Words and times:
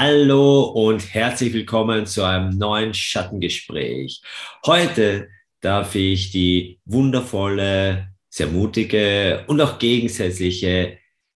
Hallo 0.00 0.62
und 0.62 1.12
herzlich 1.12 1.52
willkommen 1.52 2.06
zu 2.06 2.22
einem 2.22 2.56
neuen 2.56 2.94
Schattengespräch. 2.94 4.22
Heute 4.64 5.28
darf 5.60 5.96
ich 5.96 6.30
die 6.30 6.78
wundervolle, 6.84 8.06
sehr 8.28 8.46
mutige 8.46 9.44
und 9.48 9.60
auch 9.60 9.80
gegensätzliche 9.80 10.98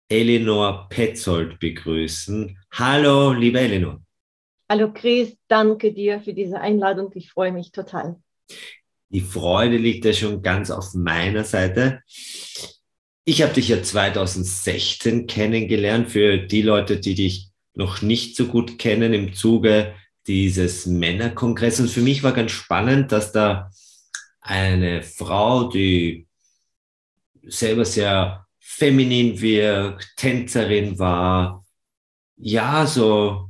Elinor 0.09 0.89
Petzold 0.89 1.61
begrüßen. 1.61 2.59
Hallo, 2.73 3.33
liebe 3.33 3.61
Elinor. 3.61 4.03
Hallo 4.69 4.93
Chris, 4.93 5.37
danke 5.47 5.93
dir 5.93 6.21
für 6.21 6.35
diese 6.35 6.61
Einladung. 6.61 7.13
Ich 7.15 7.31
freue 7.31 7.53
mich 7.53 7.71
total. 7.71 8.17
Die 9.11 9.21
Freude 9.21 9.77
liegt 9.77 10.05
ja 10.05 10.13
schon 10.13 10.43
ganz 10.43 10.73
auf 10.73 10.95
meiner 10.95 11.45
Seite. 11.45 12.03
Ich 13.25 13.41
habe 13.41 13.53
dich 13.53 13.69
ja 13.69 13.81
2016 13.81 15.29
kennengelernt. 15.29 16.11
Für 16.11 16.39
die 16.39 16.63
Leute, 16.63 16.99
die 16.99 17.15
dich 17.15 17.48
noch 17.79 18.03
nicht 18.03 18.37
so 18.37 18.47
gut 18.47 18.79
kennen 18.79 19.15
im 19.15 19.33
Zuge 19.35 19.95
dieses 20.27 20.85
Männerkongresses. 20.85 21.81
Und 21.81 21.89
für 21.89 22.03
mich 22.03 22.23
war 22.23 22.33
ganz 22.33 22.51
spannend, 22.51 23.13
dass 23.13 23.33
da 23.33 23.71
eine 24.41 25.03
Frau, 25.03 25.71
die 25.71 26.27
selber 27.45 27.85
sehr 27.85 28.47
feminin 28.59 29.41
wirkt, 29.41 30.17
Tänzerin 30.17 30.99
war, 30.99 31.65
ja, 32.37 32.85
so 32.85 33.49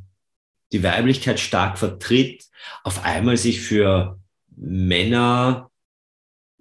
die 0.73 0.83
Weiblichkeit 0.83 1.41
stark 1.41 1.79
vertritt, 1.79 2.45
auf 2.85 3.05
einmal 3.05 3.39
sich 3.39 3.61
für 3.63 4.21
Männer, 4.55 5.71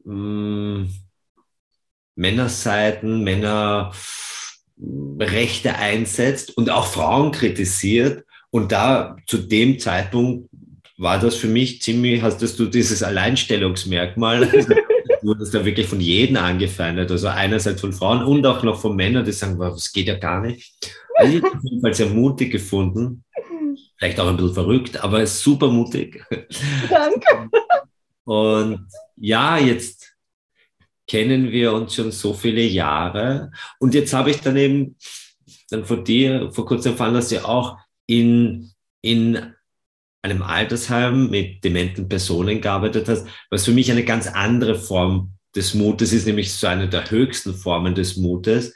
mh, 0.06 0.14
hm, 0.14 0.94
Männerseiten, 2.16 3.24
Männer, 3.24 3.92
Rechte 5.20 5.76
einsetzt 5.76 6.56
und 6.58 6.70
auch 6.70 6.88
Frauen 6.88 7.32
kritisiert. 7.32 8.26
Und 8.52 8.72
da 8.72 9.18
zu 9.28 9.38
dem 9.38 9.80
Zeitpunkt 9.80 10.50
war 10.98 11.20
das 11.20 11.36
für 11.36 11.48
mich 11.48 11.82
ziemlich, 11.82 12.22
hast 12.22 12.42
du 12.60 12.66
dieses 12.66 13.04
Alleinstellungsmerkmal. 13.04 14.50
Also, 15.10 15.22
du 15.22 15.28
wurdest 15.30 15.54
da 15.56 15.66
wirklich 15.66 15.88
von 15.88 16.00
jedem 16.00 16.38
angefeindet. 16.38 17.10
Also 17.10 17.28
einerseits 17.28 17.82
von 17.82 17.92
Frauen 17.92 18.24
und 18.24 18.46
auch 18.46 18.62
noch 18.62 18.80
von 18.80 18.96
Männern, 18.96 19.26
die 19.26 19.32
sagen, 19.32 19.58
das 19.58 19.92
geht 19.92 20.08
ja 20.08 20.16
gar 20.16 20.42
nicht. 20.42 20.76
Also 21.16 21.38
ich 21.38 21.44
habe 21.44 21.56
auf 21.56 21.64
jeden 21.64 21.82
Fall 21.82 21.94
sehr 21.94 22.10
mutig 22.10 22.52
gefunden. 22.52 23.24
Vielleicht 23.98 24.20
auch 24.20 24.28
ein 24.28 24.38
bisschen 24.38 24.54
verrückt, 24.54 25.04
aber 25.04 25.26
super 25.26 25.70
mutig. 25.70 26.24
Danke. 26.90 27.50
Und 28.26 28.86
ja, 29.16 29.58
jetzt 29.58 29.97
kennen 31.08 31.52
wir 31.52 31.74
uns 31.74 31.96
schon 31.96 32.12
so 32.12 32.34
viele 32.34 32.64
Jahre. 32.64 33.52
Und 33.80 33.94
jetzt 33.94 34.14
habe 34.14 34.30
ich 34.30 34.42
dann 34.42 34.58
eben 34.58 34.98
dann 35.70 35.86
von 35.86 36.04
dir 36.04 36.52
vor 36.52 36.66
kurzem 36.66 36.94
erfahren, 36.94 37.14
dass 37.14 37.30
du 37.30 37.46
auch 37.46 37.78
in, 38.06 38.72
in 39.02 39.54
einem 40.22 40.42
Altersheim 40.42 41.30
mit 41.30 41.64
dementen 41.64 42.10
Personen 42.10 42.62
gearbeitet 42.62 43.08
hast, 43.08 43.28
was 43.50 43.66
für 43.66 43.72
mich 43.72 43.92
eine 43.92 44.04
ganz 44.04 44.28
andere 44.28 44.76
Form 44.76 45.32
des 45.56 45.74
Mutes 45.74 46.14
ist, 46.14 46.28
nämlich 46.28 46.54
so 46.54 46.68
eine 46.68 46.90
der 46.90 47.10
höchsten 47.10 47.54
Formen 47.54 47.96
des 47.96 48.18
Mutes. 48.18 48.76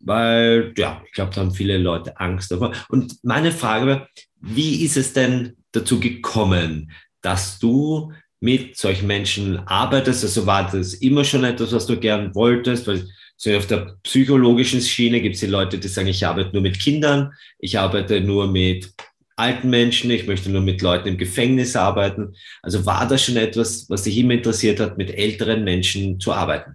Weil, 0.00 0.72
ja, 0.76 1.02
ich 1.06 1.12
glaube, 1.12 1.34
da 1.34 1.40
haben 1.40 1.54
viele 1.54 1.76
Leute 1.76 2.18
Angst 2.18 2.50
davor. 2.50 2.72
Und 2.88 3.22
meine 3.22 3.52
Frage 3.52 3.86
war, 3.86 4.08
wie 4.40 4.84
ist 4.84 4.96
es 4.96 5.12
denn 5.12 5.56
dazu 5.72 6.00
gekommen, 6.00 6.92
dass 7.20 7.58
du 7.58 8.12
mit 8.40 8.76
solchen 8.76 9.06
Menschen 9.06 9.58
arbeitest? 9.66 10.24
Also 10.24 10.46
war 10.46 10.70
das 10.70 10.94
immer 10.94 11.24
schon 11.24 11.44
etwas, 11.44 11.72
was 11.72 11.86
du 11.86 11.98
gern 11.98 12.34
wolltest? 12.34 12.86
Weil 12.86 13.08
so 13.36 13.56
auf 13.56 13.66
der 13.66 13.96
psychologischen 14.02 14.80
Schiene 14.80 15.20
gibt 15.20 15.36
es 15.36 15.40
die 15.40 15.46
Leute, 15.46 15.78
die 15.78 15.88
sagen, 15.88 16.08
ich 16.08 16.26
arbeite 16.26 16.52
nur 16.52 16.62
mit 16.62 16.80
Kindern, 16.80 17.32
ich 17.58 17.78
arbeite 17.78 18.20
nur 18.20 18.48
mit 18.48 18.92
alten 19.36 19.70
Menschen, 19.70 20.10
ich 20.10 20.26
möchte 20.26 20.50
nur 20.50 20.60
mit 20.60 20.82
Leuten 20.82 21.08
im 21.08 21.18
Gefängnis 21.18 21.76
arbeiten. 21.76 22.34
Also 22.62 22.84
war 22.84 23.06
das 23.06 23.22
schon 23.22 23.36
etwas, 23.36 23.88
was 23.88 24.02
dich 24.02 24.18
immer 24.18 24.34
interessiert 24.34 24.80
hat, 24.80 24.98
mit 24.98 25.16
älteren 25.16 25.62
Menschen 25.62 26.18
zu 26.18 26.32
arbeiten? 26.32 26.74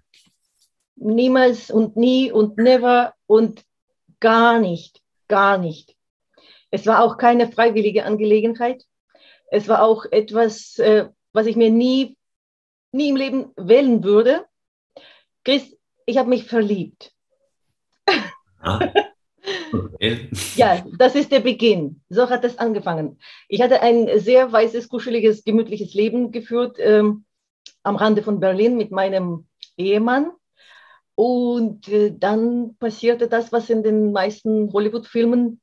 Niemals 0.96 1.70
und 1.70 1.98
nie 1.98 2.32
und 2.32 2.58
never 2.58 3.14
und 3.28 3.64
gar 4.22 4.60
nicht, 4.60 5.02
gar 5.28 5.58
nicht. 5.58 5.96
Es 6.72 6.88
war 6.88 7.04
auch 7.04 7.18
keine 7.18 7.52
freiwillige 7.52 8.06
Angelegenheit. 8.06 8.86
Es 9.52 9.68
war 9.68 9.84
auch 9.84 10.06
etwas, 10.10 10.80
äh, 10.80 11.08
was 11.34 11.48
ich 11.48 11.56
mir 11.56 11.70
nie, 11.70 12.18
nie 12.92 13.10
im 13.10 13.16
Leben 13.16 13.52
wählen 13.58 14.04
würde. 14.04 14.46
Chris, 15.44 15.76
ich 16.06 16.18
habe 16.18 16.30
mich 16.30 16.46
verliebt. 16.46 17.12
Ah, 18.60 18.80
okay. 19.74 20.30
ja, 20.56 20.86
das 20.98 21.16
ist 21.16 21.32
der 21.32 21.42
Beginn. 21.42 22.02
So 22.10 22.30
hat 22.30 22.46
es 22.46 22.58
angefangen. 22.58 23.20
Ich 23.50 23.62
hatte 23.62 23.82
ein 23.82 24.20
sehr 24.20 24.52
weißes, 24.52 24.88
kuscheliges, 24.88 25.44
gemütliches 25.44 25.94
Leben 25.94 26.32
geführt 26.32 26.78
ähm, 26.80 27.26
am 27.84 27.96
Rande 27.96 28.24
von 28.24 28.40
Berlin 28.40 28.78
mit 28.78 28.92
meinem 28.92 29.48
Ehemann. 29.76 30.32
Und 31.16 31.88
äh, 31.90 32.14
dann 32.18 32.76
passierte 32.78 33.28
das, 33.28 33.52
was 33.52 33.70
in 33.70 33.84
den 33.84 34.12
meisten 34.12 34.72
Hollywood-Filmen 34.72 35.60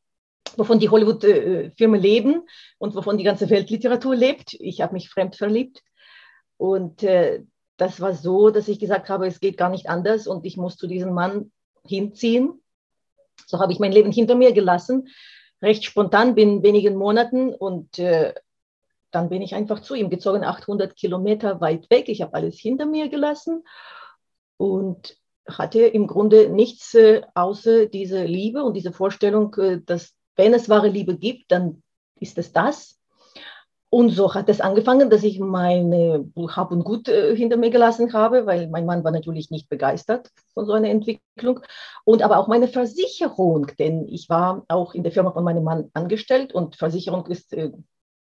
wovon 0.57 0.79
die 0.79 0.89
Hollywood-Filme 0.89 1.99
leben 1.99 2.43
und 2.79 2.95
wovon 2.95 3.19
die 3.19 3.25
ganze 3.25 3.51
Weltliteratur 3.51 4.15
lebt. 4.15 4.55
Ich 4.55 4.81
habe 4.81 4.95
mich 4.95 5.11
fremd 5.11 5.37
verliebt. 5.37 5.83
Und 6.57 7.03
äh, 7.03 7.43
das 7.77 8.01
war 8.01 8.15
so, 8.15 8.51
dass 8.51 8.69
ich 8.69 8.79
gesagt 8.79 9.09
habe, 9.09 9.27
es 9.27 9.41
geht 9.41 9.57
gar 9.57 9.71
nicht 9.71 9.89
anders 9.89 10.27
und 10.27 10.45
ich 10.45 10.57
muss 10.57 10.77
zu 10.77 10.87
diesem 10.87 11.15
Mann 11.15 11.51
hinziehen. 11.87 12.61
So 13.47 13.59
habe 13.59 13.73
ich 13.73 13.79
mein 13.79 13.93
Leben 13.93 14.13
hinter 14.13 14.35
mir 14.35 14.53
gelassen, 14.53 15.09
recht 15.63 15.85
spontan, 15.85 16.35
bin 16.35 16.63
wenigen 16.63 16.95
Monaten 16.97 17.55
und 17.55 17.99
äh, 17.99 18.35
dann 19.11 19.29
bin 19.29 19.43
ich 19.43 19.55
einfach 19.55 19.81
zu 19.81 19.95
ihm 19.95 20.11
gezogen, 20.11 20.45
800 20.45 20.95
Kilometer 20.95 21.61
weit 21.61 21.91
weg. 21.91 22.09
Ich 22.09 22.23
habe 22.23 22.35
alles 22.35 22.59
hinter 22.59 22.87
mir 22.87 23.09
gelassen 23.09 23.65
und 24.57 25.17
hatte 25.49 25.81
im 25.81 26.07
Grunde 26.07 26.49
nichts 26.51 26.95
äh, 26.95 27.23
außer 27.35 27.87
diese 27.87 28.25
Liebe 28.25 28.63
und 28.63 28.75
diese 28.75 28.93
Vorstellung, 28.93 29.55
äh, 29.55 29.81
dass 29.81 30.15
wenn 30.41 30.55
es 30.55 30.71
wahre 30.71 30.89
Liebe 30.89 31.17
gibt, 31.17 31.53
dann 31.53 31.83
ist 32.19 32.39
es 32.39 32.53
das. 32.53 32.99
Und 33.91 34.11
so 34.11 34.33
hat 34.35 34.49
es 34.49 34.61
angefangen, 34.61 35.11
dass 35.11 35.23
ich 35.23 35.39
meine 35.39 36.25
Hab 36.57 36.71
und 36.71 36.85
Gut 36.85 37.09
äh, 37.09 37.37
hinter 37.37 37.59
mir 37.59 37.71
gelassen 37.71 38.13
habe, 38.15 38.47
weil 38.47 38.69
mein 38.69 38.87
Mann 38.87 39.05
war 39.05 39.11
natürlich 39.11 39.51
nicht 39.51 39.69
begeistert 39.69 40.31
von 40.55 40.65
so 40.65 40.73
einer 40.73 40.89
Entwicklung. 40.89 41.61
Und 42.05 42.23
aber 42.23 42.39
auch 42.39 42.49
meine 42.49 42.69
Versicherung, 42.69 43.67
denn 43.79 44.07
ich 44.09 44.31
war 44.31 44.65
auch 44.69 44.95
in 44.95 45.03
der 45.03 45.13
Firma 45.13 45.33
von 45.33 45.45
meinem 45.45 45.65
Mann 45.65 45.91
angestellt 45.93 46.55
und 46.55 46.77
Versicherung 46.77 47.27
ist 47.27 47.53
äh, 47.53 47.73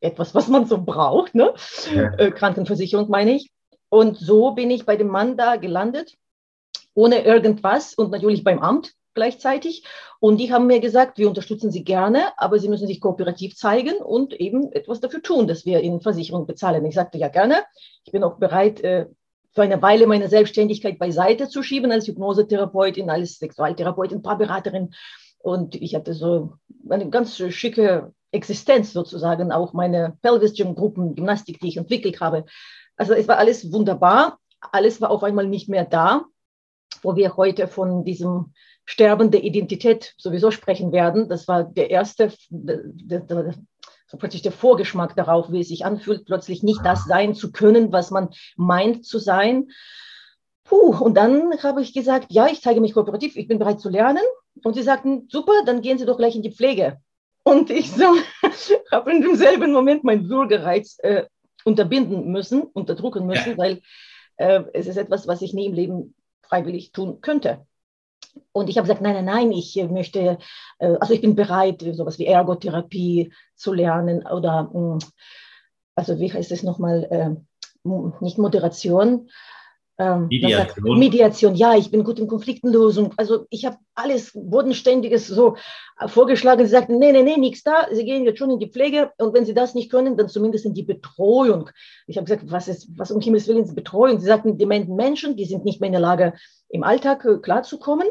etwas, 0.01 0.35
was 0.37 0.49
man 0.49 0.67
so 0.67 0.81
braucht, 0.81 1.35
ne? 1.35 1.53
Ja. 1.93 2.15
Äh, 2.15 2.31
Krankenversicherung 2.31 3.09
meine 3.09 3.33
ich. 3.33 3.51
Und 3.89 4.19
so 4.19 4.53
bin 4.53 4.71
ich 4.71 4.87
bei 4.87 4.97
dem 4.97 5.09
Mann 5.09 5.37
da 5.37 5.57
gelandet, 5.57 6.15
ohne 6.95 7.25
irgendwas 7.25 7.95
und 7.95 8.13
natürlich 8.13 8.45
beim 8.45 8.61
Amt 8.61 8.93
gleichzeitig. 9.15 9.85
Und 10.21 10.39
die 10.39 10.53
haben 10.53 10.67
mir 10.67 10.81
gesagt, 10.81 11.19
wir 11.19 11.29
unterstützen 11.29 11.71
Sie 11.71 11.85
gerne, 11.85 12.33
aber 12.37 12.59
Sie 12.59 12.69
müssen 12.69 12.87
sich 12.87 13.01
kooperativ 13.01 13.57
zeigen 13.57 13.97
und 13.97 14.35
eben 14.35 14.73
etwas 14.73 15.01
dafür 15.01 15.23
tun, 15.23 15.47
dass 15.47 15.65
wir 15.65 15.81
Ihnen 15.81 16.01
Versicherung 16.01 16.47
bezahlen. 16.47 16.85
Ich 16.85 16.95
sagte 16.95 17.19
ja 17.19 17.29
gerne, 17.29 17.63
ich 18.05 18.13
bin 18.13 18.25
auch 18.25 18.39
bereit, 18.39 18.81
äh, 18.83 19.07
für 19.55 19.63
eine 19.63 19.81
Weile 19.81 20.07
meine 20.07 20.29
Selbstständigkeit 20.29 20.99
beiseite 20.99 21.49
zu 21.49 21.63
schieben 21.63 21.93
als 21.93 22.09
Hypnosetherapeutin, 22.09 23.09
als 23.09 23.39
Sexualtherapeutin, 23.39 24.23
Paarberaterin. 24.23 24.93
Und 25.39 25.77
ich 25.77 25.95
hatte 25.95 26.13
so 26.13 26.55
eine 26.89 27.09
ganz 27.09 27.37
schicke 27.37 28.13
Existenz 28.33 28.93
sozusagen, 28.93 29.53
auch 29.53 29.73
meine 29.73 30.19
Pelvis 30.23 30.55
Gym 30.55 30.75
Gruppen, 30.75 31.15
Gymnastik, 31.15 31.61
die 31.61 31.69
ich 31.69 31.77
entwickelt 31.77 32.21
habe. 32.21 32.47
Also 32.97 33.15
es 33.15 33.29
war 33.29 33.39
alles 33.39 33.73
wunderbar. 33.73 34.39
Alles 34.73 35.01
war 35.01 35.11
auf 35.11 35.23
einmal 35.23 35.47
nicht 35.47 35.69
mehr 35.69 35.85
da, 35.85 36.25
wo 37.03 37.15
wir 37.17 37.37
heute 37.37 37.69
von 37.69 38.05
diesem 38.05 38.55
sterbende 38.85 39.39
Identität 39.39 40.15
sowieso 40.17 40.51
sprechen 40.51 40.93
werden. 40.93 41.29
Das 41.29 41.49
war 41.49 41.65
der 41.65 41.91
erste, 41.91 42.33
der, 42.51 43.21
der, 43.21 43.55
so 44.07 44.19
praktisch 44.19 44.43
der 44.43 44.53
Vorgeschmack 44.53 45.17
darauf, 45.17 45.51
wie 45.51 45.61
es 45.61 45.69
sich 45.69 45.85
anfühlt, 45.85 46.27
plötzlich 46.27 46.63
nicht 46.63 46.85
das 46.85 47.05
sein 47.05 47.35
zu 47.35 47.53
können, 47.53 47.93
was 47.93 48.11
man 48.11 48.29
meint 48.57 49.07
zu 49.07 49.19
sein. 49.19 49.71
Puh, 50.65 50.97
und 50.97 51.15
dann 51.15 51.63
habe 51.63 51.83
ich 51.83 51.93
gesagt, 51.93 52.27
ja, 52.31 52.47
ich 52.47 52.63
zeige 52.63 52.81
mich 52.81 52.95
kooperativ, 52.95 53.37
ich 53.37 53.49
bin 53.49 53.59
bereit 53.59 53.81
zu 53.81 53.89
lernen. 53.91 54.23
Und 54.63 54.75
sie 54.75 54.83
sagten, 54.83 55.29
super, 55.31 55.53
dann 55.67 55.83
gehen 55.83 55.99
Sie 55.99 56.07
doch 56.07 56.17
gleich 56.17 56.37
in 56.37 56.43
die 56.43 56.53
Pflege. 56.53 56.99
Und 57.43 57.71
ich 57.71 57.91
so, 57.91 58.05
habe 58.93 59.13
in 59.13 59.21
demselben 59.21 59.73
Moment 59.73 60.05
meinen 60.05 60.29
Würgereiz 60.29 60.99
äh, 61.03 61.25
unterbinden 61.65 62.31
müssen, 62.31 62.63
unterdrücken 62.63 63.27
müssen, 63.27 63.59
weil 63.59 63.83
äh, 64.37 64.63
es 64.73 64.87
ist 64.87 64.97
etwas, 64.97 65.27
was 65.27 65.43
ich 65.43 65.53
nie 65.53 65.67
im 65.67 65.75
Leben 65.75 66.15
freiwillig 66.43 66.93
tun 66.93 67.21
könnte. 67.21 67.67
Und 68.53 68.69
ich 68.69 68.77
habe 68.77 68.87
gesagt, 68.87 69.03
nein, 69.03 69.15
nein, 69.15 69.25
nein, 69.25 69.53
ich 69.53 69.77
möchte, 69.91 70.39
äh, 70.79 70.97
also 71.01 71.13
ich 71.15 71.21
bin 71.21 71.35
bereit, 71.35 71.85
sowas 71.93 72.19
wie 72.19 72.27
Ergotherapie 72.27 73.33
zu 73.55 73.73
lernen 73.73 74.27
oder, 74.27 74.65
mm, 74.65 74.99
also 75.95 76.19
wie 76.19 76.33
heißt 76.33 76.53
es 76.53 76.63
nochmal, 76.63 77.05
äh, 77.11 77.31
nicht 78.21 78.39
Moderation, 78.39 79.29
ähm, 79.99 80.27
Mediation. 80.27 80.99
Mediation, 80.99 81.55
ja, 81.55 81.77
ich 81.77 81.91
bin 81.91 82.03
gut 82.03 82.19
in 82.19 82.27
Konfliktenlösung. 82.27 83.13
Also 83.17 83.47
ich 83.51 83.65
habe 83.65 83.77
alles 83.95 84.33
Bodenständiges 84.35 85.29
so 85.29 85.57
vorgeschlagen. 86.07 86.65
Sie 86.65 86.73
sagten, 86.73 86.99
nee, 86.99 87.13
nee, 87.13 87.23
nee, 87.23 87.37
nichts 87.37 87.63
da. 87.63 87.87
Sie 87.93 88.05
gehen 88.05 88.25
jetzt 88.25 88.39
schon 88.39 88.51
in 88.51 88.59
die 88.59 88.71
Pflege 88.71 89.13
und 89.19 89.35
wenn 89.35 89.45
Sie 89.45 89.55
das 89.55 89.75
nicht 89.75 89.91
können, 89.91 90.17
dann 90.17 90.29
zumindest 90.29 90.67
in 90.67 90.75
die 90.75 90.83
Betreuung. 90.83 91.71
Ich 92.09 92.17
habe 92.17 92.25
gesagt, 92.25 92.51
was 92.51 92.67
ist, 92.67 92.89
was 92.99 93.13
um 93.13 93.21
Himmels 93.21 93.47
Willen 93.47 93.65
ist 93.65 93.77
Betreuung? 93.77 94.19
Sie 94.19 94.27
sagten, 94.27 94.59
dementen 94.59 94.97
Menschen, 94.97 95.37
die 95.37 95.45
sind 95.45 95.65
nicht 95.65 95.81
mehr 95.81 95.89
in 95.89 95.93
der 95.93 96.01
Lage, 96.01 96.35
im 96.69 96.83
Alltag 96.83 97.25
äh, 97.25 97.39
klarzukommen. 97.39 98.09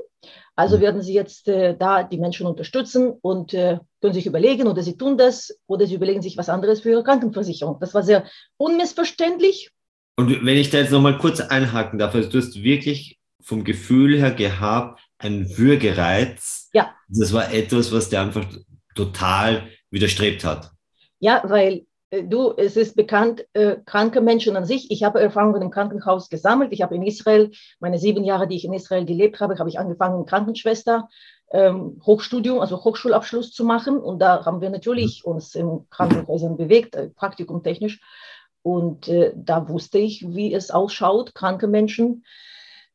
Also 0.55 0.77
mhm. 0.77 0.81
werden 0.81 1.01
Sie 1.01 1.13
jetzt 1.13 1.49
äh, 1.49 1.75
da 1.77 2.03
die 2.03 2.17
Menschen 2.17 2.47
unterstützen 2.47 3.11
und 3.21 3.53
äh, 3.53 3.79
können 4.01 4.13
sich 4.13 4.25
überlegen, 4.25 4.67
oder 4.67 4.83
Sie 4.83 4.95
tun 4.95 5.17
das, 5.17 5.59
oder 5.67 5.85
Sie 5.85 5.95
überlegen 5.95 6.21
sich 6.21 6.37
was 6.37 6.47
anderes 6.47 6.79
für 6.79 6.91
Ihre 6.91 7.03
Krankenversicherung. 7.03 7.77
Das 7.81 7.93
war 7.93 8.03
sehr 8.03 8.23
unmissverständlich 8.55 9.71
und 10.15 10.45
wenn 10.45 10.57
ich 10.57 10.69
da 10.69 10.79
jetzt 10.79 10.91
nochmal 10.91 11.17
kurz 11.17 11.39
einhaken 11.39 11.99
darf, 11.99 12.13
also 12.13 12.29
du 12.29 12.37
hast 12.37 12.61
wirklich 12.63 13.19
vom 13.41 13.63
Gefühl 13.63 14.17
her 14.17 14.31
gehabt, 14.31 15.01
einen 15.17 15.57
Würgereiz. 15.57 16.69
Ja. 16.73 16.93
Das 17.07 17.33
war 17.33 17.51
etwas, 17.53 17.91
was 17.91 18.09
dir 18.09 18.21
einfach 18.21 18.45
total 18.95 19.63
widerstrebt 19.89 20.43
hat. 20.43 20.71
Ja, 21.19 21.41
weil 21.45 21.85
äh, 22.09 22.23
du, 22.23 22.53
es 22.55 22.77
ist 22.77 22.95
bekannt, 22.95 23.45
äh, 23.53 23.77
kranke 23.85 24.21
Menschen 24.21 24.55
an 24.55 24.65
sich. 24.65 24.91
Ich 24.91 25.03
habe 25.03 25.19
Erfahrungen 25.19 25.61
im 25.61 25.71
Krankenhaus 25.71 26.29
gesammelt. 26.29 26.73
Ich 26.73 26.81
habe 26.81 26.95
in 26.95 27.03
Israel, 27.03 27.51
meine 27.79 27.97
sieben 27.97 28.23
Jahre, 28.23 28.47
die 28.47 28.55
ich 28.55 28.65
in 28.65 28.73
Israel 28.73 29.05
gelebt 29.05 29.39
habe, 29.39 29.57
habe 29.57 29.69
ich 29.69 29.79
angefangen, 29.79 30.25
Krankenschwester, 30.25 31.09
ähm, 31.51 32.01
Hochstudium, 32.05 32.59
also 32.59 32.83
Hochschulabschluss 32.83 33.51
zu 33.51 33.63
machen. 33.63 33.97
Und 33.97 34.19
da 34.19 34.45
haben 34.45 34.61
wir 34.61 34.69
natürlich 34.69 35.23
mhm. 35.25 35.33
uns 35.33 35.55
in 35.55 35.87
Krankenhäusern 35.89 36.57
bewegt, 36.57 36.95
äh, 36.95 37.09
Praktikum 37.09 37.63
technisch. 37.63 37.99
Und 38.63 39.09
äh, 39.09 39.33
da 39.35 39.69
wusste 39.69 39.99
ich, 39.99 40.25
wie 40.27 40.53
es 40.53 40.71
ausschaut, 40.71 41.35
kranke 41.35 41.67
Menschen, 41.67 42.23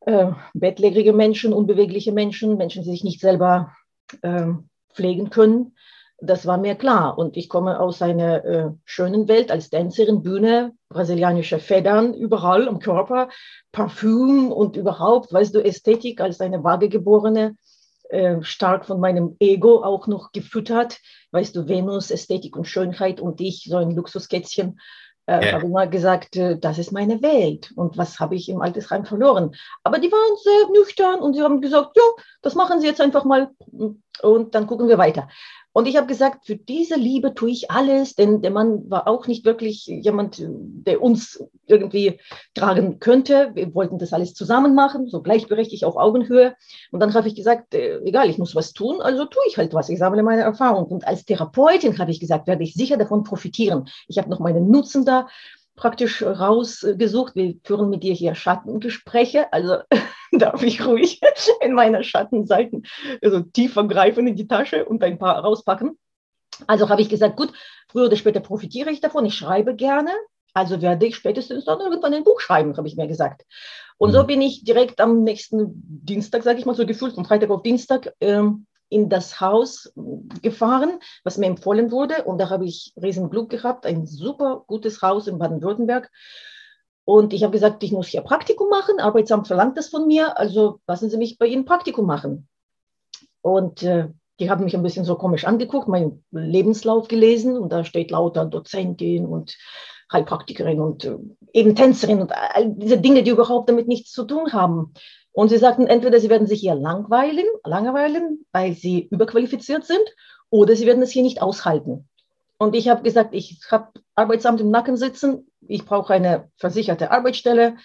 äh, 0.00 0.32
bettlägerige 0.54 1.12
Menschen, 1.12 1.52
unbewegliche 1.52 2.12
Menschen, 2.12 2.56
Menschen, 2.56 2.82
die 2.82 2.90
sich 2.90 3.04
nicht 3.04 3.20
selber 3.20 3.74
äh, 4.22 4.46
pflegen 4.92 5.30
können. 5.30 5.74
Das 6.20 6.46
war 6.46 6.58
mir 6.58 6.74
klar. 6.74 7.18
Und 7.18 7.36
ich 7.36 7.48
komme 7.48 7.78
aus 7.78 8.02
einer 8.02 8.44
äh, 8.44 8.70
schönen 8.84 9.28
Welt 9.28 9.50
als 9.50 9.70
Tänzerin, 9.70 10.22
Bühne, 10.22 10.72
brasilianische 10.88 11.58
Federn 11.58 12.14
überall 12.14 12.66
am 12.66 12.80
Körper, 12.80 13.28
Parfüm 13.70 14.50
und 14.50 14.76
überhaupt, 14.76 15.32
weißt 15.32 15.54
du, 15.54 15.62
Ästhetik 15.62 16.20
als 16.20 16.40
eine 16.40 16.64
Waagegeborene, 16.64 17.56
äh, 18.08 18.42
stark 18.42 18.86
von 18.86 19.00
meinem 19.00 19.36
Ego 19.38 19.84
auch 19.84 20.06
noch 20.06 20.32
gefüttert. 20.32 20.98
Weißt 21.30 21.54
du, 21.54 21.68
Venus, 21.68 22.10
Ästhetik 22.10 22.56
und 22.56 22.64
Schönheit 22.64 23.20
und 23.20 23.40
ich, 23.42 23.64
so 23.68 23.76
ein 23.76 23.90
Luxuskätzchen 23.90 24.80
äh, 25.28 25.46
ja. 25.46 25.52
habe 25.52 25.66
immer 25.66 25.86
gesagt, 25.86 26.36
äh, 26.36 26.58
das 26.58 26.78
ist 26.78 26.90
meine 26.90 27.22
Welt 27.22 27.70
und 27.76 27.98
was 27.98 28.18
habe 28.18 28.34
ich 28.34 28.48
im 28.48 28.62
Altersheim 28.62 29.04
verloren. 29.04 29.54
Aber 29.84 29.98
die 29.98 30.10
waren 30.10 30.36
sehr 30.42 30.80
nüchtern 30.80 31.20
und 31.20 31.34
sie 31.34 31.42
haben 31.42 31.60
gesagt, 31.60 31.96
ja, 31.96 32.02
das 32.40 32.54
machen 32.54 32.80
Sie 32.80 32.86
jetzt 32.86 33.00
einfach 33.00 33.24
mal 33.24 33.50
und 34.22 34.54
dann 34.54 34.66
gucken 34.66 34.88
wir 34.88 34.98
weiter. 34.98 35.28
Und 35.72 35.86
ich 35.86 35.96
habe 35.96 36.06
gesagt, 36.06 36.46
für 36.46 36.56
diese 36.56 36.96
Liebe 36.96 37.34
tue 37.34 37.50
ich 37.50 37.70
alles, 37.70 38.14
denn 38.14 38.42
der 38.42 38.50
Mann 38.50 38.90
war 38.90 39.06
auch 39.06 39.26
nicht 39.26 39.44
wirklich 39.44 39.86
jemand, 39.86 40.42
der 40.42 41.02
uns 41.02 41.44
irgendwie 41.66 42.18
tragen 42.54 42.98
könnte. 42.98 43.50
Wir 43.54 43.74
wollten 43.74 43.98
das 43.98 44.12
alles 44.12 44.34
zusammen 44.34 44.74
machen, 44.74 45.08
so 45.08 45.22
gleichberechtigt 45.22 45.84
auf 45.84 45.96
Augenhöhe. 45.96 46.56
Und 46.90 47.00
dann 47.00 47.14
habe 47.14 47.28
ich 47.28 47.34
gesagt, 47.34 47.74
äh, 47.74 47.98
egal, 47.98 48.30
ich 48.30 48.38
muss 48.38 48.54
was 48.54 48.72
tun, 48.72 49.00
also 49.00 49.26
tue 49.26 49.42
ich 49.48 49.58
halt 49.58 49.74
was. 49.74 49.88
Ich 49.88 49.98
sammle 49.98 50.22
meine 50.22 50.42
Erfahrung. 50.42 50.86
Und 50.86 51.06
als 51.06 51.24
Therapeutin 51.24 51.98
habe 51.98 52.10
ich 52.10 52.20
gesagt, 52.20 52.46
werde 52.46 52.64
ich 52.64 52.74
sicher 52.74 52.96
davon 52.96 53.22
profitieren. 53.22 53.88
Ich 54.08 54.18
habe 54.18 54.30
noch 54.30 54.40
meinen 54.40 54.70
Nutzen 54.70 55.04
da 55.04 55.28
praktisch 55.78 56.22
rausgesucht. 56.22 57.34
Wir 57.34 57.54
führen 57.64 57.88
mit 57.88 58.02
dir 58.02 58.12
hier 58.12 58.34
Schattengespräche, 58.34 59.50
also 59.52 59.78
darf 60.32 60.62
ich 60.62 60.84
ruhig 60.84 61.20
in 61.62 61.72
meine 61.72 62.04
Schattenseiten 62.04 62.84
also 63.22 63.40
tiefer 63.40 63.86
greifen 63.88 64.26
in 64.26 64.36
die 64.36 64.48
Tasche 64.48 64.84
und 64.84 65.02
ein 65.02 65.18
paar 65.18 65.38
rauspacken. 65.38 65.98
Also 66.66 66.88
habe 66.88 67.00
ich 67.00 67.08
gesagt, 67.08 67.36
gut, 67.36 67.52
früher 67.88 68.06
oder 68.06 68.16
später 68.16 68.40
profitiere 68.40 68.90
ich 68.90 69.00
davon, 69.00 69.24
ich 69.24 69.34
schreibe 69.34 69.76
gerne, 69.76 70.10
also 70.54 70.82
werde 70.82 71.06
ich 71.06 71.14
spätestens 71.14 71.64
dann 71.64 71.80
irgendwann 71.80 72.14
ein 72.14 72.24
Buch 72.24 72.40
schreiben, 72.40 72.76
habe 72.76 72.88
ich 72.88 72.96
mir 72.96 73.06
gesagt. 73.06 73.44
Und 73.96 74.10
mhm. 74.10 74.14
so 74.14 74.24
bin 74.24 74.42
ich 74.42 74.64
direkt 74.64 75.00
am 75.00 75.22
nächsten 75.22 75.70
Dienstag, 75.74 76.42
sage 76.42 76.58
ich 76.58 76.66
mal 76.66 76.74
so 76.74 76.84
gefühlt, 76.84 77.14
von 77.14 77.24
Freitag 77.24 77.50
auf 77.50 77.62
Dienstag, 77.62 78.12
ähm, 78.20 78.66
in 78.88 79.08
das 79.08 79.40
Haus 79.40 79.92
gefahren, 80.42 80.98
was 81.24 81.38
mir 81.38 81.46
empfohlen 81.46 81.90
wurde. 81.90 82.24
Und 82.24 82.38
da 82.38 82.50
habe 82.50 82.64
ich 82.64 82.92
riesen 83.00 83.30
Glück 83.30 83.50
gehabt, 83.50 83.86
ein 83.86 84.06
super 84.06 84.64
gutes 84.66 85.02
Haus 85.02 85.26
in 85.26 85.38
Baden-Württemberg. 85.38 86.10
Und 87.04 87.32
ich 87.32 87.42
habe 87.42 87.52
gesagt, 87.52 87.82
ich 87.82 87.92
muss 87.92 88.08
hier 88.08 88.20
Praktikum 88.20 88.68
machen. 88.68 89.00
Arbeitsamt 89.00 89.46
verlangt 89.46 89.78
das 89.78 89.88
von 89.88 90.06
mir. 90.06 90.38
Also 90.38 90.80
lassen 90.86 91.10
Sie 91.10 91.16
mich 91.16 91.38
bei 91.38 91.46
Ihnen 91.46 91.64
Praktikum 91.64 92.06
machen. 92.06 92.48
Und 93.40 93.82
äh, 93.82 94.08
die 94.40 94.50
haben 94.50 94.64
mich 94.64 94.76
ein 94.76 94.82
bisschen 94.82 95.04
so 95.04 95.16
komisch 95.16 95.44
angeguckt, 95.44 95.88
meinen 95.88 96.24
Lebenslauf 96.30 97.08
gelesen. 97.08 97.56
Und 97.56 97.72
da 97.72 97.84
steht 97.84 98.10
lauter 98.10 98.44
Dozentin 98.44 99.26
und 99.26 99.56
Heilpraktikerin 100.12 100.80
und 100.80 101.04
äh, 101.04 101.16
eben 101.52 101.74
Tänzerin 101.74 102.20
und 102.20 102.32
all 102.32 102.72
diese 102.74 102.98
Dinge, 102.98 103.22
die 103.22 103.30
überhaupt 103.30 103.68
damit 103.68 103.88
nichts 103.88 104.12
zu 104.12 104.24
tun 104.24 104.52
haben. 104.52 104.94
Und 105.32 105.50
sie 105.50 105.58
sagten, 105.58 105.86
entweder 105.86 106.20
sie 106.20 106.30
werden 106.30 106.46
sich 106.46 106.60
hier 106.60 106.74
langweilen, 106.74 107.46
langweilen, 107.64 108.44
weil 108.52 108.72
sie 108.74 109.08
überqualifiziert 109.10 109.84
sind, 109.84 110.02
oder 110.50 110.74
sie 110.74 110.86
werden 110.86 111.02
es 111.02 111.10
hier 111.10 111.22
nicht 111.22 111.42
aushalten. 111.42 112.08
Und 112.58 112.74
ich 112.74 112.88
habe 112.88 113.02
gesagt, 113.02 113.34
ich 113.34 113.60
habe 113.70 113.92
Arbeitsamt 114.14 114.60
im 114.60 114.70
Nacken 114.70 114.96
sitzen, 114.96 115.50
ich 115.60 115.84
brauche 115.84 116.12
eine 116.12 116.50
versicherte 116.56 117.10
Arbeitsstelle, 117.10 117.76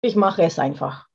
ich 0.00 0.14
mache 0.14 0.42
es 0.42 0.58
einfach. 0.58 1.06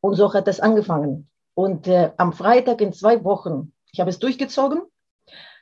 Und 0.00 0.14
so 0.16 0.32
hat 0.34 0.46
das 0.46 0.60
angefangen. 0.60 1.28
Und 1.54 1.86
äh, 1.86 2.12
am 2.16 2.32
Freitag 2.32 2.80
in 2.80 2.92
zwei 2.92 3.24
Wochen, 3.24 3.72
ich 3.92 4.00
habe 4.00 4.10
es 4.10 4.18
durchgezogen, 4.18 4.82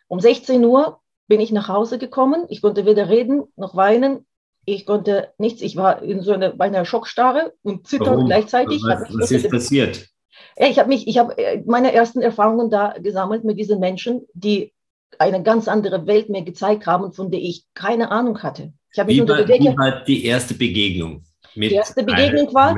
um 0.09 0.21
16 0.21 0.65
Uhr 0.65 1.01
bin 1.27 1.41
ich 1.41 1.53
nach 1.53 1.69
Hause 1.69 1.99
gekommen. 1.99 2.47
Ich 2.49 2.63
konnte 2.63 2.87
weder 2.87 3.09
reden 3.09 3.45
noch 3.57 3.77
weinen. 3.77 4.27
Ich 4.75 4.87
konnte 4.87 5.33
nichts. 5.39 5.63
Ich 5.63 5.77
war 5.77 6.03
in 6.03 6.21
so 6.21 6.33
einer, 6.33 6.55
einer 6.61 6.85
Schockstarre 6.85 7.55
und 7.63 7.87
zitternd 7.87 8.27
gleichzeitig. 8.27 8.83
Was, 8.83 9.09
was 9.15 9.31
ist 9.31 9.51
passiert? 9.51 10.09
Ich 10.57 10.79
habe 10.79 10.89
mich, 10.89 11.07
ich 11.07 11.19
habe 11.19 11.37
äh, 11.39 11.63
meine 11.67 11.93
ersten 11.93 12.21
Erfahrungen 12.21 12.71
da 12.71 12.95
gesammelt 12.99 13.45
mit 13.45 13.59
diesen 13.59 13.81
Menschen, 13.81 14.27
die 14.35 14.73
eine 15.19 15.43
ganz 15.43 15.69
andere 15.69 16.07
Welt 16.07 16.29
mir 16.29 16.43
gezeigt 16.43 16.87
haben, 16.87 17.13
von 17.13 17.31
der 17.31 17.41
ich 17.41 17.65
keine 17.75 18.11
Ahnung 18.11 18.43
hatte. 18.43 18.73
Ich 18.93 19.07
wie, 19.07 19.29
war, 19.29 19.49
wie 19.49 19.77
war 19.77 20.05
die 20.05 20.25
erste 20.25 20.55
Begegnung? 20.55 21.23
die 21.55 21.75
erste 21.75 22.05
Begegnung 22.05 22.55
war, 22.55 22.77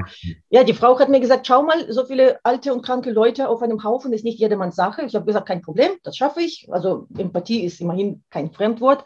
ja, 0.48 0.64
die 0.64 0.72
Frau 0.72 0.98
hat 0.98 1.08
mir 1.08 1.20
gesagt, 1.20 1.46
schau 1.46 1.62
mal, 1.62 1.92
so 1.92 2.04
viele 2.06 2.38
alte 2.44 2.72
und 2.72 2.82
kranke 2.82 3.10
Leute 3.10 3.48
auf 3.48 3.62
einem 3.62 3.84
Haufen 3.84 4.12
ist 4.12 4.24
nicht 4.24 4.38
jedermanns 4.38 4.76
Sache. 4.76 5.02
Ich 5.02 5.14
habe 5.14 5.26
gesagt, 5.26 5.48
kein 5.48 5.60
Problem, 5.60 5.90
das 6.02 6.16
schaffe 6.16 6.40
ich. 6.40 6.68
Also 6.70 7.06
Empathie 7.18 7.64
ist 7.64 7.80
immerhin 7.80 8.22
kein 8.30 8.52
Fremdwort. 8.52 9.04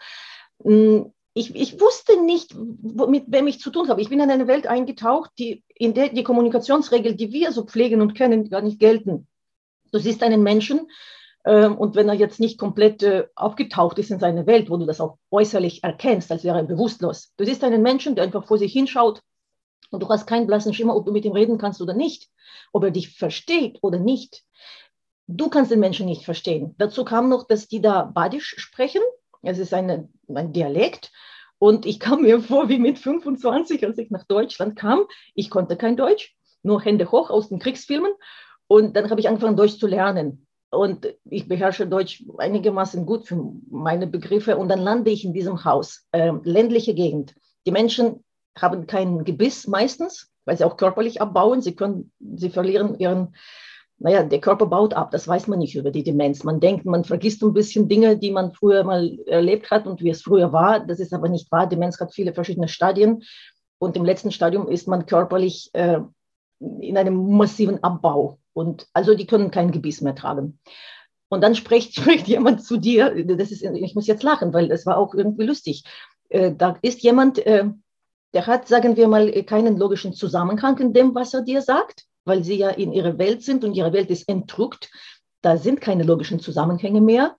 Ich, 1.35 1.55
ich 1.55 1.81
wusste 1.81 2.23
nicht, 2.23 2.55
mit 2.55 3.25
wem 3.27 3.47
ich 3.49 3.61
zu 3.61 3.71
tun 3.71 3.89
habe. 3.89 4.01
Ich 4.01 4.09
bin 4.09 4.21
in 4.21 4.31
eine 4.31 4.47
Welt 4.47 4.67
eingetaucht, 4.67 5.31
die, 5.39 5.65
in 5.75 5.93
der 5.93 6.11
die 6.11 6.23
Kommunikationsregeln, 6.23 7.17
die 7.17 7.33
wir 7.33 7.53
so 7.53 7.65
pflegen 7.65 8.01
und 8.01 8.15
kennen, 8.15 8.49
gar 8.49 8.63
nicht 8.63 8.79
gelten. 8.79 9.27
Du 9.91 9.99
siehst 9.99 10.23
einen 10.23 10.43
Menschen, 10.43 10.89
ähm, 11.45 11.77
und 11.77 11.95
wenn 11.95 12.09
er 12.09 12.15
jetzt 12.15 12.41
nicht 12.41 12.59
komplett 12.59 13.03
äh, 13.03 13.27
aufgetaucht 13.35 13.99
ist 13.99 14.11
in 14.11 14.19
seine 14.19 14.47
Welt, 14.47 14.71
wo 14.71 14.77
du 14.77 14.87
das 14.87 15.01
auch 15.01 15.19
äußerlich 15.31 15.85
erkennst, 15.85 16.33
als 16.33 16.45
wäre 16.45 16.59
er 16.59 16.65
bewusstlos. 16.65 17.33
Du 17.37 17.45
siehst 17.45 17.63
einen 17.65 17.83
Menschen, 17.83 18.15
der 18.15 18.25
einfach 18.25 18.47
vor 18.47 18.59
sich 18.59 18.73
hinschaut 18.73 19.21
und 19.91 20.03
du 20.03 20.09
hast 20.09 20.27
keinen 20.27 20.47
blassen 20.47 20.73
Schimmer, 20.73 20.97
ob 20.97 21.05
du 21.05 21.13
mit 21.13 21.25
ihm 21.25 21.33
reden 21.33 21.59
kannst 21.59 21.83
oder 21.83 21.95
nicht, 21.95 22.31
ob 22.73 22.85
er 22.85 22.91
dich 22.91 23.17
versteht 23.17 23.79
oder 23.83 23.99
nicht. 23.99 24.43
Du 25.27 25.49
kannst 25.49 25.71
den 25.71 25.81
Menschen 25.81 26.07
nicht 26.07 26.25
verstehen. 26.25 26.75
Dazu 26.79 27.05
kam 27.05 27.29
noch, 27.29 27.47
dass 27.47 27.69
die 27.69 27.81
da 27.81 28.03
Badisch 28.05 28.55
sprechen. 28.59 29.03
Es 29.45 29.59
ist 29.59 29.75
eine, 29.75 30.09
ein 30.29 30.53
Dialekt. 30.53 31.13
Und 31.59 31.87
ich 31.87 32.01
kam 32.01 32.23
mir 32.23 32.41
vor 32.41 32.69
wie 32.69 32.79
mit 32.79 32.99
25, 32.99 33.85
als 33.85 33.99
ich 33.99 34.11
nach 34.11 34.25
Deutschland 34.25 34.77
kam. 34.77 35.05
Ich 35.35 35.51
konnte 35.51 35.77
kein 35.77 35.97
Deutsch, 35.97 36.37
nur 36.63 36.83
Hände 36.83 37.11
hoch 37.11 37.31
aus 37.31 37.49
den 37.49 37.59
Kriegsfilmen. 37.59 38.13
Und 38.67 38.97
dann 38.97 39.11
habe 39.11 39.21
ich 39.21 39.29
angefangen, 39.29 39.57
Deutsch 39.57 39.79
zu 39.79 39.87
lernen 39.87 40.47
und 40.75 41.15
ich 41.25 41.49
beherrsche 41.49 41.87
Deutsch 41.87 42.25
einigermaßen 42.39 43.07
gut 43.07 43.27
für 43.27 43.53
meine 43.71 44.07
Begriffe 44.07 44.57
und 44.57 44.69
dann 44.69 44.81
lande 44.81 45.11
ich 45.11 45.25
in 45.25 45.33
diesem 45.33 45.65
Haus, 45.65 46.07
äh, 46.13 46.33
ländliche 46.43 46.95
Gegend. 46.95 47.35
Die 47.67 47.71
Menschen 47.71 48.25
haben 48.59 48.87
kein 48.87 49.25
Gebiss 49.25 49.67
meistens, 49.67 50.31
weil 50.45 50.57
sie 50.57 50.65
auch 50.65 50.77
körperlich 50.77 51.21
abbauen. 51.21 51.63
Sie 51.63 51.75
können, 51.75 52.13
sie 52.37 52.51
verlieren 52.51 52.99
ihren, 52.99 53.35
naja, 53.99 54.23
der 54.23 54.41
Körper 54.41 54.67
baut 54.67 54.95
ab. 54.95 55.11
Das 55.13 55.27
weiß 55.29 55.47
man 55.47 55.61
nicht 55.61 55.77
über 55.77 55.91
die 55.91 56.03
Demenz. 56.03 56.45
Man 56.45 56.61
denkt, 56.61 56.85
man 56.85 57.05
vergisst 57.05 57.43
ein 57.43 57.53
bisschen 57.53 57.89
Dinge, 57.89 58.19
die 58.19 58.31
man 58.31 58.53
früher 58.53 58.85
mal 58.85 59.19
erlebt 59.27 59.71
hat 59.71 59.87
und 59.87 60.03
wie 60.03 60.11
es 60.11 60.23
früher 60.23 60.53
war. 60.53 60.81
Das 60.81 61.01
ist 61.01 61.13
aber 61.13 61.29
nicht 61.29 61.51
wahr. 61.53 61.69
Demenz 61.69 62.01
hat 62.01 62.13
viele 62.13 62.35
verschiedene 62.35 62.69
Stadien 62.69 63.23
und 63.79 63.97
im 63.97 64.05
letzten 64.05 64.33
Stadium 64.33 64.69
ist 64.69 64.89
man 64.89 65.07
körperlich 65.07 65.71
äh, 65.75 66.01
in 66.81 66.97
einem 66.97 67.37
massiven 67.37 67.83
Abbau. 67.83 68.39
Und 68.53 68.87
also 68.93 69.15
die 69.15 69.27
können 69.27 69.51
kein 69.51 69.73
Gebiss 69.73 70.01
mehr 70.01 70.15
tragen. 70.15 70.59
Und 71.29 71.43
dann 71.43 71.55
spricht, 71.55 71.95
spricht 72.01 72.27
jemand 72.29 72.65
zu 72.65 72.77
dir, 72.77 73.25
das 73.25 73.51
ist, 73.51 73.63
ich 73.63 73.95
muss 73.95 74.07
jetzt 74.07 74.23
lachen, 74.23 74.53
weil 74.53 74.69
das 74.69 74.87
war 74.87 74.97
auch 74.97 75.15
irgendwie 75.15 75.47
lustig. 75.47 75.85
Äh, 76.29 76.53
da 76.55 76.77
ist 76.83 77.03
jemand, 77.03 77.39
äh, 77.47 77.67
der 78.33 78.47
hat, 78.47 78.67
sagen 78.67 78.97
wir 78.97 79.07
mal, 79.09 79.31
keinen 79.45 79.77
logischen 79.77 80.13
Zusammenhang 80.13 80.79
in 80.79 80.93
dem, 80.93 81.15
was 81.15 81.35
er 81.35 81.43
dir 81.43 81.63
sagt, 81.63 82.07
weil 82.25 82.45
sie 82.45 82.57
ja 82.57 82.71
in 82.71 82.93
ihrer 82.93 83.19
Welt 83.19 83.43
sind 83.43 83.65
und 83.65 83.75
ihre 83.75 83.93
Welt 83.93 84.11
ist 84.11 84.29
entrückt. 84.29 84.91
Da 85.43 85.57
sind 85.57 85.81
keine 85.81 86.05
logischen 86.05 86.41
Zusammenhänge 86.41 87.01
mehr. 87.01 87.37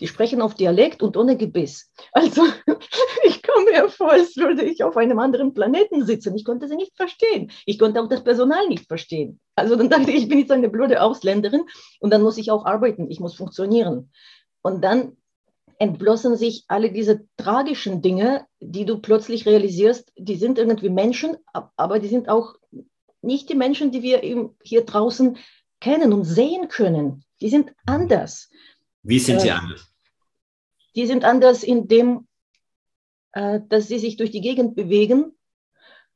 Die 0.00 0.06
sprechen 0.06 0.40
auf 0.42 0.54
Dialekt 0.54 1.02
und 1.02 1.16
ohne 1.16 1.36
Gebiss. 1.36 1.92
Also 2.12 2.42
ich 3.24 3.42
komme 3.42 3.70
mir 3.70 3.88
vor, 3.88 4.12
als 4.12 4.36
würde 4.36 4.64
ich 4.64 4.82
auf 4.84 4.96
einem 4.96 5.18
anderen 5.18 5.54
Planeten 5.54 6.06
sitzen. 6.06 6.36
Ich 6.36 6.44
konnte 6.44 6.68
sie 6.68 6.76
nicht 6.76 6.96
verstehen. 6.96 7.50
Ich 7.66 7.78
konnte 7.78 8.00
auch 8.00 8.08
das 8.08 8.24
Personal 8.24 8.66
nicht 8.68 8.86
verstehen. 8.86 9.40
Also 9.56 9.76
dann 9.76 9.90
dachte 9.90 10.10
ich, 10.10 10.22
ich 10.22 10.28
bin 10.28 10.38
jetzt 10.38 10.52
eine 10.52 10.68
blöde 10.68 11.02
Ausländerin 11.02 11.64
und 12.00 12.12
dann 12.12 12.22
muss 12.22 12.38
ich 12.38 12.50
auch 12.50 12.64
arbeiten. 12.64 13.10
Ich 13.10 13.20
muss 13.20 13.34
funktionieren. 13.34 14.10
Und 14.62 14.82
dann 14.82 15.16
entblossen 15.78 16.36
sich 16.36 16.64
alle 16.68 16.90
diese 16.90 17.26
tragischen 17.36 18.02
Dinge, 18.02 18.46
die 18.60 18.84
du 18.84 18.98
plötzlich 18.98 19.46
realisierst, 19.46 20.12
die 20.16 20.36
sind 20.36 20.58
irgendwie 20.58 20.90
Menschen, 20.90 21.36
aber 21.52 21.98
die 22.00 22.08
sind 22.08 22.28
auch 22.28 22.54
nicht 23.22 23.48
die 23.48 23.54
Menschen, 23.54 23.90
die 23.90 24.02
wir 24.02 24.20
hier 24.62 24.84
draußen 24.84 25.38
kennen 25.80 26.12
und 26.12 26.24
sehen 26.24 26.68
können. 26.68 27.24
Die 27.40 27.48
sind 27.48 27.72
anders. 27.86 28.50
Wie 29.02 29.18
sind 29.18 29.40
sie 29.40 29.48
äh, 29.48 29.52
anders? 29.52 29.92
Die 30.94 31.06
sind 31.06 31.24
anders 31.24 31.62
in 31.62 31.88
dem, 31.88 32.26
äh, 33.32 33.60
dass 33.68 33.88
sie 33.88 33.98
sich 33.98 34.16
durch 34.16 34.30
die 34.30 34.40
Gegend 34.40 34.74
bewegen 34.74 35.32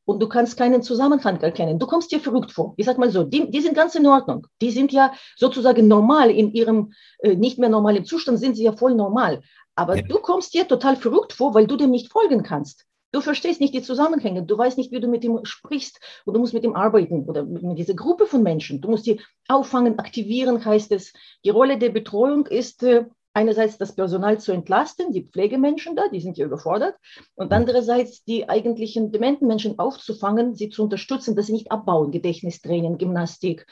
und 0.04 0.21
du 0.21 0.28
kannst 0.28 0.56
keinen 0.56 0.82
Zusammenhang 0.82 1.40
erkennen. 1.40 1.78
Du 1.78 1.87
kommst 1.87 2.11
dir 2.11 2.21
verrückt 2.21 2.52
vor. 2.52 2.75
Ich 2.76 2.87
sag 2.87 2.99
mal 2.99 3.11
so, 3.11 3.23
die, 3.23 3.50
die 3.50 3.61
sind 3.61 3.75
ganz 3.75 3.94
in 3.94 4.06
Ordnung. 4.06 4.47
Die 4.61 4.71
sind 4.71 4.92
ja 4.92 5.12
sozusagen 5.37 5.87
normal 5.87 6.30
in 6.30 6.52
ihrem 6.52 6.92
äh, 7.21 7.37
nicht 7.37 7.59
mehr 7.59 7.68
normalen 7.68 8.04
Zustand, 8.04 8.38
sind 8.38 8.56
sie 8.56 8.64
ja 8.64 8.73
voll 8.73 8.94
normal. 8.94 9.42
Aber 9.75 9.97
ja. 9.97 10.02
du 10.02 10.18
kommst 10.18 10.54
dir 10.54 10.66
total 10.66 10.97
verrückt 10.97 11.32
vor, 11.32 11.54
weil 11.54 11.66
du 11.66 11.76
dem 11.76 11.90
nicht 11.90 12.11
folgen 12.11 12.42
kannst. 12.42 12.85
Du 13.12 13.21
verstehst 13.21 13.61
nicht 13.61 13.75
die 13.75 13.83
Zusammenhänge, 13.83 14.42
du 14.42 14.57
weißt 14.57 14.78
nicht, 14.78 14.90
wie 14.90 15.00
du 15.00 15.09
mit 15.09 15.23
ihm 15.23 15.45
sprichst. 15.45 16.00
Und 16.25 16.35
du 16.35 16.40
musst 16.40 16.54
mit 16.54 16.64
ihm 16.64 16.75
arbeiten. 16.75 17.25
Oder 17.26 17.45
mit, 17.45 17.78
dieser 17.78 17.95
Gruppe 17.95 18.26
von 18.26 18.42
Menschen. 18.42 18.81
Du 18.81 18.88
musst 18.88 19.04
sie 19.04 19.21
auffangen, 19.49 19.99
aktivieren, 19.99 20.64
heißt 20.64 20.92
es. 20.92 21.12
Die 21.45 21.50
Rolle 21.50 21.78
der 21.78 21.90
Betreuung 21.90 22.47
ist, 22.47 22.83
äh, 22.83 23.04
einerseits 23.35 23.78
das 23.78 23.95
Personal 23.95 24.40
zu 24.40 24.52
entlasten, 24.52 25.12
die 25.12 25.25
Pflegemenschen 25.25 25.97
da, 25.97 26.09
die 26.09 26.21
sind 26.21 26.37
ja 26.37 26.47
überfordert, 26.47 26.97
und 27.35 27.52
andererseits 27.52 28.25
die 28.25 28.49
eigentlichen 28.49 29.11
dementen 29.11 29.47
Menschen 29.47 29.78
aufzufangen, 29.78 30.54
sie 30.54 30.69
zu 30.69 30.83
unterstützen, 30.83 31.35
dass 31.35 31.47
sie 31.47 31.52
nicht 31.52 31.73
abbauen, 31.73 32.11
Gedächtnistraining, 32.11 32.99
Gymnastik, 32.99 33.66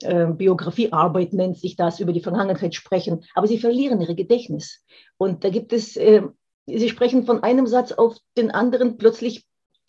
äh, 0.00 0.26
Biografiearbeit 0.26 1.32
nennt 1.32 1.58
sich 1.58 1.76
das, 1.76 2.00
über 2.00 2.12
die 2.12 2.22
Vergangenheit 2.22 2.74
sprechen, 2.74 3.24
aber 3.34 3.46
sie 3.46 3.58
verlieren 3.58 4.00
ihr 4.00 4.14
Gedächtnis. 4.14 4.82
Und 5.18 5.44
da 5.44 5.50
gibt 5.50 5.72
es, 5.72 5.96
äh, 5.96 6.22
sie 6.66 6.88
sprechen 6.88 7.24
von 7.26 7.42
einem 7.42 7.66
Satz 7.66 7.92
auf 7.92 8.16
den 8.36 8.50
anderen 8.50 8.96
plötzlich 8.96 9.46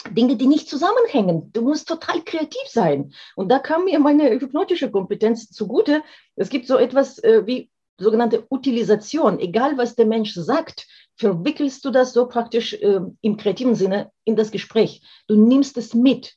Dinge, 0.09 0.35
die 0.35 0.47
nicht 0.47 0.67
zusammenhängen. 0.67 1.51
Du 1.53 1.61
musst 1.61 1.87
total 1.87 2.21
kreativ 2.23 2.67
sein. 2.67 3.13
Und 3.35 3.49
da 3.49 3.59
kam 3.59 3.85
mir 3.85 3.99
meine 3.99 4.29
hypnotische 4.31 4.91
Kompetenz 4.91 5.49
zugute. 5.49 6.03
Es 6.35 6.49
gibt 6.49 6.67
so 6.67 6.77
etwas 6.77 7.19
äh, 7.19 7.45
wie 7.45 7.69
sogenannte 7.97 8.45
Utilisation, 8.49 9.39
egal 9.39 9.77
was 9.77 9.95
der 9.95 10.05
Mensch 10.05 10.33
sagt, 10.33 10.87
verwickelst 11.15 11.85
du 11.85 11.91
das 11.91 12.11
so 12.11 12.27
praktisch 12.27 12.73
äh, 12.73 12.99
im 13.21 13.37
kreativen 13.37 13.75
Sinne 13.75 14.11
in 14.25 14.35
das 14.35 14.51
Gespräch. 14.51 15.01
Du 15.27 15.35
nimmst 15.35 15.77
es 15.77 15.93
mit. 15.93 16.35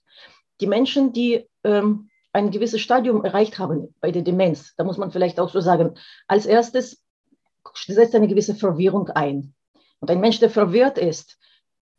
Die 0.60 0.66
Menschen, 0.66 1.12
die 1.12 1.48
ähm, 1.64 2.08
ein 2.32 2.50
gewisses 2.50 2.80
Stadium 2.82 3.24
erreicht 3.24 3.58
haben 3.58 3.94
bei 4.00 4.10
der 4.10 4.22
Demenz, 4.22 4.74
da 4.76 4.84
muss 4.84 4.98
man 4.98 5.10
vielleicht 5.10 5.40
auch 5.40 5.50
so 5.50 5.60
sagen, 5.60 5.94
als 6.28 6.46
erstes 6.46 7.02
setzt 7.86 8.14
eine 8.14 8.28
gewisse 8.28 8.54
Verwirrung 8.54 9.08
ein. 9.08 9.54
Und 10.00 10.10
ein 10.10 10.20
Mensch, 10.20 10.40
der 10.40 10.50
verwirrt 10.50 10.98
ist, 10.98 11.38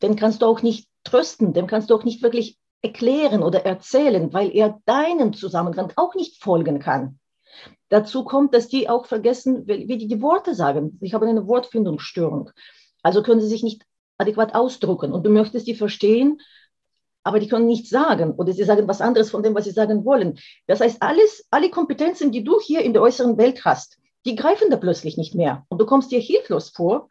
den 0.01 0.15
kannst 0.15 0.41
du 0.41 0.45
auch 0.45 0.61
nicht 0.61 0.87
trösten, 1.03 1.53
dem 1.53 1.67
kannst 1.67 1.89
du 1.89 1.95
auch 1.95 2.03
nicht 2.03 2.21
wirklich 2.21 2.57
erklären 2.81 3.43
oder 3.43 3.65
erzählen, 3.65 4.31
weil 4.33 4.55
er 4.55 4.79
deinem 4.85 5.33
Zusammenhang 5.33 5.91
auch 5.95 6.15
nicht 6.15 6.43
folgen 6.43 6.79
kann. 6.79 7.19
Dazu 7.89 8.23
kommt, 8.23 8.53
dass 8.53 8.67
die 8.67 8.89
auch 8.89 9.05
vergessen, 9.05 9.67
wie 9.67 9.97
die 9.97 10.07
die 10.07 10.21
Worte 10.21 10.53
sagen. 10.53 10.97
Ich 11.01 11.13
habe 11.13 11.25
eine 11.27 11.47
Wortfindungsstörung. 11.47 12.51
Also 13.01 13.23
können 13.23 13.41
sie 13.41 13.47
sich 13.47 13.63
nicht 13.63 13.83
adäquat 14.17 14.53
ausdrücken. 14.53 15.11
Und 15.13 15.25
du 15.25 15.29
möchtest 15.29 15.67
die 15.67 15.75
verstehen, 15.75 16.39
aber 17.23 17.39
die 17.39 17.47
können 17.47 17.67
nichts 17.67 17.89
sagen 17.89 18.31
oder 18.31 18.53
sie 18.53 18.63
sagen 18.63 18.87
was 18.87 19.01
anderes 19.01 19.31
von 19.31 19.43
dem, 19.43 19.55
was 19.55 19.65
sie 19.65 19.71
sagen 19.71 20.05
wollen. 20.05 20.39
Das 20.65 20.81
heißt, 20.81 21.01
alles, 21.01 21.45
alle 21.51 21.69
Kompetenzen, 21.69 22.31
die 22.31 22.43
du 22.43 22.59
hier 22.59 22.81
in 22.81 22.93
der 22.93 23.01
äußeren 23.01 23.37
Welt 23.37 23.65
hast, 23.65 23.97
die 24.25 24.35
greifen 24.35 24.69
da 24.69 24.77
plötzlich 24.77 25.17
nicht 25.17 25.35
mehr. 25.35 25.65
Und 25.69 25.79
du 25.79 25.85
kommst 25.85 26.11
dir 26.11 26.19
hilflos 26.19 26.69
vor. 26.69 27.09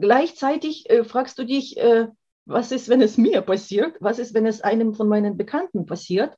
Gleichzeitig 0.00 0.88
äh, 0.90 1.04
fragst 1.04 1.38
du 1.38 1.44
dich, 1.44 1.76
äh, 1.76 2.08
was 2.44 2.72
ist, 2.72 2.88
wenn 2.88 3.02
es 3.02 3.18
mir 3.18 3.40
passiert? 3.42 3.96
Was 4.00 4.18
ist, 4.18 4.34
wenn 4.34 4.46
es 4.46 4.60
einem 4.60 4.94
von 4.94 5.08
meinen 5.08 5.36
Bekannten 5.36 5.86
passiert? 5.86 6.36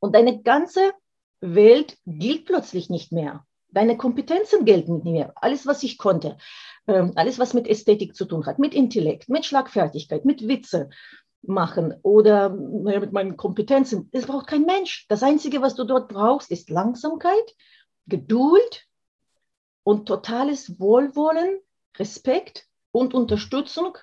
Und 0.00 0.14
deine 0.14 0.42
ganze 0.42 0.92
Welt 1.40 1.96
gilt 2.06 2.46
plötzlich 2.46 2.90
nicht 2.90 3.12
mehr. 3.12 3.44
Deine 3.70 3.96
Kompetenzen 3.96 4.64
gelten 4.64 4.94
nicht 4.94 5.04
mehr. 5.04 5.32
Alles, 5.36 5.66
was 5.66 5.82
ich 5.82 5.98
konnte, 5.98 6.38
ähm, 6.86 7.12
alles, 7.16 7.38
was 7.38 7.54
mit 7.54 7.68
Ästhetik 7.68 8.14
zu 8.14 8.24
tun 8.24 8.46
hat, 8.46 8.58
mit 8.58 8.74
Intellekt, 8.74 9.28
mit 9.28 9.44
Schlagfertigkeit, 9.44 10.24
mit 10.24 10.46
Witze 10.48 10.88
machen 11.42 11.94
oder 12.02 12.50
mit 12.50 13.12
meinen 13.12 13.36
Kompetenzen, 13.36 14.10
das 14.12 14.26
braucht 14.26 14.48
kein 14.48 14.62
Mensch. 14.62 15.06
Das 15.08 15.22
Einzige, 15.22 15.62
was 15.62 15.74
du 15.74 15.84
dort 15.84 16.08
brauchst, 16.08 16.50
ist 16.50 16.70
Langsamkeit, 16.70 17.54
Geduld 18.06 18.86
und 19.84 20.06
totales 20.06 20.80
Wohlwollen, 20.80 21.60
Respekt 21.98 22.66
und 22.92 23.14
Unterstützung 23.14 23.98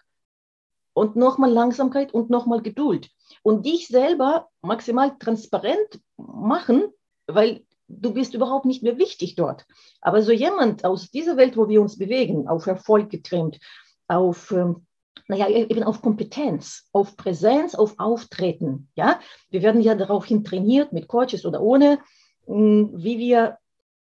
und 0.94 1.16
nochmal 1.16 1.52
Langsamkeit 1.52 2.14
und 2.14 2.30
nochmal 2.30 2.62
Geduld. 2.62 3.10
Und 3.44 3.66
dich 3.66 3.88
selber 3.88 4.50
maximal 4.62 5.18
transparent 5.20 6.00
machen, 6.18 6.86
weil 7.28 7.66
du 7.88 8.14
bist 8.14 8.34
überhaupt 8.34 8.66
nicht 8.66 8.84
mehr 8.84 8.98
wichtig 8.98 9.36
dort. 9.36 9.66
Aber 10.02 10.22
so 10.22 10.32
jemand 10.32 10.86
aus 10.86 11.12
dieser 11.12 11.38
Welt, 11.38 11.58
wo 11.58 11.68
wir 11.68 11.82
uns 11.82 11.98
bewegen, 11.98 12.48
auf 12.48 12.66
Erfolg 12.68 13.10
getrimmt, 13.10 13.60
auf, 14.08 14.52
ähm, 14.52 14.86
naja, 15.28 15.50
eben 15.50 15.84
auf 15.84 16.02
Kompetenz, 16.02 16.88
auf 16.94 17.18
Präsenz, 17.18 17.76
auf 17.76 17.96
Auftreten. 17.98 18.90
Ja? 18.96 19.20
Wir 19.50 19.62
werden 19.62 19.82
ja 19.82 19.96
daraufhin 19.96 20.44
trainiert, 20.44 20.94
mit 20.94 21.08
Coaches 21.08 21.46
oder 21.46 21.62
ohne, 21.62 22.00
hm, 22.46 22.92
wie 22.96 23.18
wir 23.18 23.58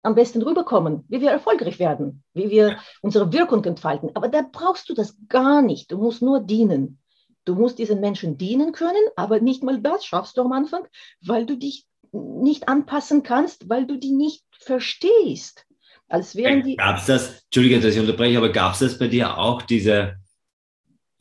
am 0.03 0.15
besten 0.15 0.41
rüberkommen, 0.41 1.05
wie 1.07 1.21
wir 1.21 1.31
erfolgreich 1.31 1.79
werden, 1.79 2.23
wie 2.33 2.49
wir 2.49 2.77
unsere 3.01 3.31
Wirkung 3.31 3.63
entfalten. 3.63 4.11
Aber 4.13 4.27
da 4.27 4.45
brauchst 4.49 4.89
du 4.89 4.93
das 4.93 5.17
gar 5.29 5.61
nicht. 5.61 5.91
Du 5.91 5.97
musst 5.97 6.21
nur 6.21 6.41
dienen. 6.41 6.99
Du 7.45 7.55
musst 7.55 7.79
diesen 7.79 7.99
Menschen 7.99 8.37
dienen 8.37 8.73
können, 8.73 9.03
aber 9.15 9.39
nicht 9.39 9.63
mal 9.63 9.81
das 9.81 10.05
schaffst 10.05 10.37
du 10.37 10.41
am 10.41 10.51
Anfang, 10.51 10.85
weil 11.21 11.45
du 11.45 11.57
dich 11.57 11.85
nicht 12.11 12.69
anpassen 12.69 13.23
kannst, 13.23 13.69
weil 13.69 13.87
du 13.87 13.97
die 13.97 14.11
nicht 14.11 14.43
verstehst. 14.51 15.65
Als 16.07 16.35
wären 16.35 16.63
die. 16.63 16.75
Gab 16.75 16.97
es 16.97 17.05
das, 17.05 17.43
Entschuldige, 17.45 17.79
dass 17.79 17.95
ich 17.95 17.99
unterbreche, 17.99 18.37
aber 18.37 18.49
gab 18.49 18.73
es 18.73 18.79
das 18.79 18.99
bei 18.99 19.07
dir 19.07 19.37
auch, 19.37 19.61
diese, 19.61 20.15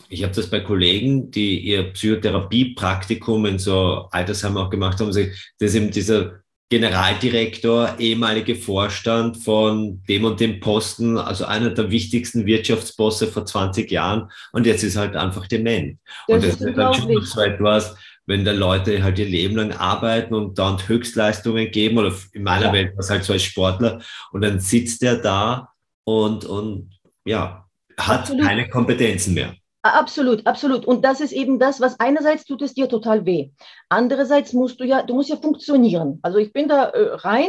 ich 0.08 0.22
habe 0.22 0.34
das 0.34 0.50
bei 0.50 0.60
Kollegen, 0.60 1.30
die 1.30 1.60
ihr 1.60 1.92
Psychotherapiepraktikum 1.92 3.46
in 3.46 3.58
so 3.58 4.08
Altersheimen 4.10 4.58
auch 4.58 4.70
gemacht 4.70 5.00
haben, 5.00 5.08
das 5.08 5.16
ist 5.58 5.74
eben 5.74 5.90
dieser 5.90 6.41
Generaldirektor, 6.72 7.96
ehemalige 7.98 8.56
Vorstand 8.56 9.36
von 9.36 10.02
dem 10.08 10.24
und 10.24 10.40
dem 10.40 10.58
Posten, 10.58 11.18
also 11.18 11.44
einer 11.44 11.68
der 11.68 11.90
wichtigsten 11.90 12.46
Wirtschaftsbosse 12.46 13.26
vor 13.26 13.44
20 13.44 13.90
Jahren 13.90 14.30
und 14.52 14.64
jetzt 14.64 14.82
ist 14.82 14.96
halt 14.96 15.14
einfach 15.14 15.46
dement. 15.46 15.98
Das 16.28 16.34
und 16.34 16.44
das 16.44 16.60
ist 16.62 16.78
dann 16.78 16.94
schon 16.94 17.22
so 17.26 17.42
etwas, 17.42 17.94
wenn 18.24 18.46
da 18.46 18.52
Leute 18.52 19.02
halt 19.02 19.18
ihr 19.18 19.26
Leben 19.26 19.56
lang 19.56 19.72
arbeiten 19.72 20.32
und 20.32 20.58
dann 20.58 20.78
Höchstleistungen 20.88 21.70
geben, 21.70 21.98
oder 21.98 22.14
in 22.32 22.42
meiner 22.42 22.68
ja. 22.68 22.72
Welt 22.72 22.94
was 22.96 23.10
halt 23.10 23.24
so 23.24 23.34
als 23.34 23.42
Sportler, 23.42 24.00
und 24.30 24.40
dann 24.40 24.58
sitzt 24.58 25.02
der 25.02 25.16
da 25.16 25.68
und, 26.04 26.46
und 26.46 26.88
ja, 27.26 27.68
hat 27.98 28.20
absolut. 28.20 28.46
keine 28.46 28.66
Kompetenzen 28.70 29.34
mehr. 29.34 29.54
Absolut, 29.82 30.46
absolut. 30.46 30.86
Und 30.86 31.04
das 31.04 31.20
ist 31.20 31.32
eben 31.32 31.58
das, 31.58 31.80
was 31.80 31.98
einerseits 31.98 32.44
tut 32.44 32.62
es 32.62 32.72
dir 32.72 32.88
total 32.88 33.26
weh. 33.26 33.50
Andererseits 33.88 34.52
musst 34.52 34.78
du 34.78 34.84
ja, 34.84 35.02
du 35.02 35.14
musst 35.14 35.28
ja 35.28 35.36
funktionieren. 35.36 36.20
Also 36.22 36.38
ich 36.38 36.52
bin 36.52 36.68
da 36.68 36.84
äh, 36.90 37.14
rein 37.14 37.48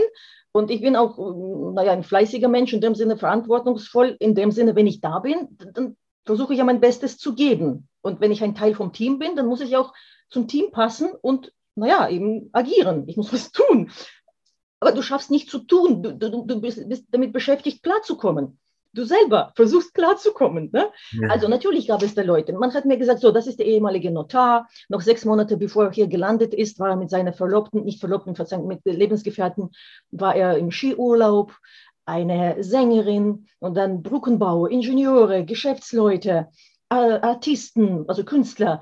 und 0.52 0.72
ich 0.72 0.82
bin 0.82 0.96
auch, 0.96 1.20
äh, 1.20 1.74
naja, 1.76 1.92
ein 1.92 2.04
fleißiger 2.04 2.48
Mensch, 2.48 2.74
in 2.74 2.82
dem 2.82 2.96
Sinne 2.96 3.18
verantwortungsvoll, 3.18 4.18
in 4.20 4.34
dem 4.34 4.52
Sinne, 4.52 4.76
wenn 4.76 4.88
ich 4.88 5.00
da 5.00 5.20
bin, 5.20 5.58
dann 5.74 5.96
versuche 6.26 6.54
ich 6.54 6.60
ja 6.60 6.66
mein 6.66 6.80
Bestes 6.80 7.20
zu 7.20 7.36
geben. 7.36 7.88
Und 8.02 8.20
wenn 8.20 8.32
ich 8.32 8.44
ein 8.44 8.56
Teil 8.56 8.74
vom 8.74 8.94
Team 8.94 9.20
bin, 9.20 9.36
dann 9.36 9.46
muss 9.46 9.62
ich 9.62 9.78
auch 9.78 9.94
zum 10.30 10.48
Team 10.48 10.72
passen 10.72 11.12
und, 11.22 11.54
naja, 11.76 12.10
eben 12.10 12.50
agieren. 12.52 13.04
Ich 13.08 13.16
muss 13.16 13.32
was 13.34 13.52
tun. 13.52 13.92
Aber 14.80 14.92
du 14.92 15.04
schaffst 15.04 15.30
nicht 15.30 15.52
zu 15.52 15.60
tun. 15.60 16.02
Du, 16.02 16.14
du, 16.14 16.46
du 16.46 16.62
bist, 16.62 16.90
bist 16.90 17.06
damit 17.12 17.32
beschäftigt, 17.32 17.84
klarzukommen. 17.84 18.60
Du 18.94 19.06
selber 19.06 19.52
versuchst 19.56 19.94
klarzukommen. 19.94 20.70
Ne? 20.72 20.90
Ja. 21.12 21.30
Also 21.30 21.48
natürlich 21.48 21.88
gab 21.88 22.04
es 22.04 22.14
da 22.14 22.22
Leute. 22.22 22.54
Man 22.54 22.74
hat 22.74 22.86
mir 22.86 22.98
gesagt, 22.98 23.22
so, 23.22 23.32
das 23.32 23.48
ist 23.48 23.60
der 23.60 23.66
ehemalige 23.66 24.12
Notar. 24.12 24.68
Noch 24.88 25.02
sechs 25.02 25.26
Monate 25.26 25.58
bevor 25.58 25.86
er 25.86 25.92
hier 25.92 26.08
gelandet 26.08 26.54
ist, 26.54 26.80
war 26.80 26.90
er 26.90 26.96
mit 26.96 27.10
seiner 27.10 27.34
Verlobten, 27.34 27.84
nicht 27.84 28.00
Verlobten, 28.00 28.36
mit 28.68 28.82
Lebensgefährten, 28.86 29.72
war 30.12 30.36
er 30.36 30.58
im 30.58 30.72
Skiurlaub. 30.72 31.56
Eine 32.06 32.62
Sängerin 32.62 33.48
und 33.60 33.76
dann 33.78 34.04
Brückenbauer, 34.04 34.70
Ingenieure, 34.70 35.46
Geschäftsleute, 35.46 36.50
Artisten, 36.90 38.04
also 38.10 38.26
Künstler 38.26 38.82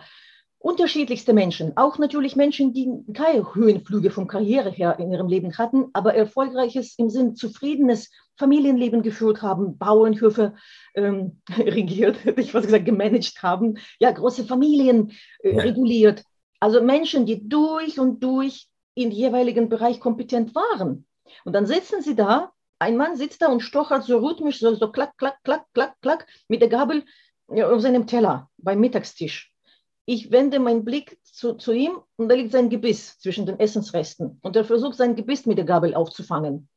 unterschiedlichste 0.62 1.34
Menschen, 1.34 1.75
auch 1.75 1.98
natürlich 1.98 2.36
Menschen, 2.36 2.74
die 2.74 2.88
keine 3.13 3.56
Höhenflüge 3.56 4.12
von 4.12 4.27
Karriere 4.27 4.70
her 4.70 4.98
in 5.00 5.12
ihrem 5.12 5.27
Leben 5.27 5.58
hatten, 5.58 5.89
aber 5.94 6.13
erfolgreiches 6.13 6.98
im 6.98 7.10
Sinn 7.10 7.36
zufriedenes 7.36 8.12
Familienleben 8.38 9.01
geführt 9.01 9.41
haben, 9.41 9.77
Bauernhöfe 9.77 10.53
ähm, 10.96 11.41
regiert, 11.58 12.24
hätte 12.24 12.41
ich 12.41 12.53
was 12.53 12.65
gesagt, 12.65 12.86
gemanagt 12.86 13.41
haben, 13.41 13.77
ja, 14.00 14.12
große 14.12 14.46
Familien 14.46 15.12
äh, 15.39 15.56
ja. 15.56 15.63
reguliert. 15.63 16.24
Also 16.60 16.82
Menschen, 16.82 17.25
die 17.25 17.48
durch 17.50 18.00
und 18.00 18.24
durch 18.24 18.68
in 18.94 19.10
jeweiligen 19.12 19.68
Bereich 19.68 20.00
kompetent 20.00 20.53
waren. 20.53 21.06
Und 21.44 21.53
dann 21.53 21.65
sitzen 21.65 22.01
sie 22.01 22.15
da, 22.15 22.51
ein 22.77 22.98
Mann 22.98 23.15
sitzt 23.15 23.41
da 23.41 23.48
und 23.48 23.62
stochert 23.62 24.03
so 24.03 24.20
rhythmisch, 24.20 24.60
so, 24.60 24.75
so 24.75 24.91
klack, 24.91 25.18
klack, 25.18 25.38
klack, 25.44 25.65
klack, 25.74 25.96
klack, 26.01 26.27
mit 26.48 26.62
der 26.62 26.70
Gabel 26.70 27.03
auf 27.48 27.82
seinem 27.82 28.06
Teller 28.06 28.50
beim 28.58 28.80
Mittagstisch 28.80 29.50
ich 30.12 30.30
wende 30.30 30.60
meinen 30.60 30.84
Blick 30.84 31.18
zu, 31.24 31.53
zu, 31.53 31.72
ihm 31.72 31.98
und 32.18 32.27
da 32.27 32.36
liegt 32.36 32.51
sein 32.51 32.70
Gebiss 32.70 33.18
zwischen 33.20 33.46
den 33.46 33.62
Essensresten. 33.62 34.39
Und 34.41 34.58
er 34.58 34.65
versucht, 34.65 34.98
sein 34.98 35.15
Gebiss 35.15 35.46
mit 35.46 35.58
der 35.58 35.63
Gabel 35.63 35.96
aufzufangen. 35.96 36.68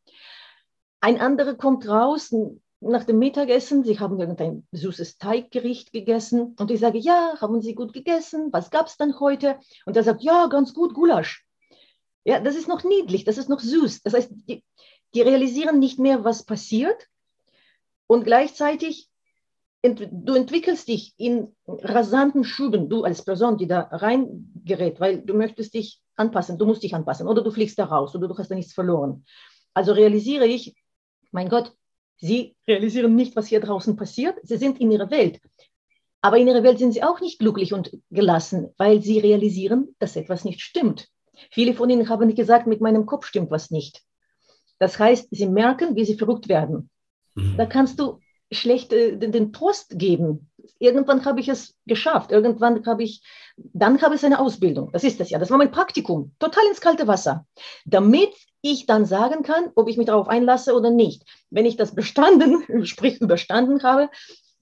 Ein 1.01 1.21
anderer 1.21 1.55
kommt 1.55 1.89
raus 1.89 2.33
nach 2.79 3.03
dem 3.03 3.19
Mittagessen. 3.19 3.83
Sie 3.83 3.99
haben 3.99 4.21
irgendein 4.21 4.69
süßes 4.71 5.19
Teiggericht 5.19 5.93
gegessen. 5.93 6.55
Und 6.61 6.71
ich 6.71 6.79
sage, 6.79 6.99
ja, 6.99 7.35
haben 7.41 7.61
Sie 7.61 7.75
gut 7.75 7.93
gegessen? 7.93 8.53
Was 8.53 8.71
gab 8.71 8.87
es 8.87 8.97
dann 8.97 9.19
heute? 9.19 9.59
Und 9.85 9.97
er 9.97 10.05
sagt, 10.05 10.23
ja, 10.23 10.47
ganz 10.47 10.73
gut, 10.73 10.95
Gulasch. 10.95 11.45
Ja, 12.23 12.39
das 12.39 12.55
ist 12.55 12.69
noch 12.69 12.85
niedlich, 12.85 13.25
das 13.25 13.37
ist 13.37 13.49
noch 13.49 13.61
süß. 13.61 14.03
Das 14.03 14.15
heißt, 14.15 14.31
die, 14.49 14.63
die 15.13 15.23
realisieren 15.23 15.81
nicht 15.81 15.99
mehr, 15.99 16.23
was 16.23 16.45
passiert. 16.45 17.09
Und 18.07 18.23
gleichzeitig 18.23 19.11
du 19.93 20.35
entwickelst 20.35 20.89
dich 20.89 21.15
in 21.19 21.55
rasanten 21.67 22.45
Schüben, 22.45 22.89
du 22.89 23.05
als 23.05 23.25
Person, 23.25 23.59
die 23.59 23.67
da 23.67 23.81
reingerät, 23.91 24.99
weil 24.99 25.21
du 25.21 25.35
möchtest 25.35 25.75
dich 25.75 26.01
anpassen, 26.17 26.59
du 26.59 26.65
musst 26.65 26.83
dich 26.83 26.95
anpassen 26.95 27.29
oder 27.29 27.43
du 27.43 27.51
fliegst 27.51 27.79
da 27.79 27.85
raus 27.85 28.15
oder 28.15 28.29
du 28.29 28.37
hast 28.39 28.51
da 28.51 28.55
nichts 28.55 28.73
verloren. 28.73 29.27
Also 29.75 29.93
realisiere 29.93 30.47
ich, 30.47 30.75
mein 31.33 31.49
Gott, 31.49 31.73
sie 32.17 32.57
realisieren 32.67 33.15
nicht, 33.15 33.37
was 33.37 33.49
hier 33.49 33.61
draußen 33.61 33.97
passiert, 33.97 34.39
sie 34.43 34.57
sind 34.57 34.81
in 34.81 34.91
ihrer 34.91 35.11
Welt. 35.11 35.41
Aber 36.23 36.39
in 36.39 36.49
ihrer 36.49 36.63
Welt 36.63 36.79
sind 36.79 36.93
sie 36.93 37.03
auch 37.03 37.21
nicht 37.21 37.39
glücklich 37.39 37.75
und 37.75 37.99
gelassen, 38.11 38.69
weil 38.79 39.03
sie 39.03 39.19
realisieren, 39.19 39.95
dass 39.99 40.17
etwas 40.17 40.45
nicht 40.45 40.63
stimmt. 40.63 41.09
Viele 41.51 41.75
von 41.75 41.91
ihnen 41.91 42.09
haben 42.09 42.35
gesagt, 42.35 42.67
mit 42.67 42.81
meinem 42.81 43.05
Kopf 43.05 43.27
stimmt 43.27 43.51
was 43.51 43.71
nicht. 43.71 44.01
Das 44.79 44.99
heißt, 44.99 45.29
sie 45.31 45.47
merken, 45.47 45.97
wie 45.97 46.05
sie 46.07 46.17
verrückt 46.17 46.49
werden. 46.49 46.89
Mhm. 47.35 47.57
Da 47.59 47.67
kannst 47.67 48.01
du 48.01 48.21
schlecht 48.55 48.93
äh, 48.93 49.17
den, 49.17 49.33
den 49.33 49.53
Trost 49.53 49.99
geben. 49.99 50.51
Irgendwann 50.79 51.25
habe 51.25 51.41
ich 51.41 51.49
es 51.49 51.75
geschafft. 51.87 52.33
Irgendwann 52.33 52.85
habe 52.87 53.03
ich, 53.03 53.23
dann 53.57 54.01
habe 54.03 54.15
ich 54.15 54.25
eine 54.25 54.39
Ausbildung. 54.41 54.91
Das 54.93 55.05
ist 55.05 55.21
das 55.21 55.31
ja. 55.31 55.39
Das 55.39 55.51
war 55.51 55.59
mein 55.59 55.71
Praktikum. 55.71 56.33
Total 56.39 56.65
ins 56.69 56.81
kalte 56.81 57.07
Wasser. 57.07 57.47
Damit 57.85 58.33
ich 58.61 58.87
dann 58.87 59.05
sagen 59.05 59.43
kann, 59.43 59.71
ob 59.75 59.89
ich 59.89 59.97
mich 59.97 60.07
darauf 60.07 60.29
einlasse 60.29 60.75
oder 60.75 60.91
nicht. 60.91 61.25
Wenn 61.51 61.67
ich 61.67 61.77
das 61.77 61.95
bestanden, 61.95 62.65
sprich 62.87 63.21
überstanden 63.21 63.83
habe, 63.83 64.09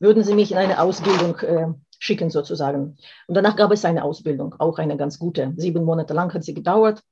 würden 0.01 0.25
sie 0.25 0.35
mich 0.35 0.53
in 0.53 0.59
eine 0.59 0.81
Ausbildung 0.81 1.39
äh, 1.41 1.69
schicken 1.99 2.31
sozusagen. 2.31 2.97
Und 3.29 3.35
danach 3.35 3.55
gab 3.55 3.71
es 3.71 3.85
eine 3.85 4.03
Ausbildung, 4.03 4.57
auch 4.59 4.79
eine 4.79 4.97
ganz 4.97 5.19
gute. 5.21 5.53
Sieben 5.57 5.85
Monate 5.85 6.15
lang 6.15 6.35
hat 6.35 6.43
sie 6.43 6.55
gedauert 6.55 7.03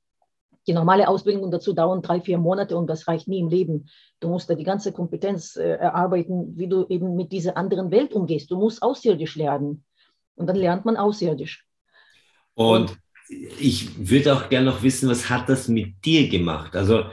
die 0.67 0.73
normale 0.73 1.07
Ausbildung 1.07 1.49
dazu 1.49 1.73
dauert 1.73 2.07
drei, 2.07 2.21
vier 2.21 2.37
Monate 2.37 2.77
und 2.77 2.87
das 2.87 3.07
reicht 3.07 3.27
nie 3.27 3.39
im 3.39 3.49
Leben. 3.49 3.89
Du 4.19 4.29
musst 4.29 4.49
da 4.49 4.55
die 4.55 4.63
ganze 4.63 4.91
Kompetenz 4.91 5.55
äh, 5.55 5.63
erarbeiten, 5.63 6.57
wie 6.57 6.67
du 6.67 6.85
eben 6.87 7.15
mit 7.15 7.31
dieser 7.31 7.57
anderen 7.57 7.89
Welt 7.91 8.13
umgehst. 8.13 8.51
Du 8.51 8.57
musst 8.57 8.83
außerirdisch 8.83 9.35
lernen. 9.35 9.83
Und 10.35 10.47
dann 10.47 10.55
lernt 10.55 10.85
man 10.85 10.97
außerirdisch. 10.97 11.65
Und, 12.53 12.91
und 12.91 12.97
ich 13.59 14.09
würde 14.09 14.33
auch 14.33 14.49
gerne 14.49 14.67
noch 14.67 14.83
wissen, 14.83 15.09
was 15.09 15.29
hat 15.29 15.49
das 15.49 15.67
mit 15.67 16.05
dir 16.05 16.29
gemacht? 16.29 16.75
Also 16.75 17.05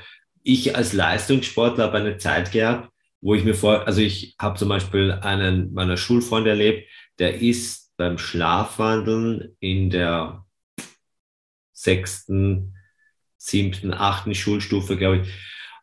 ich 0.43 0.77
als 0.77 0.93
Leistungssportler 0.93 1.85
habe 1.85 1.99
eine 1.99 2.19
Zeit 2.19 2.53
gehabt, 2.53 2.91
wo 3.21 3.35
ich 3.35 3.45
mir 3.45 3.55
vor, 3.55 3.87
also 3.87 4.01
ich 4.01 4.37
habe 4.39 4.59
zum 4.59 4.69
Beispiel 4.69 5.13
einen 5.13 5.73
meiner 5.73 5.97
Schulfreunde 5.97 6.51
erlebt, 6.51 6.89
der 7.19 7.41
ist 7.41 7.93
beim 7.97 8.19
Schlafwandeln 8.19 9.57
in 9.59 9.91
der 9.91 10.45
sechsten 11.73 12.78
siebten, 13.49 13.93
achten 13.93 14.35
Schulstufe, 14.35 14.97
glaube 14.97 15.23
ich, 15.23 15.29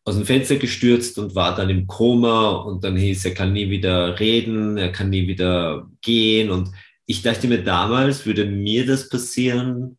aus 0.04 0.15
dem 0.15 0.25
Fenster 0.25 0.58
gestürzt 0.58 1.17
und 1.17 1.34
war 1.36 1.56
dann 1.56 1.69
im 1.69 1.88
Koma 1.88 2.51
und 2.51 2.84
dann 2.84 2.95
hieß, 2.95 3.25
er 3.25 3.34
kann 3.34 3.54
nie 3.54 3.69
wieder 3.69 4.19
reden, 4.19 4.78
er 4.78 4.91
kann 4.91 5.10
nie 5.10 5.28
wieder 5.28 5.89
gehen 6.01 6.51
und 6.51 6.69
ich 7.08 7.21
dachte 7.21 7.47
mir 7.47 7.63
damals, 7.63 8.25
würde 8.25 8.45
mir 8.45 8.86
das 8.86 9.10
passieren, 9.10 9.97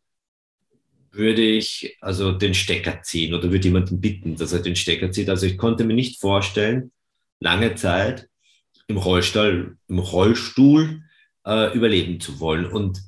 würde 1.11 1.41
ich 1.41 1.97
also 2.01 2.31
den 2.31 2.53
Stecker 2.53 3.01
ziehen 3.01 3.33
oder 3.33 3.51
würde 3.51 3.67
jemanden 3.67 3.99
bitten, 3.99 4.35
dass 4.35 4.53
er 4.53 4.59
den 4.59 4.75
Stecker 4.75 5.11
zieht. 5.11 5.29
Also 5.29 5.45
ich 5.45 5.57
konnte 5.57 5.83
mir 5.83 5.93
nicht 5.93 6.19
vorstellen, 6.19 6.91
lange 7.39 7.75
Zeit 7.75 8.29
im 8.87 8.97
Rollstuhl, 8.97 9.77
im 9.87 9.99
Rollstuhl 9.99 11.01
äh, 11.45 11.73
überleben 11.75 12.19
zu 12.19 12.39
wollen. 12.39 12.65
Und 12.65 13.01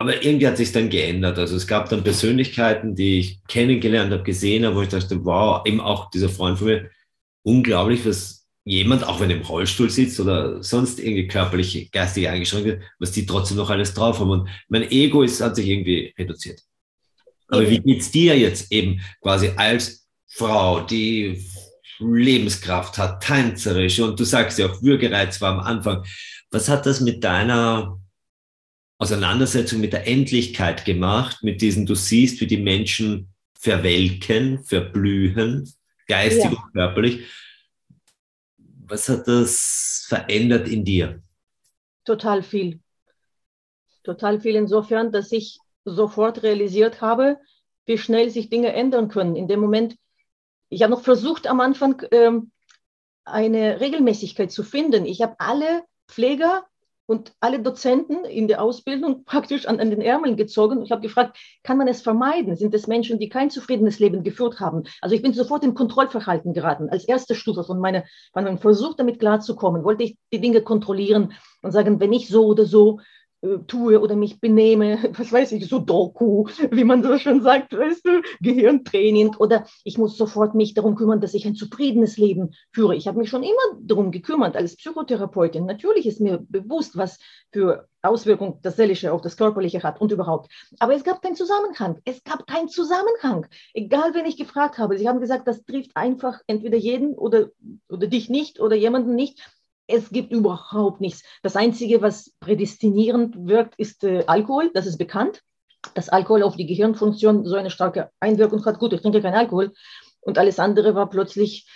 aber 0.00 0.24
irgendwie 0.24 0.46
hat 0.46 0.56
sich 0.56 0.72
dann 0.72 0.88
geändert. 0.88 1.38
Also 1.38 1.56
es 1.56 1.66
gab 1.66 1.90
dann 1.90 2.02
Persönlichkeiten, 2.02 2.94
die 2.94 3.18
ich 3.18 3.46
kennengelernt 3.48 4.10
habe, 4.10 4.22
gesehen 4.22 4.64
habe, 4.64 4.76
wo 4.76 4.80
ich 4.80 4.88
dachte, 4.88 5.22
wow, 5.26 5.60
eben 5.66 5.78
auch 5.78 6.10
dieser 6.10 6.30
Freund 6.30 6.56
von 6.56 6.68
mir, 6.68 6.90
unglaublich, 7.42 8.06
was 8.06 8.46
jemand, 8.64 9.06
auch 9.06 9.20
wenn 9.20 9.28
er 9.28 9.36
im 9.36 9.42
Rollstuhl 9.42 9.90
sitzt 9.90 10.18
oder 10.18 10.62
sonst 10.62 11.00
irgendwie 11.00 11.28
körperlich, 11.28 11.90
geistig 11.92 12.26
eingeschränkt 12.30 12.66
wird, 12.66 12.82
was 12.98 13.12
die 13.12 13.26
trotzdem 13.26 13.58
noch 13.58 13.68
alles 13.68 13.92
drauf 13.92 14.20
haben. 14.20 14.30
Und 14.30 14.48
mein 14.68 14.90
Ego 14.90 15.22
ist, 15.22 15.42
hat 15.42 15.54
sich 15.54 15.68
irgendwie 15.68 16.14
reduziert. 16.18 16.62
Aber 17.48 17.68
wie 17.68 17.80
geht's 17.80 18.10
dir 18.10 18.38
jetzt 18.38 18.72
eben 18.72 19.02
quasi 19.20 19.50
als 19.54 20.08
Frau, 20.28 20.80
die 20.80 21.44
Lebenskraft 21.98 22.96
hat, 22.96 23.22
tänzerisch 23.22 24.00
und 24.00 24.18
du 24.18 24.24
sagst 24.24 24.58
ja 24.58 24.66
auch 24.70 24.82
Würgereiz 24.82 25.42
war 25.42 25.52
am 25.52 25.60
Anfang. 25.60 26.06
Was 26.50 26.70
hat 26.70 26.86
das 26.86 27.02
mit 27.02 27.22
deiner 27.22 28.00
Auseinandersetzung 29.00 29.80
mit 29.80 29.94
der 29.94 30.06
Endlichkeit 30.06 30.84
gemacht, 30.84 31.42
mit 31.42 31.62
diesen, 31.62 31.86
du 31.86 31.94
siehst, 31.94 32.40
wie 32.42 32.46
die 32.46 32.58
Menschen 32.58 33.32
verwelken, 33.58 34.62
verblühen, 34.62 35.72
geistig 36.06 36.44
ja. 36.44 36.50
und 36.50 36.72
körperlich. 36.74 37.26
Was 38.86 39.08
hat 39.08 39.26
das 39.26 40.04
verändert 40.06 40.68
in 40.68 40.84
dir? 40.84 41.22
Total 42.04 42.42
viel. 42.42 42.80
Total 44.02 44.38
viel 44.38 44.54
insofern, 44.56 45.12
dass 45.12 45.32
ich 45.32 45.58
sofort 45.86 46.42
realisiert 46.42 47.00
habe, 47.00 47.38
wie 47.86 47.96
schnell 47.96 48.28
sich 48.28 48.50
Dinge 48.50 48.74
ändern 48.74 49.08
können. 49.08 49.34
In 49.34 49.48
dem 49.48 49.60
Moment, 49.60 49.96
ich 50.68 50.82
habe 50.82 50.92
noch 50.92 51.02
versucht 51.02 51.46
am 51.46 51.60
Anfang 51.60 52.02
ähm, 52.10 52.52
eine 53.24 53.80
Regelmäßigkeit 53.80 54.52
zu 54.52 54.62
finden. 54.62 55.06
Ich 55.06 55.22
habe 55.22 55.36
alle 55.38 55.84
Pfleger 56.06 56.66
und 57.10 57.32
alle 57.40 57.58
Dozenten 57.58 58.24
in 58.24 58.46
der 58.46 58.62
Ausbildung 58.62 59.24
praktisch 59.26 59.66
an, 59.66 59.80
an 59.80 59.90
den 59.90 60.00
Ärmeln 60.00 60.36
gezogen. 60.36 60.80
Ich 60.82 60.92
habe 60.92 61.02
gefragt, 61.02 61.36
kann 61.64 61.76
man 61.76 61.88
es 61.88 62.02
vermeiden? 62.02 62.54
Sind 62.54 62.72
es 62.72 62.86
Menschen, 62.86 63.18
die 63.18 63.28
kein 63.28 63.50
zufriedenes 63.50 63.98
Leben 63.98 64.22
geführt 64.22 64.60
haben? 64.60 64.84
Also 65.00 65.16
ich 65.16 65.22
bin 65.22 65.32
sofort 65.32 65.64
im 65.64 65.74
Kontrollverhalten 65.74 66.54
geraten. 66.54 66.88
Als 66.88 67.04
erste 67.04 67.34
Stufe 67.34 67.64
von, 67.64 67.80
meiner, 67.80 68.04
von 68.32 68.44
meinem 68.44 68.58
Versuch, 68.58 68.94
damit 68.94 69.18
klarzukommen, 69.18 69.82
wollte 69.82 70.04
ich 70.04 70.18
die 70.32 70.40
Dinge 70.40 70.62
kontrollieren 70.62 71.32
und 71.62 71.72
sagen, 71.72 71.98
wenn 71.98 72.12
ich 72.12 72.28
so 72.28 72.46
oder 72.46 72.64
so 72.64 73.00
äh, 73.42 73.58
tue 73.66 74.00
oder 74.00 74.16
mich 74.16 74.40
benehme, 74.40 74.98
was 75.18 75.32
weiß 75.32 75.52
ich, 75.52 75.68
so 75.68 75.78
Doku, 75.78 76.46
wie 76.70 76.84
man 76.84 77.02
so 77.02 77.18
schon 77.18 77.42
sagt, 77.42 77.72
weißt 77.72 78.04
du, 78.04 78.22
Gehirntraining 78.40 79.36
oder 79.36 79.66
ich 79.84 79.98
muss 79.98 80.16
sofort 80.16 80.54
mich 80.54 80.74
darum 80.74 80.94
kümmern, 80.94 81.20
dass 81.20 81.34
ich 81.34 81.46
ein 81.46 81.54
zufriedenes 81.54 82.16
Leben 82.16 82.50
führe. 82.72 82.94
Ich 82.94 83.08
habe 83.08 83.18
mich 83.18 83.30
schon 83.30 83.42
immer 83.42 83.80
darum 83.80 84.10
gekümmert 84.10 84.56
als 84.56 84.76
Psychotherapeutin. 84.76 85.66
Natürlich 85.66 86.06
ist 86.06 86.20
mir 86.20 86.44
bewusst, 86.48 86.96
was 86.96 87.18
für 87.52 87.88
Auswirkungen 88.02 88.58
das 88.62 88.76
Seelische 88.76 89.12
auf 89.12 89.20
das 89.20 89.36
Körperliche 89.36 89.82
hat 89.82 90.00
und 90.00 90.12
überhaupt. 90.12 90.50
Aber 90.78 90.94
es 90.94 91.04
gab 91.04 91.22
keinen 91.22 91.36
Zusammenhang. 91.36 92.00
Es 92.04 92.22
gab 92.24 92.46
keinen 92.46 92.68
Zusammenhang. 92.68 93.46
Egal, 93.74 94.14
wen 94.14 94.24
ich 94.24 94.36
gefragt 94.36 94.78
habe. 94.78 94.98
Sie 94.98 95.08
haben 95.08 95.20
gesagt, 95.20 95.46
das 95.46 95.64
trifft 95.64 95.90
einfach 95.94 96.40
entweder 96.46 96.76
jeden 96.76 97.14
oder, 97.14 97.50
oder 97.88 98.06
dich 98.06 98.30
nicht 98.30 98.60
oder 98.60 98.76
jemanden 98.76 99.14
nicht 99.14 99.40
es 99.90 100.10
gibt 100.10 100.32
überhaupt 100.32 101.00
nichts. 101.00 101.22
Das 101.42 101.56
Einzige, 101.56 102.02
was 102.02 102.30
prädestinierend 102.40 103.34
wirkt, 103.46 103.74
ist 103.78 104.04
äh, 104.04 104.24
Alkohol. 104.26 104.70
Das 104.74 104.86
ist 104.86 104.98
bekannt, 104.98 105.42
dass 105.94 106.08
Alkohol 106.08 106.42
auf 106.42 106.56
die 106.56 106.66
Gehirnfunktion 106.66 107.44
so 107.44 107.56
eine 107.56 107.70
starke 107.70 108.10
Einwirkung 108.20 108.64
hat. 108.64 108.78
Gut, 108.78 108.92
ich 108.92 109.02
trinke 109.02 109.22
keinen 109.22 109.34
Alkohol. 109.34 109.72
Und 110.20 110.38
alles 110.38 110.58
andere 110.58 110.94
war 110.94 111.08
plötzlich, 111.08 111.68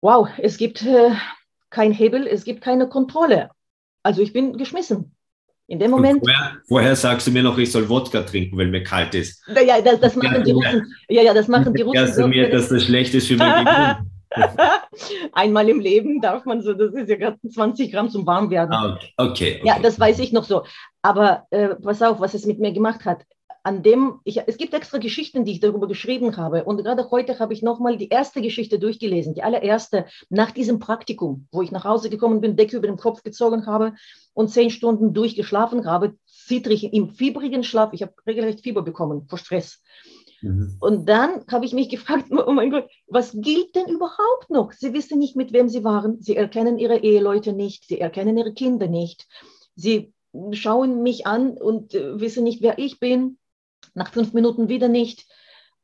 wow, 0.00 0.28
es 0.38 0.56
gibt 0.56 0.82
äh, 0.82 1.10
kein 1.70 1.92
Hebel, 1.92 2.26
es 2.26 2.44
gibt 2.44 2.62
keine 2.62 2.88
Kontrolle. 2.88 3.50
Also 4.02 4.22
ich 4.22 4.32
bin 4.32 4.56
geschmissen. 4.56 5.16
In 5.68 5.78
dem 5.78 5.90
Moment. 5.90 6.20
Vorher, 6.20 6.56
vorher, 6.68 6.96
sagst 6.96 7.26
du 7.26 7.30
mir 7.30 7.42
noch, 7.42 7.56
ich 7.56 7.72
soll 7.72 7.88
Wodka 7.88 8.22
trinken, 8.22 8.58
weil 8.58 8.66
mir 8.66 8.82
kalt 8.82 9.14
ist. 9.14 9.42
Ja, 9.48 9.80
das, 9.80 10.00
das 10.00 10.16
machen 10.16 10.44
die 10.44 10.50
Russen. 10.50 10.94
Ja, 11.08 11.22
ja, 11.22 11.32
das 11.32 11.48
machen 11.48 11.72
die 11.72 11.82
Russen. 11.82 12.06
Sagst 12.06 12.18
du 12.18 12.26
mir, 12.26 12.50
dass 12.50 12.68
das 12.68 12.84
schlecht 12.84 13.14
ist 13.14 13.28
für 13.28 13.36
mein 13.36 13.64
Gehirn. 13.64 14.11
Einmal 15.32 15.68
im 15.68 15.80
Leben 15.80 16.20
darf 16.20 16.44
man 16.44 16.62
so, 16.62 16.72
das 16.72 16.94
ist 16.94 17.08
ja 17.08 17.16
gerade 17.16 17.38
20 17.48 17.92
Gramm 17.92 18.10
zum 18.10 18.26
Warmwerden. 18.26 18.72
Ah, 18.72 18.94
okay, 18.94 19.12
okay, 19.16 19.60
Ja, 19.64 19.78
das 19.78 19.98
weiß 19.98 20.18
ich 20.18 20.32
noch 20.32 20.44
so. 20.44 20.64
Aber 21.02 21.46
äh, 21.50 21.74
pass 21.76 22.02
auf, 22.02 22.20
was 22.20 22.34
es 22.34 22.46
mit 22.46 22.58
mir 22.58 22.72
gemacht 22.72 23.04
hat. 23.04 23.24
An 23.64 23.84
dem, 23.84 24.18
ich, 24.24 24.40
es 24.44 24.56
gibt 24.56 24.74
extra 24.74 24.98
Geschichten, 24.98 25.44
die 25.44 25.52
ich 25.52 25.60
darüber 25.60 25.86
geschrieben 25.86 26.36
habe. 26.36 26.64
Und 26.64 26.78
gerade 26.78 27.10
heute 27.12 27.38
habe 27.38 27.52
ich 27.52 27.62
nochmal 27.62 27.96
die 27.96 28.08
erste 28.08 28.42
Geschichte 28.42 28.80
durchgelesen, 28.80 29.34
die 29.34 29.44
allererste 29.44 30.06
nach 30.30 30.50
diesem 30.50 30.80
Praktikum, 30.80 31.46
wo 31.52 31.62
ich 31.62 31.70
nach 31.70 31.84
Hause 31.84 32.10
gekommen 32.10 32.40
bin, 32.40 32.56
Decke 32.56 32.76
über 32.76 32.88
den 32.88 32.96
Kopf 32.96 33.22
gezogen 33.22 33.66
habe 33.66 33.94
und 34.34 34.48
zehn 34.48 34.70
Stunden 34.70 35.14
durchgeschlafen 35.14 35.86
habe, 35.86 36.14
zittrig 36.26 36.92
im 36.92 37.10
fiebrigen 37.10 37.62
Schlaf. 37.62 37.92
Ich 37.92 38.02
habe 38.02 38.14
regelrecht 38.26 38.62
Fieber 38.62 38.82
bekommen 38.82 39.26
vor 39.28 39.38
Stress. 39.38 39.80
Mhm. 40.42 40.76
Und 40.80 41.08
dann 41.08 41.44
habe 41.50 41.64
ich 41.64 41.72
mich 41.72 41.88
gefragt, 41.88 42.26
oh 42.30 42.52
mein 42.52 42.70
Gott, 42.70 42.88
was 43.06 43.32
gilt 43.32 43.74
denn 43.74 43.86
überhaupt 43.86 44.50
noch? 44.50 44.72
Sie 44.72 44.92
wissen 44.92 45.18
nicht, 45.18 45.36
mit 45.36 45.52
wem 45.52 45.68
sie 45.68 45.84
waren. 45.84 46.20
Sie 46.20 46.36
erkennen 46.36 46.78
ihre 46.78 46.98
Eheleute 46.98 47.52
nicht. 47.52 47.86
Sie 47.86 48.00
erkennen 48.00 48.36
ihre 48.36 48.52
Kinder 48.52 48.88
nicht. 48.88 49.26
Sie 49.74 50.12
schauen 50.52 51.02
mich 51.02 51.26
an 51.26 51.56
und 51.56 51.94
äh, 51.94 52.20
wissen 52.20 52.44
nicht, 52.44 52.62
wer 52.62 52.78
ich 52.78 53.00
bin. 53.00 53.38
Nach 53.94 54.12
fünf 54.12 54.32
Minuten 54.32 54.68
wieder 54.68 54.88
nicht. 54.88 55.26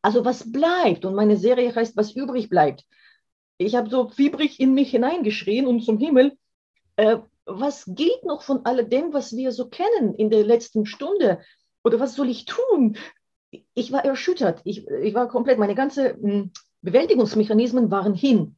Also 0.03 0.25
was 0.25 0.51
bleibt? 0.51 1.05
Und 1.05 1.14
meine 1.14 1.37
Serie 1.37 1.75
heißt, 1.75 1.97
was 1.97 2.12
übrig 2.12 2.49
bleibt. 2.49 2.85
Ich 3.59 3.75
habe 3.75 3.90
so 3.90 4.09
fiebrig 4.09 4.61
in 4.61 4.73
mich 4.73 4.90
hineingeschrien 4.90 5.66
und 5.66 5.83
zum 5.83 5.99
Himmel, 5.99 6.37
äh, 6.97 7.18
was 7.44 7.85
gilt 7.87 8.25
noch 8.25 8.42
von 8.42 8.64
alledem, 8.64 9.12
was 9.12 9.35
wir 9.35 9.53
so 9.53 9.68
kennen 9.68 10.14
in 10.14 10.31
der 10.31 10.44
letzten 10.44 10.87
Stunde? 10.87 11.40
Oder 11.83 11.99
was 11.99 12.14
soll 12.14 12.29
ich 12.29 12.44
tun? 12.44 12.97
Ich 13.51 13.93
war 13.93 14.05
erschüttert. 14.05 14.61
Ich, 14.65 14.87
ich 14.87 15.15
war 15.15 15.29
komplett, 15.29 15.59
meine 15.59 15.75
ganzen 15.75 16.23
hm, 16.23 16.53
Bewältigungsmechanismen 16.83 17.91
waren 17.91 18.15
hin. 18.15 18.57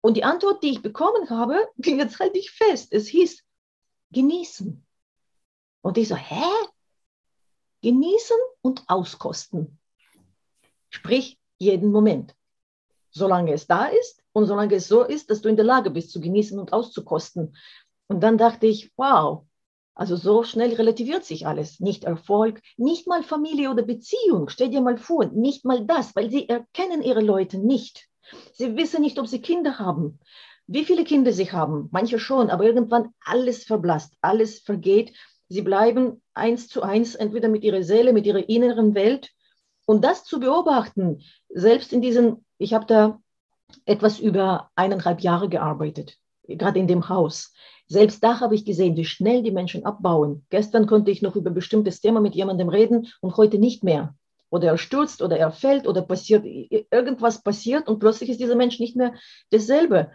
Und 0.00 0.16
die 0.16 0.24
Antwort, 0.24 0.62
die 0.62 0.70
ich 0.70 0.82
bekommen 0.82 1.30
habe, 1.30 1.68
ging 1.78 1.98
jetzt 1.98 2.18
halte 2.18 2.38
ich 2.38 2.50
fest. 2.50 2.92
Es 2.92 3.06
hieß, 3.08 3.42
genießen. 4.10 4.84
Und 5.82 5.98
ich 5.98 6.08
so, 6.08 6.16
hä? 6.16 6.44
Genießen 7.82 8.36
und 8.62 8.84
auskosten. 8.88 9.78
Sprich, 10.90 11.38
jeden 11.58 11.90
Moment. 11.90 12.34
Solange 13.10 13.52
es 13.52 13.66
da 13.66 13.86
ist 13.86 14.22
und 14.32 14.46
solange 14.46 14.74
es 14.76 14.88
so 14.88 15.02
ist, 15.02 15.30
dass 15.30 15.42
du 15.42 15.48
in 15.48 15.56
der 15.56 15.64
Lage 15.64 15.90
bist 15.90 16.10
zu 16.10 16.20
genießen 16.20 16.58
und 16.58 16.72
auszukosten. 16.72 17.56
Und 18.06 18.20
dann 18.20 18.38
dachte 18.38 18.66
ich, 18.66 18.92
wow, 18.96 19.44
also 19.94 20.16
so 20.16 20.42
schnell 20.42 20.74
relativiert 20.74 21.24
sich 21.24 21.46
alles. 21.46 21.80
Nicht 21.80 22.04
Erfolg, 22.04 22.60
nicht 22.76 23.06
mal 23.06 23.22
Familie 23.22 23.70
oder 23.70 23.82
Beziehung. 23.82 24.48
Stell 24.48 24.70
dir 24.70 24.80
mal 24.80 24.96
vor, 24.96 25.26
nicht 25.26 25.64
mal 25.64 25.84
das, 25.84 26.16
weil 26.16 26.30
sie 26.30 26.48
erkennen 26.48 27.02
ihre 27.02 27.20
Leute 27.20 27.58
nicht. 27.58 28.08
Sie 28.54 28.76
wissen 28.76 29.02
nicht, 29.02 29.18
ob 29.18 29.26
sie 29.26 29.42
Kinder 29.42 29.78
haben, 29.78 30.18
wie 30.66 30.84
viele 30.84 31.04
Kinder 31.04 31.32
sie 31.32 31.52
haben. 31.52 31.88
Manche 31.92 32.18
schon, 32.18 32.48
aber 32.50 32.64
irgendwann 32.64 33.10
alles 33.24 33.64
verblasst, 33.64 34.14
alles 34.22 34.60
vergeht. 34.60 35.12
Sie 35.48 35.62
bleiben 35.62 36.22
eins 36.32 36.68
zu 36.68 36.82
eins, 36.82 37.14
entweder 37.14 37.48
mit 37.48 37.62
ihrer 37.62 37.82
Seele, 37.82 38.14
mit 38.14 38.24
ihrer 38.24 38.48
inneren 38.48 38.94
Welt. 38.94 39.30
Und 39.84 40.02
das 40.02 40.24
zu 40.24 40.40
beobachten, 40.40 41.22
selbst 41.50 41.92
in 41.92 42.00
diesen, 42.00 42.46
ich 42.56 42.72
habe 42.72 42.86
da 42.86 43.20
etwas 43.84 44.18
über 44.18 44.70
eineinhalb 44.74 45.20
Jahre 45.20 45.48
gearbeitet, 45.48 46.16
gerade 46.44 46.78
in 46.78 46.86
dem 46.86 47.08
Haus. 47.10 47.52
Selbst 47.92 48.24
da 48.24 48.40
habe 48.40 48.54
ich 48.54 48.64
gesehen, 48.64 48.96
wie 48.96 49.04
schnell 49.04 49.42
die 49.42 49.50
Menschen 49.50 49.84
abbauen. 49.84 50.46
Gestern 50.48 50.86
konnte 50.86 51.10
ich 51.10 51.20
noch 51.20 51.36
über 51.36 51.50
ein 51.50 51.54
bestimmtes 51.54 52.00
Thema 52.00 52.20
mit 52.20 52.34
jemandem 52.34 52.70
reden 52.70 53.08
und 53.20 53.36
heute 53.36 53.58
nicht 53.58 53.84
mehr. 53.84 54.14
Oder 54.48 54.68
er 54.68 54.78
stürzt 54.78 55.20
oder 55.20 55.36
er 55.36 55.50
fällt 55.50 55.86
oder 55.86 56.00
passiert 56.00 56.46
irgendwas 56.46 57.42
passiert 57.42 57.88
und 57.88 57.98
plötzlich 57.98 58.30
ist 58.30 58.40
dieser 58.40 58.54
Mensch 58.54 58.80
nicht 58.80 58.96
mehr 58.96 59.12
dasselbe. 59.50 60.10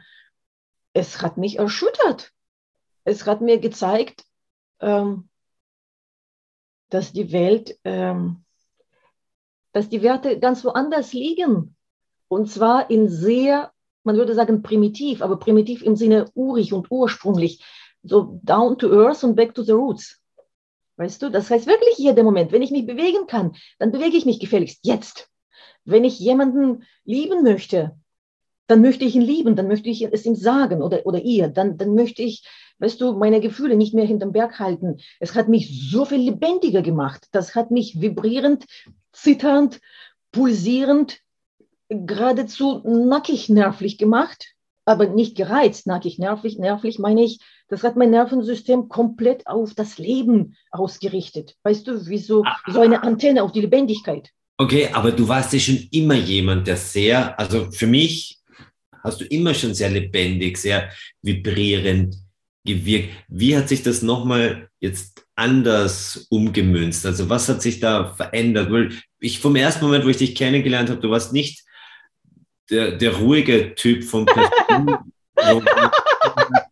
Es 0.93 1.21
hat 1.21 1.37
mich 1.37 1.59
erschüttert. 1.59 2.31
Es 3.03 3.27
hat 3.27 3.41
mir 3.41 3.59
gezeigt, 3.59 4.25
ähm, 4.79 5.29
dass 6.89 7.13
die 7.13 7.31
Welt, 7.31 7.77
ähm, 7.83 8.43
dass 9.71 9.87
die 9.87 10.01
Werte 10.01 10.39
ganz 10.39 10.65
woanders 10.65 11.13
liegen. 11.13 11.75
Und 12.27 12.49
zwar 12.49 12.89
in 12.89 13.07
sehr 13.07 13.71
man 14.07 14.15
würde 14.15 14.33
sagen 14.33 14.63
primitiv, 14.63 15.21
aber 15.21 15.37
primitiv 15.37 15.83
im 15.83 15.97
Sinne 15.97 16.31
urig 16.33 16.71
und 16.71 16.89
ursprünglich, 16.89 17.61
so 18.03 18.39
down 18.41 18.77
to 18.77 18.89
earth 18.89 19.23
und 19.25 19.35
back 19.35 19.53
to 19.53 19.63
the 19.63 19.73
roots. 19.73 20.21
Weißt 20.95 21.21
du, 21.21 21.29
das 21.29 21.51
heißt 21.51 21.67
wirklich 21.67 21.97
jeder 21.97 22.23
Moment, 22.23 22.53
wenn 22.53 22.61
ich 22.61 22.71
mich 22.71 22.87
bewegen 22.87 23.27
kann, 23.27 23.55
dann 23.79 23.91
bewege 23.91 24.15
ich 24.15 24.25
mich 24.25 24.39
gefälligst 24.39 24.79
jetzt. 24.83 25.29
Wenn 25.83 26.05
ich 26.05 26.19
jemanden 26.19 26.83
lieben 27.03 27.43
möchte, 27.43 27.97
dann 28.67 28.81
möchte 28.81 29.03
ich 29.03 29.15
ihn 29.15 29.21
lieben, 29.21 29.57
dann 29.57 29.67
möchte 29.67 29.89
ich 29.89 30.01
es 30.01 30.25
ihm 30.25 30.35
sagen 30.35 30.81
oder, 30.81 31.05
oder 31.05 31.21
ihr, 31.21 31.49
dann, 31.49 31.77
dann 31.77 31.93
möchte 31.93 32.23
ich, 32.23 32.47
weißt 32.79 33.01
du, 33.01 33.11
meine 33.11 33.41
Gefühle 33.41 33.75
nicht 33.75 33.93
mehr 33.93 34.05
hinterm 34.05 34.31
Berg 34.31 34.57
halten. 34.57 34.97
Es 35.19 35.35
hat 35.35 35.49
mich 35.49 35.91
so 35.91 36.05
viel 36.05 36.19
lebendiger 36.19 36.81
gemacht. 36.81 37.27
Das 37.33 37.55
hat 37.55 37.71
mich 37.71 37.99
vibrierend, 38.01 38.65
zitternd, 39.11 39.81
pulsierend, 40.31 41.19
geradezu 41.89 42.81
nackig 42.85 43.49
nervlich 43.49 43.97
gemacht, 43.97 44.53
aber 44.85 45.07
nicht 45.07 45.35
gereizt, 45.35 45.87
nackig 45.87 46.17
nervlich, 46.19 46.57
nervlich 46.57 46.99
meine 46.99 47.23
ich, 47.23 47.39
das 47.69 47.83
hat 47.83 47.97
mein 47.97 48.11
Nervensystem 48.11 48.87
komplett 48.87 49.45
auf 49.47 49.73
das 49.73 49.97
Leben 49.97 50.55
ausgerichtet. 50.71 51.55
Weißt 51.63 51.87
du, 51.87 52.07
wie 52.07 52.17
so, 52.17 52.43
ah. 52.43 52.55
so 52.71 52.79
eine 52.79 53.03
Antenne 53.03 53.43
auf 53.43 53.51
die 53.51 53.61
Lebendigkeit. 53.61 54.29
Okay, 54.57 54.89
aber 54.91 55.11
du 55.11 55.27
warst 55.27 55.53
ja 55.53 55.59
schon 55.59 55.87
immer 55.91 56.15
jemand, 56.15 56.67
der 56.67 56.77
sehr, 56.77 57.37
also 57.39 57.69
für 57.71 57.87
mich 57.87 58.39
hast 59.03 59.21
du 59.21 59.25
immer 59.25 59.53
schon 59.53 59.73
sehr 59.73 59.89
lebendig, 59.89 60.57
sehr 60.57 60.89
vibrierend 61.21 62.15
gewirkt. 62.65 63.09
Wie 63.27 63.55
hat 63.55 63.69
sich 63.69 63.83
das 63.83 64.01
nochmal 64.01 64.69
jetzt 64.79 65.25
anders 65.35 66.27
umgemünzt? 66.29 67.05
Also 67.05 67.29
was 67.29 67.47
hat 67.49 67.61
sich 67.61 67.79
da 67.79 68.13
verändert? 68.13 68.71
Weil 68.71 68.91
ich 69.19 69.39
vom 69.39 69.55
ersten 69.55 69.85
Moment, 69.85 70.05
wo 70.05 70.09
ich 70.09 70.17
dich 70.17 70.35
kennengelernt 70.35 70.89
habe, 70.89 71.01
du 71.01 71.09
warst 71.09 71.33
nicht 71.33 71.63
der, 72.69 72.91
der 72.91 73.15
ruhige 73.15 73.75
Typ 73.75 74.03
vom 74.03 74.25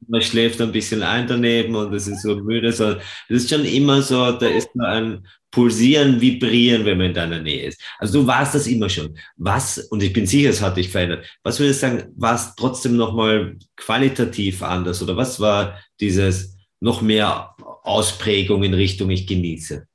man 0.08 0.21
schläft 0.21 0.62
ein 0.62 0.71
bisschen 0.71 1.03
ein 1.03 1.27
daneben 1.27 1.75
und 1.75 1.93
es 1.93 2.08
ist 2.08 2.21
so 2.21 2.36
müde. 2.36 2.71
So, 2.71 2.95
es 3.29 3.43
ist 3.43 3.49
schon 3.49 3.65
immer 3.65 4.01
so, 4.01 4.31
da 4.31 4.47
ist 4.47 4.69
ein 4.79 5.25
Pulsieren, 5.51 6.19
Vibrieren, 6.19 6.86
wenn 6.86 6.97
man 6.97 7.08
in 7.08 7.13
deiner 7.13 7.39
Nähe 7.39 7.67
ist. 7.67 7.81
Also 7.97 8.21
du 8.21 8.27
warst 8.27 8.55
das 8.55 8.67
immer 8.67 8.89
schon. 8.89 9.17
Was, 9.38 9.77
und 9.77 10.03
ich 10.03 10.12
bin 10.12 10.25
sicher, 10.25 10.49
es 10.49 10.62
hat 10.62 10.77
dich 10.77 10.89
verändert, 10.89 11.25
was 11.43 11.60
würdest 11.60 11.81
du 11.81 11.88
sagen, 11.88 12.13
war 12.17 12.36
es 12.36 12.55
trotzdem 12.55 12.97
nochmal 12.97 13.58
qualitativ 13.75 14.62
anders 14.62 15.01
oder 15.01 15.15
was 15.15 15.39
war 15.39 15.79
dieses 15.99 16.58
noch 16.81 17.01
mehr 17.01 17.55
Ausprägung 17.84 18.63
in 18.63 18.73
Richtung 18.73 19.10
ich 19.10 19.27
genieße? 19.27 19.88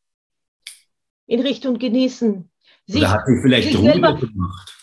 In 1.26 1.40
Richtung 1.40 1.78
genießen. 1.78 2.50
Sich, 2.86 3.00
oder 3.00 3.10
hat 3.10 3.26
sich 3.26 3.38
vielleicht 3.42 3.76
ruhiger 3.76 4.14
gemacht? 4.14 4.79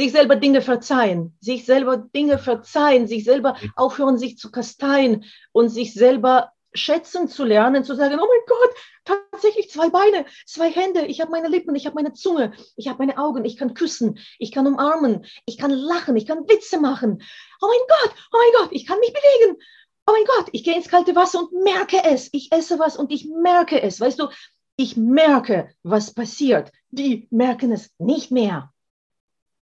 Sich 0.00 0.12
selber 0.12 0.36
Dinge 0.36 0.62
verzeihen, 0.62 1.36
sich 1.40 1.66
selber 1.66 1.98
Dinge 1.98 2.38
verzeihen, 2.38 3.06
sich 3.06 3.22
selber 3.24 3.56
aufhören, 3.76 4.16
sich 4.16 4.38
zu 4.38 4.50
kasteien 4.50 5.24
und 5.52 5.68
sich 5.68 5.92
selber 5.92 6.52
schätzen 6.72 7.28
zu 7.28 7.44
lernen, 7.44 7.84
zu 7.84 7.94
sagen, 7.94 8.18
oh 8.18 8.26
mein 8.26 8.46
Gott, 8.46 8.74
tatsächlich 9.04 9.70
zwei 9.70 9.90
Beine, 9.90 10.24
zwei 10.46 10.70
Hände, 10.70 11.04
ich 11.04 11.20
habe 11.20 11.30
meine 11.30 11.48
Lippen, 11.48 11.74
ich 11.74 11.84
habe 11.84 11.96
meine 11.96 12.14
Zunge, 12.14 12.52
ich 12.76 12.88
habe 12.88 12.98
meine 12.98 13.18
Augen, 13.18 13.44
ich 13.44 13.58
kann 13.58 13.74
küssen, 13.74 14.18
ich 14.38 14.52
kann 14.52 14.66
umarmen, 14.66 15.26
ich 15.44 15.58
kann 15.58 15.70
lachen, 15.70 16.16
ich 16.16 16.26
kann 16.26 16.48
Witze 16.48 16.80
machen. 16.80 17.22
Oh 17.60 17.66
mein 17.66 17.86
Gott, 18.00 18.14
oh 18.32 18.38
mein 18.38 18.62
Gott, 18.62 18.72
ich 18.72 18.86
kann 18.86 19.00
mich 19.00 19.12
bewegen. 19.12 19.60
Oh 20.06 20.12
mein 20.12 20.24
Gott, 20.24 20.48
ich 20.52 20.64
gehe 20.64 20.76
ins 20.76 20.88
kalte 20.88 21.14
Wasser 21.14 21.40
und 21.40 21.52
merke 21.62 22.02
es. 22.04 22.30
Ich 22.32 22.50
esse 22.52 22.78
was 22.78 22.96
und 22.96 23.12
ich 23.12 23.26
merke 23.26 23.82
es. 23.82 24.00
Weißt 24.00 24.18
du, 24.18 24.28
ich 24.76 24.96
merke, 24.96 25.74
was 25.82 26.14
passiert. 26.14 26.72
Die 26.88 27.28
merken 27.30 27.70
es 27.70 27.90
nicht 27.98 28.30
mehr. 28.30 28.72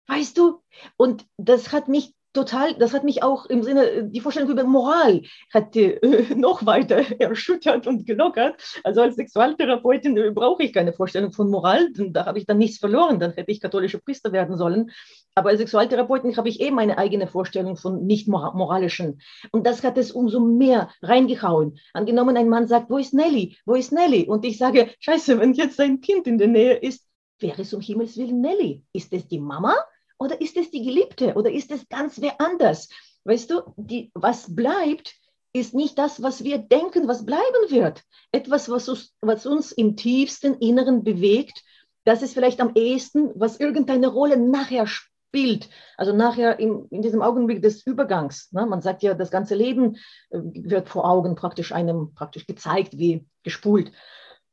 Weißt 0.10 0.38
du? 0.38 0.62
Und 0.98 1.26
das 1.38 1.72
hat 1.72 1.88
mich 1.88 2.14
total, 2.34 2.76
das 2.76 2.94
hat 2.94 3.04
mich 3.04 3.24
auch 3.24 3.46
im 3.48 3.64
Sinne, 3.64 4.04
die 4.06 4.22
Vorstellung 4.22 4.50
über 4.50 4.64
Moral 4.64 5.22
hat 5.54 5.76
äh, 5.76 6.00
noch 6.36 6.66
weiter 6.66 6.98
erschüttert 7.20 7.88
und 7.88 8.06
gelockert. 8.06 8.62
Also 8.84 9.02
als 9.02 9.16
Sexualtherapeutin 9.16 10.18
äh, 10.18 10.32
brauche 10.32 10.64
ich 10.64 10.74
keine 10.74 10.94
Vorstellung 10.94 11.32
von 11.32 11.50
Moral, 11.50 11.92
denn 11.94 12.14
da 12.14 12.26
habe 12.26 12.38
ich 12.38 12.46
dann 12.46 12.58
nichts 12.58 12.78
verloren, 12.78 13.20
dann 13.20 13.34
hätte 13.34 13.52
ich 13.52 13.62
katholische 13.62 14.00
Priester 14.00 14.32
werden 14.32 14.58
sollen. 14.58 14.92
Aber 15.36 15.50
als 15.50 15.60
Sexualtherapeutin 15.60 16.36
habe 16.38 16.50
ich 16.50 16.60
eh 16.60 16.72
meine 16.72 16.98
eigene 16.98 17.28
Vorstellung 17.28 17.78
von 17.78 18.06
nicht 18.06 18.28
moralischen. 18.28 19.22
Und 19.52 19.66
das 19.66 19.84
hat 19.84 19.98
es 19.98 20.12
umso 20.12 20.40
mehr 20.40 20.90
reingehauen. 21.02 21.78
Angenommen, 21.94 22.36
ein 22.36 22.50
Mann 22.50 22.68
sagt, 22.68 22.90
wo 22.90 22.98
ist 22.98 23.14
Nelly? 23.14 23.58
Wo 23.66 23.76
ist 23.76 23.92
Nelly? 23.92 24.28
Und 24.28 24.44
ich 24.46 24.58
sage, 24.58 24.90
scheiße, 25.00 25.40
wenn 25.40 25.54
jetzt 25.54 25.80
ein 25.80 26.02
Kind 26.02 26.28
in 26.28 26.38
der 26.38 26.48
Nähe 26.48 26.74
ist, 26.74 27.06
wer 27.40 27.58
ist 27.58 27.74
um 27.74 27.82
Himmels 27.82 28.18
Willen 28.18 28.42
Nelly? 28.42 28.84
Ist 28.92 29.14
es 29.14 29.28
die 29.28 29.40
Mama? 29.40 29.76
Oder 30.20 30.42
ist 30.42 30.58
es 30.58 30.70
die 30.70 30.84
Geliebte? 30.84 31.34
Oder 31.34 31.52
ist 31.52 31.72
es 31.72 31.88
ganz 31.90 32.22
wer 32.22 32.40
anders? 32.40 32.90
Weißt 33.24 33.50
du, 33.50 33.62
die, 33.78 34.12
was 34.14 34.54
bleibt, 34.56 35.16
ist 35.54 35.74
nicht 35.74 35.98
das, 35.98 36.22
was 36.22 36.44
wir 36.44 36.60
denken, 36.60 37.08
was 37.08 37.26
bleiben 37.26 37.70
wird. 37.70 38.04
Etwas, 38.32 38.70
was 38.70 38.88
uns, 38.90 39.16
was 39.22 39.46
uns 39.46 39.72
im 39.72 39.96
tiefsten 39.96 40.56
Inneren 40.56 41.04
bewegt, 41.04 41.64
das 42.04 42.22
ist 42.22 42.34
vielleicht 42.34 42.62
am 42.62 42.74
ehesten, 42.76 43.32
was 43.36 43.60
irgendeine 43.60 44.08
Rolle 44.08 44.38
nachher 44.38 44.88
Bild. 45.32 45.70
Also 45.98 46.14
nachher 46.14 46.60
in, 46.60 46.86
in 46.90 47.02
diesem 47.02 47.22
Augenblick 47.22 47.62
des 47.62 47.86
Übergangs. 47.86 48.52
Ne? 48.52 48.66
Man 48.66 48.82
sagt 48.82 49.04
ja, 49.04 49.14
das 49.14 49.32
ganze 49.32 49.56
Leben 49.56 49.96
äh, 50.30 50.40
wird 50.42 50.90
vor 50.90 51.10
Augen 51.10 51.36
praktisch 51.36 51.72
einem 51.72 52.14
praktisch 52.14 52.48
gezeigt, 52.48 52.98
wie 52.98 53.26
gespult. 53.44 53.92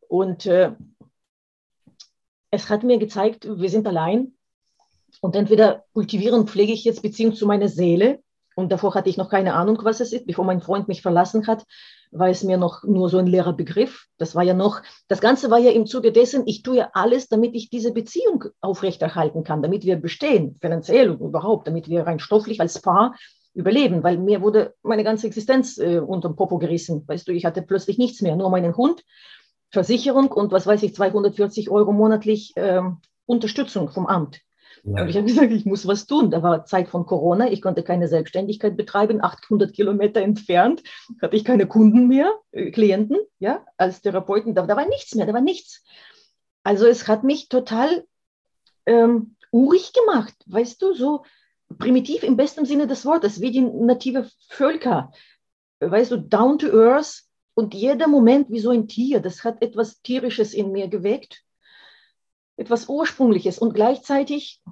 Und 0.09 0.47
äh, 0.47 0.73
es 2.51 2.69
hat 2.69 2.83
mir 2.83 2.99
gezeigt, 2.99 3.47
wir 3.47 3.71
sind 3.71 3.87
allein. 3.87 4.36
Und 5.21 5.37
entweder 5.37 5.85
kultivieren, 5.93 6.47
pflege 6.47 6.73
ich 6.73 6.85
jetzt 6.85 7.03
Beziehung 7.03 7.35
zu 7.35 7.47
meiner 7.47 7.69
Seele. 7.69 8.21
Und 8.55 8.73
davor 8.73 8.95
hatte 8.95 9.11
ich 9.11 9.17
noch 9.17 9.29
keine 9.29 9.55
Ahnung, 9.55 9.79
was 9.83 10.01
es 10.01 10.13
ist. 10.13 10.27
Bevor 10.27 10.45
mein 10.45 10.61
Freund 10.61 10.89
mich 10.89 11.03
verlassen 11.03 11.47
hat, 11.47 11.65
war 12.11 12.29
es 12.29 12.43
mir 12.43 12.57
noch 12.57 12.85
nur 12.85 13.09
so 13.09 13.19
ein 13.19 13.27
leerer 13.27 13.53
Begriff. 13.53 14.07
Das 14.19 14.35
war 14.35 14.43
ja 14.43 14.55
noch, 14.55 14.81
das 15.09 15.21
Ganze 15.21 15.51
war 15.51 15.59
ja 15.59 15.71
im 15.71 15.87
Zuge 15.87 16.13
dessen, 16.13 16.47
ich 16.47 16.63
tue 16.63 16.95
alles, 16.95 17.29
damit 17.29 17.55
ich 17.55 17.69
diese 17.71 17.93
Beziehung 17.93 18.45
aufrechterhalten 18.61 19.45
kann, 19.45 19.63
damit 19.63 19.85
wir 19.85 19.97
bestehen, 19.97 20.57
finanziell 20.61 21.11
und 21.11 21.21
überhaupt, 21.21 21.67
damit 21.67 21.89
wir 21.89 22.07
rein 22.07 22.19
stofflich 22.19 22.61
als 22.61 22.81
Paar 22.81 23.15
überleben, 23.55 24.03
weil 24.03 24.19
mir 24.19 24.43
wurde 24.43 24.75
meine 24.83 25.03
ganze 25.03 25.27
Existenz 25.27 25.79
äh, 25.79 25.99
unterm 25.99 26.37
Popo 26.37 26.59
gerissen. 26.59 27.05
Weißt 27.07 27.27
du, 27.27 27.33
ich 27.33 27.45
hatte 27.45 27.63
plötzlich 27.63 27.99
nichts 27.99 28.21
mehr, 28.21 28.37
nur 28.37 28.51
meinen 28.51 28.77
Hund, 28.77 29.03
Versicherung 29.71 30.31
und 30.31 30.53
was 30.53 30.67
weiß 30.67 30.83
ich, 30.83 30.95
240 30.95 31.71
Euro 31.71 31.93
monatlich 31.93 32.53
äh, 32.57 32.83
Unterstützung 33.25 33.89
vom 33.89 34.07
Amt. 34.07 34.41
Ja. 34.87 35.03
Und 35.03 35.09
ich 35.09 35.16
habe 35.16 35.27
gesagt, 35.27 35.51
ich 35.51 35.66
muss 35.66 35.87
was 35.88 36.07
tun. 36.07 36.31
Da 36.31 36.44
war 36.44 36.64
Zeit 36.64 36.88
von 36.88 37.07
Corona, 37.07 37.51
ich 37.51 37.61
konnte 37.61 37.83
keine 37.83 38.07
Selbstständigkeit 38.07 38.77
betreiben, 38.77 39.22
800 39.22 39.72
Kilometer 39.72 40.20
entfernt 40.20 40.85
hatte 41.20 41.37
ich 41.37 41.44
keine 41.44 41.66
Kunden 41.66 42.07
mehr, 42.07 42.33
äh, 42.53 42.70
Klienten, 42.70 43.16
ja, 43.40 43.64
als 43.77 44.01
Therapeuten. 44.03 44.55
Da, 44.55 44.64
da 44.64 44.77
war 44.77 44.87
nichts 44.87 45.14
mehr, 45.16 45.27
da 45.27 45.35
war 45.35 45.40
nichts. 45.40 45.83
Also 46.62 46.87
es 46.87 47.09
hat 47.09 47.25
mich 47.25 47.49
total 47.49 48.05
ähm, 48.87 49.35
urig 49.51 49.92
gemacht, 49.92 50.35
weißt 50.46 50.81
du, 50.81 50.94
so 50.94 51.25
primitiv 51.79 52.22
im 52.22 52.37
besten 52.37 52.64
Sinne 52.64 52.87
des 52.87 53.05
Wortes, 53.05 53.40
wie 53.40 53.51
die 53.51 53.62
native 53.62 54.31
Völker. 54.49 55.11
Weißt 55.81 56.12
du, 56.12 56.18
down 56.18 56.61
to 56.61 56.68
earth 56.68 57.25
und 57.55 57.75
jeder 57.75 58.07
Moment 58.07 58.51
wie 58.51 58.61
so 58.61 58.70
ein 58.70 58.87
Tier, 58.87 59.18
das 59.18 59.42
hat 59.42 59.62
etwas 59.62 60.01
Tierisches 60.03 60.55
in 60.55 60.70
mir 60.70 60.87
geweckt 60.87 61.42
etwas 62.57 62.88
Ursprüngliches 62.88 63.59
und 63.59 63.75
gleichzeitig 63.75 64.62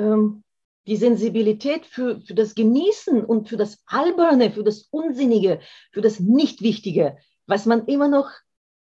ähm, 0.00 0.42
die 0.86 0.96
Sensibilität 0.96 1.86
für, 1.86 2.20
für 2.20 2.34
das 2.34 2.54
Genießen 2.54 3.24
und 3.24 3.48
für 3.48 3.56
das 3.56 3.82
Alberne, 3.86 4.50
für 4.50 4.64
das 4.64 4.88
Unsinnige, 4.90 5.60
für 5.92 6.00
das 6.00 6.20
Nichtwichtige, 6.20 7.18
was 7.46 7.66
man 7.66 7.86
immer 7.86 8.08
noch 8.08 8.30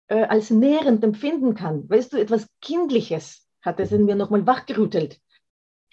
äh, 0.08 0.24
als 0.24 0.50
nährend 0.50 1.04
empfinden 1.04 1.56
kann. 1.56 1.90
Weißt 1.90 2.14
du, 2.14 2.18
etwas 2.18 2.48
Kindliches 2.62 3.48
hat 3.62 3.80
es 3.80 3.92
in 3.92 4.06
mir 4.06 4.16
nochmal 4.16 4.46
wachgerüttelt. 4.46 5.20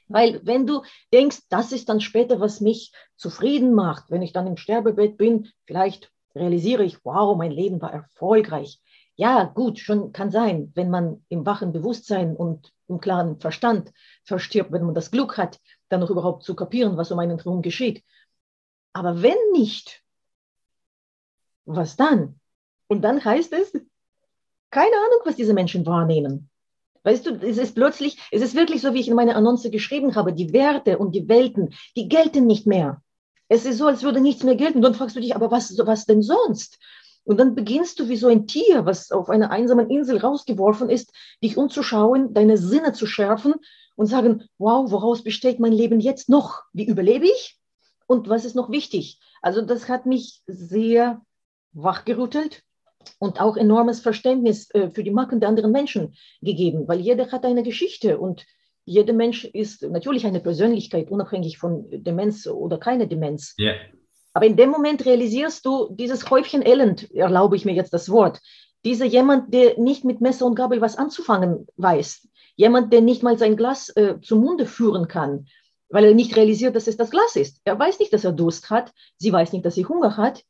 Weil 0.07 0.41
wenn 0.45 0.67
du 0.67 0.83
denkst, 1.13 1.41
das 1.49 1.73
ist 1.73 1.89
dann 1.89 2.01
später, 2.01 2.39
was 2.39 2.61
mich 2.61 2.93
zufrieden 3.17 3.73
macht, 3.73 4.11
wenn 4.11 4.23
ich 4.23 4.33
dann 4.33 4.47
im 4.47 4.59
Sterbebett 4.59 5.17
bin, 5.17 5.49
vielleicht 5.67 6.13
realisiere 6.35 6.85
ich, 6.85 7.05
wow, 7.05 7.37
mein 7.37 7.51
Leben 7.51 7.81
war 7.81 7.93
erfolgreich. 7.93 8.81
Ja, 9.17 9.45
gut, 9.45 9.79
schon 9.79 10.13
kann 10.13 10.31
sein, 10.31 10.73
wenn 10.75 10.91
man 10.91 11.25
im 11.29 11.47
wachen 11.47 11.73
Bewusstsein 11.73 12.35
und 12.37 12.73
im 12.89 13.01
klaren 13.01 13.39
Verstand 13.39 13.93
verstirbt, 14.25 14.73
wenn 14.73 14.85
man 14.85 14.95
das 14.95 15.11
Glück 15.11 15.39
hat, 15.39 15.61
dann 15.89 16.01
noch 16.01 16.11
überhaupt 16.11 16.43
zu 16.43 16.57
kapieren, 16.57 16.97
was 16.97 17.13
um 17.13 17.19
einen 17.21 17.39
herum 17.39 17.63
geschieht. 17.63 18.03
Aber 18.93 19.23
wenn 19.23 19.37
nicht, 19.53 20.03
was 21.65 21.97
dann? 21.97 22.41
Und 22.89 23.03
dann 23.03 23.25
heißt 23.25 23.53
es, 23.53 23.73
keine 24.71 24.97
Ahnung, 24.97 25.21
was 25.25 25.37
diese 25.37 25.55
Menschen 25.55 25.87
wahrnehmen. 25.87 26.51
Weißt 27.05 27.27
du, 27.27 27.35
es 27.35 27.59
ist 27.59 27.75
plötzlich, 27.75 28.19
es 28.33 28.43
ist 28.43 28.57
wirklich 28.57 28.81
so, 28.81 28.95
wie 28.95 29.01
ich 29.01 29.09
in 29.09 29.15
meiner 29.15 29.37
Annonce 29.37 29.71
geschrieben 29.71 30.17
habe, 30.17 30.33
die 30.33 30.53
Werte 30.53 30.99
und 30.99 31.15
die 31.15 31.29
Welten, 31.29 31.75
die 31.97 32.09
gelten 32.09 32.47
nicht 32.47 32.67
mehr. 32.67 33.03
Es 33.49 33.67
ist 33.67 33.79
so, 33.79 33.87
als 33.87 34.03
würde 34.03 34.21
nichts 34.21 34.43
mehr 34.43 34.57
gelten. 34.57 34.81
Dann 34.81 34.95
fragst 34.95 35.15
du 35.15 35.21
dich, 35.21 35.37
aber 35.37 35.51
was, 35.51 35.77
was 35.79 36.07
denn 36.07 36.23
sonst? 36.23 36.79
Und 37.25 37.39
dann 37.39 37.55
beginnst 37.55 37.99
du 37.99 38.09
wie 38.09 38.17
so 38.17 38.29
ein 38.29 38.47
Tier, 38.47 38.85
was 38.85 39.11
auf 39.11 39.31
einer 39.31 39.51
einsamen 39.51 39.91
Insel 39.91 40.19
rausgeworfen 40.19 40.91
ist, 40.91 41.13
dich 41.43 41.57
umzuschauen, 41.57 42.35
deine 42.35 42.59
Sinne 42.59 42.93
zu 42.93 43.07
schärfen 43.07 43.55
und 43.97 44.07
sagen, 44.07 44.45
wow, 44.59 44.91
woraus 44.91 45.25
besteht 45.25 45.59
mein 45.59 45.73
Leben 45.73 46.01
jetzt 46.01 46.29
noch? 46.29 46.63
Wie 46.73 46.87
überlebe 46.87 47.27
ich? 47.27 47.59
Und 48.07 48.29
was 48.29 48.45
ist 48.45 48.55
noch 48.55 48.71
wichtig? 48.71 49.21
Also 49.41 49.63
das 49.63 49.89
hat 49.89 50.05
mich 50.05 50.43
sehr 50.47 51.23
wachgerüttelt 51.73 52.63
und 53.19 53.41
auch 53.41 53.57
enormes 53.57 54.01
Verständnis 54.01 54.71
äh, 54.75 54.91
für 54.91 55.05
die 55.05 55.11
Macken 55.11 55.41
der 55.41 55.49
anderen 55.49 55.73
Menschen 55.73 56.15
gegeben, 56.43 56.87
weil 56.89 57.01
jeder 57.01 57.31
hat 57.31 57.45
eine 57.45 57.63
Geschichte 57.63 58.19
und 58.19 58.45
jeder 58.85 59.15
Mensch 59.15 59.45
ist 59.45 59.83
natürlich 59.83 60.27
eine 60.27 60.41
Persönlichkeit, 60.41 61.11
unabhängig 61.11 61.59
von 61.59 61.87
Demenz 61.91 62.47
oder 62.47 62.79
keine 62.79 63.09
Demenz. 63.09 63.55
Yeah. 63.59 63.77
Aber 64.35 64.47
in 64.47 64.57
dem 64.57 64.71
Moment 64.71 65.07
realisierst 65.07 65.65
du 65.65 65.89
dieses 65.91 66.29
Häufchen 66.29 66.67
Elend, 66.67 67.11
erlaube 67.13 67.55
ich 67.55 67.65
mir 67.65 67.73
jetzt 67.73 67.95
das 67.95 68.11
Wort, 68.11 68.41
dieser 68.85 69.07
jemand, 69.07 69.55
der 69.55 69.79
nicht 69.79 70.05
mit 70.05 70.21
Messer 70.21 70.45
und 70.45 70.57
Gabel 70.57 70.81
was 70.81 70.99
anzufangen 70.99 71.67
weiß, 71.77 72.29
jemand, 72.57 72.93
der 72.93 73.01
nicht 73.01 73.23
mal 73.23 73.39
sein 73.39 73.57
Glas 73.57 73.91
äh, 73.91 74.21
zum 74.21 74.41
Munde 74.41 74.67
führen 74.67 75.07
kann, 75.07 75.47
weil 75.89 76.05
er 76.05 76.15
nicht 76.15 76.37
realisiert, 76.37 76.75
dass 76.75 76.89
es 76.89 76.97
das 76.97 77.11
Glas 77.11 77.37
ist. 77.37 77.61
Er 77.65 77.79
weiß 77.79 78.01
nicht, 78.01 78.13
dass 78.13 78.25
er 78.25 78.33
Durst 78.33 78.71
hat, 78.71 78.93
sie 79.17 79.33
weiß 79.33 79.53
nicht, 79.53 79.65
dass 79.65 79.77
sie 79.77 79.87
Hunger 79.87 80.17
hat 80.17 80.43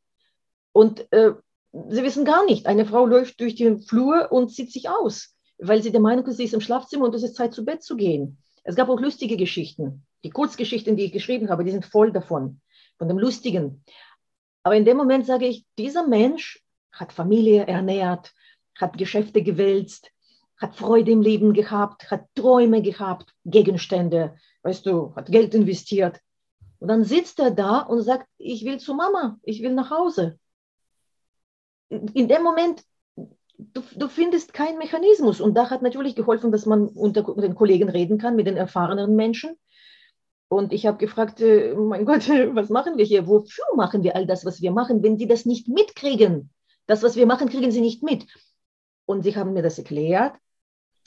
und 0.73 1.05
äh, 1.13 1.33
sie 1.71 2.03
wissen 2.03 2.25
gar 2.25 2.43
nicht. 2.45 2.65
Eine 2.65 2.87
Frau 2.87 3.05
läuft 3.05 3.39
durch 3.39 3.53
den 3.53 3.81
Flur 3.81 4.31
und 4.31 4.49
zieht 4.49 4.71
sich 4.71 4.89
aus, 4.89 5.35
weil 5.59 5.83
sie 5.83 5.91
der 5.91 6.01
Meinung 6.01 6.25
ist, 6.25 6.37
sie 6.37 6.45
ist 6.45 6.55
im 6.55 6.61
Schlafzimmer 6.61 7.05
und 7.05 7.13
es 7.13 7.23
ist 7.23 7.35
Zeit, 7.35 7.53
zu 7.53 7.63
Bett 7.63 7.83
zu 7.83 7.95
gehen. 7.95 8.39
Es 8.63 8.75
gab 8.75 8.89
auch 8.89 8.99
lustige 8.99 9.37
Geschichten. 9.37 10.07
Die 10.23 10.31
Kurzgeschichten, 10.31 10.97
die 10.97 11.05
ich 11.05 11.11
geschrieben 11.11 11.49
habe, 11.51 11.63
die 11.63 11.71
sind 11.71 11.85
voll 11.85 12.11
davon 12.11 12.59
von 12.97 13.07
dem 13.07 13.19
Lustigen. 13.19 13.83
Aber 14.63 14.75
in 14.75 14.85
dem 14.85 14.97
Moment 14.97 15.25
sage 15.25 15.47
ich, 15.47 15.65
dieser 15.77 16.07
Mensch 16.07 16.63
hat 16.91 17.13
Familie 17.13 17.67
ernährt, 17.67 18.33
hat 18.79 18.97
Geschäfte 18.97 19.43
gewälzt, 19.43 20.11
hat 20.57 20.75
Freude 20.75 21.11
im 21.11 21.21
Leben 21.21 21.53
gehabt, 21.53 22.09
hat 22.09 22.25
Träume 22.35 22.81
gehabt, 22.81 23.33
Gegenstände, 23.45 24.35
weißt 24.63 24.85
du, 24.85 25.15
hat 25.15 25.27
Geld 25.27 25.53
investiert. 25.53 26.19
Und 26.79 26.87
dann 26.87 27.03
sitzt 27.03 27.39
er 27.39 27.51
da 27.51 27.79
und 27.79 28.01
sagt, 28.01 28.27
ich 28.37 28.65
will 28.65 28.79
zu 28.79 28.93
Mama, 28.93 29.39
ich 29.43 29.61
will 29.61 29.73
nach 29.73 29.91
Hause. 29.91 30.39
In 31.89 32.27
dem 32.27 32.43
Moment, 32.43 32.83
du, 33.57 33.81
du 33.95 34.07
findest 34.07 34.53
keinen 34.53 34.77
Mechanismus. 34.77 35.41
Und 35.41 35.55
da 35.55 35.69
hat 35.69 35.81
natürlich 35.81 36.15
geholfen, 36.15 36.51
dass 36.51 36.65
man 36.65 36.87
unter 36.87 37.23
den 37.23 37.55
Kollegen 37.55 37.89
reden 37.89 38.17
kann, 38.17 38.35
mit 38.35 38.47
den 38.47 38.57
erfahrenen 38.57 39.15
Menschen. 39.15 39.57
Und 40.47 40.73
ich 40.73 40.85
habe 40.85 40.97
gefragt, 40.97 41.41
äh, 41.41 41.73
mein 41.73 42.05
Gott, 42.05 42.27
was 42.53 42.69
machen 42.69 42.97
wir 42.97 43.05
hier? 43.05 43.27
Wofür 43.27 43.65
machen 43.75 44.03
wir 44.03 44.15
all 44.15 44.25
das, 44.25 44.45
was 44.45 44.61
wir 44.61 44.71
machen, 44.71 45.03
wenn 45.03 45.17
Sie 45.17 45.27
das 45.27 45.45
nicht 45.45 45.67
mitkriegen? 45.67 46.51
Das, 46.85 47.03
was 47.03 47.15
wir 47.15 47.25
machen, 47.25 47.49
kriegen 47.49 47.71
Sie 47.71 47.81
nicht 47.81 48.03
mit. 48.03 48.27
Und 49.05 49.23
sie 49.23 49.35
haben 49.35 49.53
mir 49.53 49.63
das 49.63 49.77
erklärt. 49.77 50.35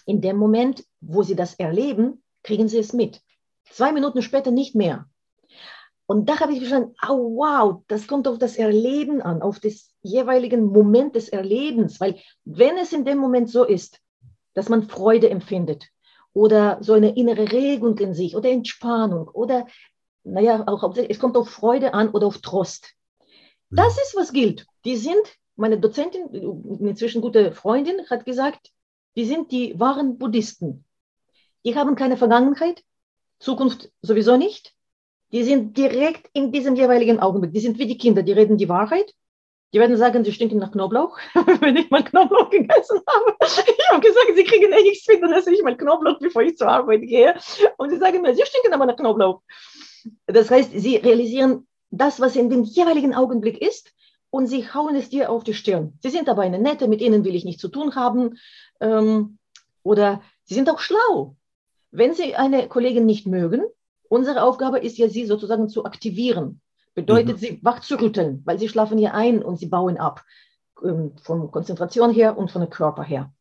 In 0.07 0.21
dem 0.21 0.37
Moment, 0.37 0.85
wo 1.01 1.23
Sie 1.23 1.37
das 1.37 1.55
erleben, 1.55 2.23
kriegen 2.43 2.69
Sie 2.69 2.79
es 2.79 2.93
mit. 2.93 3.21
Zwei 3.71 3.93
Minuten 3.93 4.23
später 4.23 4.51
nicht 4.51 4.75
mehr. 4.75 5.09
Und 6.07 6.29
da 6.29 6.41
habe 6.41 6.53
ich 6.53 6.59
verstanden, 6.59 6.95
oh, 7.07 7.37
wow, 7.37 7.83
das 7.87 8.07
kommt 8.07 8.27
auf 8.27 8.39
das 8.39 8.57
Erleben 8.57 9.21
an, 9.21 9.43
auf 9.43 9.61
das 9.61 9.93
jeweiligen 10.01 10.65
Moment 10.65 11.15
des 11.15 11.29
Erlebens. 11.29 12.01
Weil 12.01 12.19
wenn 12.45 12.79
es 12.79 12.95
in 12.95 13.05
dem 13.05 13.19
Moment 13.19 13.51
so 13.51 13.65
ist, 13.65 14.01
dass 14.55 14.71
man 14.71 14.89
Freude 14.89 15.29
empfindet, 15.29 15.89
oder 16.33 16.79
so 16.81 16.93
eine 16.93 17.17
innere 17.17 17.51
Regung 17.51 17.99
in 17.99 18.15
sich 18.15 18.37
oder 18.37 18.51
Entspannung 18.51 19.29
oder, 19.29 19.67
naja, 20.25 20.65
auch 20.67 20.95
es 20.97 21.19
kommt 21.19 21.37
auf 21.37 21.49
Freude 21.49 21.95
an 21.95 22.11
oder 22.11 22.27
auf 22.27 22.39
Trost. 22.39 22.95
Das 23.71 23.99
ist, 23.99 24.15
was 24.17 24.33
gilt. 24.33 24.67
Die 24.85 24.97
sind, 24.97 25.23
meine 25.57 25.79
Dozentin, 25.79 26.29
inzwischen 26.81 27.21
gute 27.21 27.53
Freundin, 27.53 28.09
hat 28.09 28.25
gesagt, 28.25 28.71
die 29.17 29.25
sind 29.25 29.53
die 29.53 29.79
wahren 29.79 30.19
Buddhisten. 30.19 30.85
Die 31.65 31.75
haben 31.75 31.97
keine 31.97 32.17
Vergangenheit, 32.17 32.83
Zukunft 33.39 33.91
sowieso 34.01 34.37
nicht. 34.37 34.75
Die 35.33 35.43
sind 35.43 35.77
direkt 35.77 36.31
in 36.33 36.53
diesem 36.53 36.77
jeweiligen 36.77 37.21
Augenblick. 37.21 37.53
Die 37.53 37.61
sind 37.61 37.79
wie 37.79 37.87
die 37.87 37.99
Kinder, 37.99 38.23
die 38.23 38.33
reden 38.33 38.57
die 38.57 38.69
Wahrheit 38.69 39.13
die 39.73 39.79
werden 39.79 39.97
sagen, 39.97 40.25
sie 40.25 40.33
stinken 40.33 40.59
nach 40.59 40.73
Knoblauch, 40.73 41.19
wenn 41.61 41.77
ich 41.77 41.91
mal 41.91 42.03
Knoblauch 42.03 42.51
gegessen 42.51 43.01
habe. 43.07 43.37
Ich 43.43 43.91
habe 43.91 44.01
gesagt, 44.01 44.33
sie 44.35 44.45
kriegen 44.45 44.73
eh 44.73 44.83
nichts 44.83 45.07
mit, 45.09 45.23
dann 45.23 45.33
esse 45.33 45.53
ich 45.53 45.63
mal 45.63 45.77
Knoblauch, 45.77 46.19
bevor 46.19 46.43
ich 46.43 46.57
zur 46.57 46.69
Arbeit 46.69 47.03
gehe. 47.03 47.35
Und 47.77 47.91
sie 47.91 47.99
sagen 47.99 48.23
mir, 48.23 48.35
sie 48.35 48.45
stinken 48.47 48.73
aber 48.73 48.87
nach 48.87 48.97
Knoblauch. 48.97 49.43
Das 50.27 50.51
heißt, 50.51 50.73
sie 50.75 50.97
realisieren 50.97 51.67
das, 51.91 52.21
was 52.21 52.37
in 52.37 52.51
dem 52.51 52.65
jeweiligen 52.65 53.15
Augenblick 53.15 53.61
ist, 53.61 53.93
und 54.31 54.47
sie 54.47 54.69
hauen 54.73 54.95
es 54.95 55.09
dir 55.09 55.31
auf 55.31 55.45
die 55.45 55.55
Stirn. 55.55 55.95
Sie 56.03 56.11
sind 56.11 56.29
aber 56.29 56.43
eine 56.43 56.59
nette, 56.59 56.87
mit 56.87 57.01
ihnen 57.01 57.25
will 57.25 57.35
ich 57.35 57.45
nichts 57.45 57.63
zu 57.63 57.69
tun 57.69 57.95
haben. 57.95 58.39
Ähm, 58.81 59.39
oder 59.83 60.21
sie 60.45 60.55
sind 60.55 60.69
auch 60.69 60.81
schlau. 60.81 61.37
Wenn 61.91 62.13
sie 62.13 62.35
eine 62.35 62.69
Kollegin 62.69 63.07
nicht 63.07 63.27
mögen, 63.27 63.65
unsere 64.09 64.43
Aufgabe 64.43 64.81
ist 64.81 64.99
ja, 64.99 65.09
sie 65.09 65.25
sozusagen 65.25 65.71
zu 65.71 65.87
aktivieren 65.87 66.61
Bedeutet, 66.99 67.37
mhm. 67.37 67.41
sie 67.41 67.61
wach 67.63 67.79
zu 67.79 67.95
rütteln, 67.95 68.43
weil 68.45 68.59
sie 68.59 68.69
schlafen 68.69 68.99
hier 68.99 69.15
ein 69.15 69.41
und 69.41 69.57
sie 69.61 69.67
bauen 69.67 69.99
ab, 69.99 70.25
ähm, 70.85 71.13
von 71.23 71.49
Konzentration 71.53 72.13
her 72.13 72.37
und 72.37 72.51
von 72.51 72.61
der 72.61 72.69
Körper 72.69 73.05
her. 73.05 73.33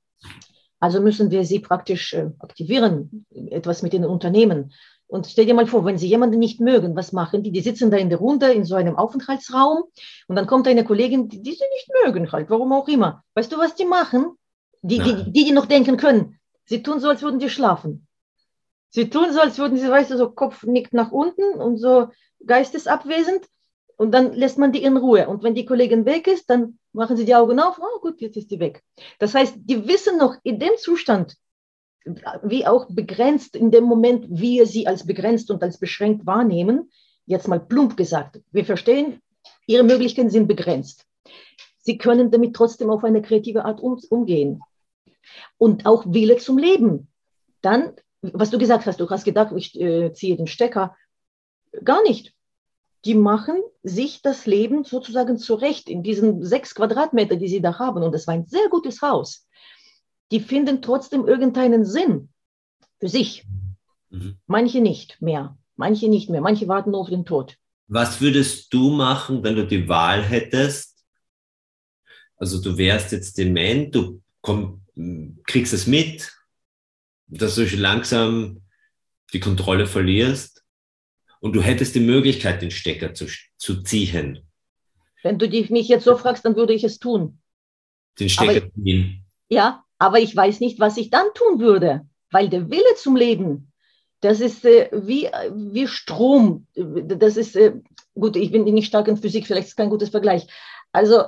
Also 0.79 1.01
müssen 1.01 1.31
wir 1.31 1.43
sie 1.43 1.57
praktisch 1.57 2.13
äh, 2.13 2.29
aktivieren, 2.37 3.25
etwas 3.31 3.81
mit 3.81 3.95
ihnen 3.95 4.05
unternehmen. 4.05 4.73
Und 5.07 5.25
stell 5.25 5.47
dir 5.47 5.55
mal 5.55 5.65
vor, 5.65 5.85
wenn 5.85 5.97
sie 5.97 6.07
jemanden 6.07 6.37
nicht 6.37 6.59
mögen, 6.59 6.95
was 6.95 7.13
machen 7.13 7.41
die? 7.41 7.51
Die 7.51 7.61
sitzen 7.61 7.89
da 7.89 7.97
in 7.97 8.09
der 8.09 8.19
Runde 8.19 8.51
in 8.51 8.63
so 8.63 8.75
einem 8.75 8.95
Aufenthaltsraum 8.95 9.85
und 10.27 10.35
dann 10.35 10.45
kommt 10.45 10.67
eine 10.67 10.83
Kollegin, 10.83 11.27
die, 11.27 11.41
die 11.41 11.53
sie 11.53 11.65
nicht 11.73 11.89
mögen 12.05 12.31
halt, 12.31 12.51
warum 12.51 12.73
auch 12.73 12.87
immer. 12.87 13.23
Weißt 13.33 13.51
du, 13.51 13.57
was 13.57 13.73
die 13.73 13.85
machen? 13.85 14.37
Die, 14.83 14.99
die, 14.99 15.31
die, 15.31 15.45
die 15.45 15.51
noch 15.51 15.65
denken 15.65 15.97
können, 15.97 16.39
sie 16.65 16.83
tun 16.83 16.99
so, 16.99 17.09
als 17.09 17.23
würden 17.23 17.39
die 17.39 17.49
schlafen. 17.49 18.06
Sie 18.89 19.09
tun 19.09 19.33
so, 19.33 19.39
als 19.39 19.57
würden 19.57 19.77
sie, 19.77 19.89
weißt 19.89 20.11
du, 20.11 20.17
so 20.17 20.31
Kopf 20.31 20.63
nickt 20.63 20.93
nach 20.93 21.11
unten 21.11 21.43
und 21.59 21.77
so 21.77 22.07
geistesabwesend 22.45 23.45
und 23.97 24.11
dann 24.11 24.33
lässt 24.33 24.57
man 24.57 24.71
die 24.71 24.83
in 24.83 24.97
Ruhe. 24.97 25.27
Und 25.27 25.43
wenn 25.43 25.55
die 25.55 25.65
Kollegin 25.65 26.05
weg 26.05 26.27
ist, 26.27 26.49
dann 26.49 26.79
machen 26.93 27.17
sie 27.17 27.25
die 27.25 27.35
Augen 27.35 27.59
auf, 27.59 27.79
oh 27.79 27.99
gut, 27.99 28.21
jetzt 28.21 28.37
ist 28.37 28.51
die 28.51 28.59
weg. 28.59 28.83
Das 29.19 29.33
heißt, 29.33 29.55
die 29.57 29.87
wissen 29.87 30.17
noch 30.17 30.35
in 30.43 30.59
dem 30.59 30.77
Zustand, 30.77 31.35
wie 32.43 32.65
auch 32.65 32.87
begrenzt 32.89 33.55
in 33.55 33.71
dem 33.71 33.83
Moment, 33.83 34.25
wir 34.29 34.65
sie 34.65 34.87
als 34.87 35.05
begrenzt 35.05 35.51
und 35.51 35.61
als 35.61 35.77
beschränkt 35.77 36.25
wahrnehmen. 36.25 36.91
Jetzt 37.25 37.47
mal 37.47 37.59
plump 37.59 37.97
gesagt. 37.97 38.39
Wir 38.51 38.65
verstehen, 38.65 39.21
ihre 39.65 39.83
Möglichkeiten 39.83 40.29
sind 40.29 40.47
begrenzt. 40.47 41.05
Sie 41.79 41.97
können 41.97 42.31
damit 42.31 42.55
trotzdem 42.55 42.89
auf 42.89 43.03
eine 43.03 43.21
kreative 43.21 43.65
Art 43.65 43.81
um, 43.81 43.99
umgehen. 44.09 44.61
Und 45.57 45.85
auch 45.85 46.05
Wille 46.05 46.37
zum 46.37 46.57
Leben. 46.57 47.09
Dann, 47.61 47.93
was 48.33 48.49
du 48.49 48.57
gesagt 48.57 48.85
hast, 48.85 48.99
du 48.99 49.09
hast 49.09 49.23
gedacht, 49.23 49.53
ich 49.55 49.79
äh, 49.79 50.13
ziehe 50.13 50.35
den 50.35 50.47
Stecker. 50.47 50.95
Gar 51.83 52.03
nicht. 52.03 52.33
Die 53.05 53.15
machen 53.15 53.61
sich 53.83 54.21
das 54.21 54.45
Leben 54.45 54.83
sozusagen 54.83 55.37
zurecht 55.37 55.89
in 55.89 56.03
diesen 56.03 56.43
sechs 56.43 56.75
Quadratmeter, 56.75 57.35
die 57.35 57.47
sie 57.47 57.61
da 57.61 57.79
haben. 57.79 58.03
Und 58.03 58.11
das 58.11 58.27
war 58.27 58.33
ein 58.33 58.47
sehr 58.47 58.69
gutes 58.69 59.01
Haus 59.01 59.47
die 60.31 60.39
finden 60.39 60.81
trotzdem 60.81 61.27
irgendeinen 61.27 61.85
Sinn 61.85 62.29
für 62.99 63.07
sich. 63.07 63.45
Mhm. 64.09 64.37
Manche 64.45 64.81
nicht 64.81 65.21
mehr, 65.21 65.57
manche 65.75 66.07
nicht 66.07 66.29
mehr, 66.29 66.41
manche 66.41 66.67
warten 66.67 66.91
nur 66.91 67.01
auf 67.01 67.09
den 67.09 67.25
Tod. 67.25 67.57
Was 67.87 68.19
würdest 68.19 68.73
du 68.73 68.89
machen, 68.89 69.43
wenn 69.43 69.55
du 69.55 69.65
die 69.65 69.87
Wahl 69.87 70.21
hättest? 70.21 71.05
Also 72.35 72.61
du 72.61 72.77
wärst 72.77 73.11
jetzt 73.13 73.37
dement, 73.37 73.95
du 73.95 74.21
komm, 74.41 74.81
kriegst 75.45 75.73
es 75.73 75.87
mit, 75.87 76.33
dass 77.27 77.55
du 77.55 77.63
langsam 77.63 78.61
die 79.33 79.39
Kontrolle 79.39 79.87
verlierst 79.87 80.63
und 81.39 81.53
du 81.53 81.61
hättest 81.61 81.95
die 81.95 81.99
Möglichkeit, 81.99 82.61
den 82.61 82.71
Stecker 82.71 83.13
zu, 83.13 83.27
zu 83.57 83.83
ziehen. 83.83 84.47
Wenn 85.23 85.37
du 85.37 85.47
mich 85.47 85.87
jetzt 85.87 86.05
so 86.05 86.17
fragst, 86.17 86.45
dann 86.45 86.55
würde 86.55 86.73
ich 86.73 86.83
es 86.83 86.99
tun. 86.99 87.39
Den 88.19 88.29
Stecker 88.29 88.69
ziehen. 88.73 89.25
Ja, 89.49 89.83
aber 89.97 90.19
ich 90.19 90.35
weiß 90.35 90.59
nicht, 90.59 90.79
was 90.79 90.97
ich 90.97 91.09
dann 91.09 91.27
tun 91.33 91.59
würde, 91.59 92.07
weil 92.31 92.49
der 92.49 92.69
Wille 92.69 92.95
zum 92.95 93.15
Leben, 93.15 93.71
das 94.21 94.39
ist 94.39 94.65
äh, 94.65 94.89
wie, 94.93 95.29
wie 95.71 95.87
Strom. 95.87 96.67
Das 96.75 97.37
ist, 97.37 97.55
äh, 97.55 97.73
gut, 98.15 98.35
ich 98.35 98.51
bin 98.51 98.63
nicht 98.63 98.87
stark 98.87 99.07
in 99.07 99.17
Physik, 99.17 99.45
vielleicht 99.45 99.67
ist 99.67 99.77
kein 99.77 99.89
gutes 99.89 100.09
Vergleich. 100.09 100.47
Also 100.91 101.25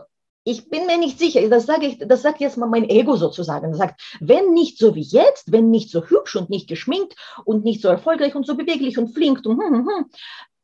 ich 0.49 0.69
bin 0.69 0.87
mir 0.87 0.97
nicht 0.97 1.19
sicher, 1.19 1.47
das 1.47 1.65
sage 1.65 1.85
ich, 1.85 1.99
das 1.99 2.23
sagt 2.23 2.41
jetzt 2.41 2.57
mal 2.57 2.67
mein 2.67 2.89
Ego 2.89 3.15
sozusagen. 3.15 3.69
Das 3.69 3.77
sagt, 3.77 4.01
wenn 4.19 4.53
nicht 4.53 4.77
so 4.79 4.95
wie 4.95 5.01
jetzt, 5.01 5.51
wenn 5.51 5.69
nicht 5.69 5.91
so 5.91 6.03
hübsch 6.03 6.35
und 6.35 6.49
nicht 6.49 6.67
geschminkt 6.67 7.15
und 7.45 7.63
nicht 7.63 7.81
so 7.81 7.87
erfolgreich 7.87 8.35
und 8.35 8.45
so 8.45 8.57
beweglich 8.57 8.97
und 8.97 9.13
flink, 9.13 9.45
und, 9.45 9.61
hm, 9.61 9.73
hm, 9.73 9.87
hm, 9.87 10.05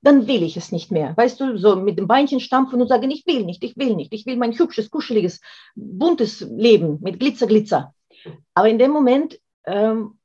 dann 0.02 0.28
will 0.28 0.43
ich 0.43 0.58
es 0.58 0.71
nicht 0.71 0.91
mehr. 0.91 1.15
Weißt 1.15 1.39
du, 1.39 1.58
so 1.58 1.76
mit 1.76 2.00
dem 2.00 2.08
Beinchen 2.08 2.39
stampfen 2.39 2.82
und 2.82 2.88
sagen, 2.88 3.10
ich 3.12 3.26
will 3.28 3.43
nicht, 3.43 3.63
ich 3.63 3.78
will 3.78 3.95
nicht, 3.95 4.13
ich 4.13 4.26
will 4.26 4.38
mein 4.38 4.58
hübsches, 4.58 4.89
kuscheliges, 4.89 5.39
buntes 5.76 6.41
Leben 6.41 7.00
mit 7.02 7.19
Glitzer, 7.19 7.48
Glitzer. 7.48 7.93
Aber 8.54 8.69
in 8.69 8.80
dem 8.80 8.91
Moment 8.91 9.39
ähm, 9.65 10.17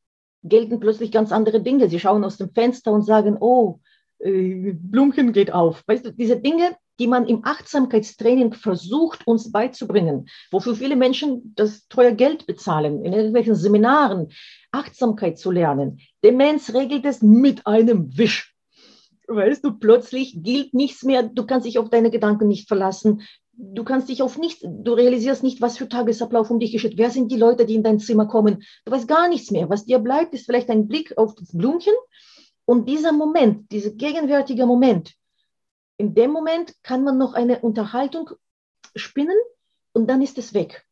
gelten 0.42 0.80
plötzlich 0.80 1.12
ganz 1.12 1.32
andere 1.32 1.60
Dinge. 1.60 1.88
Sie 1.88 2.00
schauen 2.00 2.24
aus 2.24 2.38
dem 2.38 2.50
Fenster 2.50 2.92
und 2.92 3.02
sagen, 3.02 3.36
oh, 3.40 3.80
äh, 4.20 4.72
Blumchen 4.72 5.32
geht 5.32 5.52
auf. 5.52 5.82
Weißt 5.86 6.06
du, 6.06 6.12
diese 6.12 6.36
Dinge, 6.36 6.76
die 6.98 7.06
man 7.06 7.26
im 7.26 7.44
Achtsamkeitstraining 7.44 8.52
versucht, 8.52 9.26
uns 9.26 9.50
beizubringen, 9.50 10.28
wofür 10.50 10.74
viele 10.74 10.96
Menschen 10.96 11.54
das 11.56 11.88
teuer 11.88 12.12
Geld 12.12 12.46
bezahlen, 12.46 13.04
in 13.04 13.12
irgendwelchen 13.12 13.54
Seminaren, 13.54 14.28
Achtsamkeit 14.70 15.38
zu 15.38 15.50
lernen. 15.50 16.00
Demenz 16.22 16.74
regelt 16.74 17.04
es 17.06 17.22
mit 17.22 17.66
einem 17.66 18.16
Wisch 18.16 18.54
weißt 19.30 19.64
du, 19.64 19.72
plötzlich 19.72 20.42
gilt 20.42 20.74
nichts 20.74 21.02
mehr, 21.02 21.22
du 21.22 21.46
kannst 21.46 21.66
dich 21.66 21.78
auf 21.78 21.88
deine 21.88 22.10
Gedanken 22.10 22.48
nicht 22.48 22.68
verlassen, 22.68 23.22
du 23.52 23.84
kannst 23.84 24.08
dich 24.08 24.22
auf 24.22 24.38
nichts, 24.38 24.62
du 24.62 24.92
realisierst 24.92 25.42
nicht, 25.42 25.60
was 25.60 25.78
für 25.78 25.88
Tagesablauf 25.88 26.50
um 26.50 26.58
dich 26.58 26.72
geschieht. 26.72 26.98
Wer 26.98 27.10
sind 27.10 27.30
die 27.30 27.36
Leute, 27.36 27.66
die 27.66 27.74
in 27.74 27.82
dein 27.82 27.98
Zimmer 27.98 28.26
kommen? 28.26 28.62
Du 28.84 28.92
weißt 28.92 29.08
gar 29.08 29.28
nichts 29.28 29.50
mehr. 29.50 29.68
Was 29.68 29.84
dir 29.84 29.98
bleibt, 29.98 30.34
ist 30.34 30.46
vielleicht 30.46 30.70
ein 30.70 30.88
Blick 30.88 31.16
auf 31.16 31.34
das 31.34 31.56
Blümchen 31.56 31.94
und 32.70 32.88
dieser 32.88 33.10
Moment, 33.10 33.72
dieser 33.72 33.90
gegenwärtige 33.90 34.64
Moment. 34.64 35.14
In 35.96 36.14
dem 36.14 36.30
Moment 36.30 36.72
kann 36.84 37.02
man 37.02 37.18
noch 37.18 37.34
eine 37.34 37.58
Unterhaltung 37.58 38.30
spinnen 38.94 39.36
und 39.92 40.06
dann 40.08 40.22
ist 40.22 40.38
es 40.38 40.54
weg. 40.54 40.86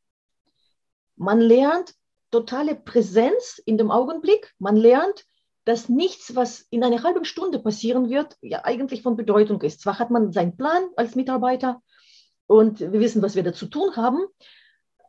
Man 1.14 1.40
lernt 1.40 1.94
totale 2.32 2.74
Präsenz 2.74 3.62
in 3.64 3.78
dem 3.78 3.92
Augenblick. 3.92 4.52
Man 4.58 4.74
lernt, 4.74 5.24
dass 5.66 5.88
nichts, 5.88 6.34
was 6.34 6.66
in 6.70 6.82
einer 6.82 7.04
halben 7.04 7.24
Stunde 7.24 7.60
passieren 7.60 8.10
wird, 8.10 8.36
ja 8.40 8.64
eigentlich 8.64 9.02
von 9.02 9.14
Bedeutung 9.14 9.62
ist. 9.62 9.80
Zwar 9.80 10.00
hat 10.00 10.10
man 10.10 10.32
seinen 10.32 10.56
Plan 10.56 10.82
als 10.96 11.14
Mitarbeiter, 11.14 11.80
und 12.48 12.80
wir 12.80 12.98
wissen, 12.98 13.22
was 13.22 13.36
wir 13.36 13.44
da 13.44 13.52
zu 13.52 13.66
tun 13.66 13.94
haben. 13.94 14.26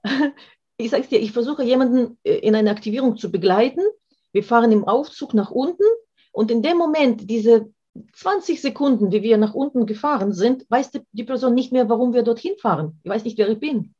Ich 0.81 0.91
sage 0.91 1.03
es 1.03 1.09
dir, 1.09 1.19
ich 1.19 1.33
versuche 1.33 1.61
jemanden 1.61 2.17
äh, 2.23 2.37
in 2.37 2.55
eine 2.55 2.71
Aktivierung 2.71 3.17
zu 3.17 3.31
begleiten. 3.31 3.81
Wir 4.31 4.45
fahren 4.45 4.71
im 4.71 4.85
Aufzug 4.85 5.33
nach 5.33 5.51
unten 5.51 5.83
und 6.31 6.51
in 6.51 6.61
dem 6.61 6.77
Moment, 6.77 7.29
diese 7.29 7.71
20 8.13 8.61
Sekunden, 8.61 9.11
wie 9.11 9.23
wir 9.23 9.37
nach 9.37 9.53
unten 9.53 9.85
gefahren 9.85 10.33
sind, 10.33 10.65
weiß 10.69 10.91
die 11.11 11.23
Person 11.23 11.53
nicht 11.53 11.71
mehr, 11.71 11.89
warum 11.89 12.13
wir 12.13 12.23
dorthin 12.23 12.57
fahren. 12.57 12.99
Ich 13.03 13.09
weiß 13.09 13.23
nicht, 13.23 13.37
wer 13.37 13.49
ich 13.49 13.59
bin. 13.59 13.93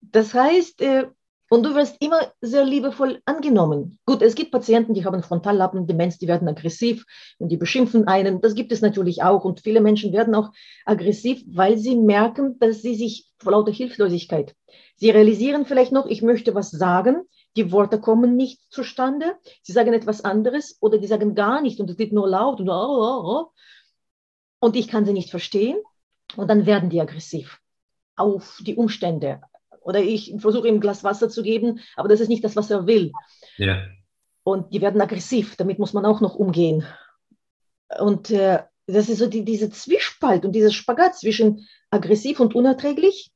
Das 0.00 0.34
heißt, 0.34 0.80
äh, 0.80 1.08
und 1.50 1.64
du 1.64 1.74
wirst 1.74 1.96
immer 2.00 2.32
sehr 2.40 2.64
liebevoll 2.64 3.20
angenommen. 3.24 3.98
Gut, 4.06 4.22
es 4.22 4.36
gibt 4.36 4.52
Patienten, 4.52 4.94
die 4.94 5.04
haben 5.04 5.22
Frontallappendemenz, 5.22 6.16
die 6.18 6.28
werden 6.28 6.48
aggressiv 6.48 7.04
und 7.38 7.50
die 7.50 7.56
beschimpfen 7.56 8.06
einen. 8.06 8.40
Das 8.40 8.54
gibt 8.54 8.70
es 8.70 8.82
natürlich 8.82 9.24
auch. 9.24 9.44
Und 9.44 9.60
viele 9.60 9.80
Menschen 9.80 10.12
werden 10.12 10.36
auch 10.36 10.50
aggressiv, 10.86 11.42
weil 11.48 11.76
sie 11.76 11.96
merken, 11.96 12.56
dass 12.60 12.82
sie 12.82 12.94
sich 12.94 13.26
vor 13.38 13.52
lauter 13.52 13.72
Hilflosigkeit, 13.72 14.54
sie 14.94 15.10
realisieren 15.10 15.66
vielleicht 15.66 15.92
noch, 15.92 16.06
ich 16.06 16.22
möchte 16.22 16.54
was 16.54 16.70
sagen, 16.70 17.22
die 17.56 17.72
Worte 17.72 18.00
kommen 18.00 18.36
nicht 18.36 18.60
zustande, 18.70 19.34
sie 19.62 19.72
sagen 19.72 19.92
etwas 19.92 20.24
anderes 20.24 20.76
oder 20.80 20.98
die 20.98 21.08
sagen 21.08 21.34
gar 21.34 21.62
nicht 21.62 21.80
und 21.80 21.90
es 21.90 21.96
geht 21.96 22.12
nur 22.12 22.28
laut 22.28 22.60
und, 22.60 22.68
oh, 22.68 22.72
oh, 22.72 23.22
oh. 23.24 23.46
und 24.60 24.76
ich 24.76 24.86
kann 24.86 25.04
sie 25.04 25.12
nicht 25.12 25.30
verstehen 25.30 25.78
und 26.36 26.48
dann 26.48 26.64
werden 26.64 26.90
die 26.90 27.00
aggressiv 27.00 27.58
auf 28.14 28.60
die 28.64 28.76
Umstände, 28.76 29.40
oder 29.80 30.00
ich 30.00 30.34
versuche 30.38 30.68
ihm 30.68 30.76
ein 30.76 30.80
Glas 30.80 31.04
Wasser 31.04 31.28
zu 31.28 31.42
geben, 31.42 31.80
aber 31.96 32.08
das 32.08 32.20
ist 32.20 32.28
nicht 32.28 32.44
das, 32.44 32.56
was 32.56 32.70
er 32.70 32.86
will. 32.86 33.12
Ja. 33.56 33.86
Und 34.42 34.72
die 34.72 34.80
werden 34.80 35.00
aggressiv, 35.00 35.56
damit 35.56 35.78
muss 35.78 35.92
man 35.92 36.06
auch 36.06 36.20
noch 36.20 36.34
umgehen. 36.34 36.84
Und 37.98 38.30
äh, 38.30 38.62
das 38.86 39.08
ist 39.08 39.18
so 39.18 39.26
die, 39.26 39.44
diese 39.44 39.70
Zwiespalt 39.70 40.44
und 40.44 40.52
dieser 40.52 40.70
Spagat 40.70 41.16
zwischen 41.16 41.66
aggressiv 41.90 42.40
und 42.40 42.54
unerträglich 42.54 43.30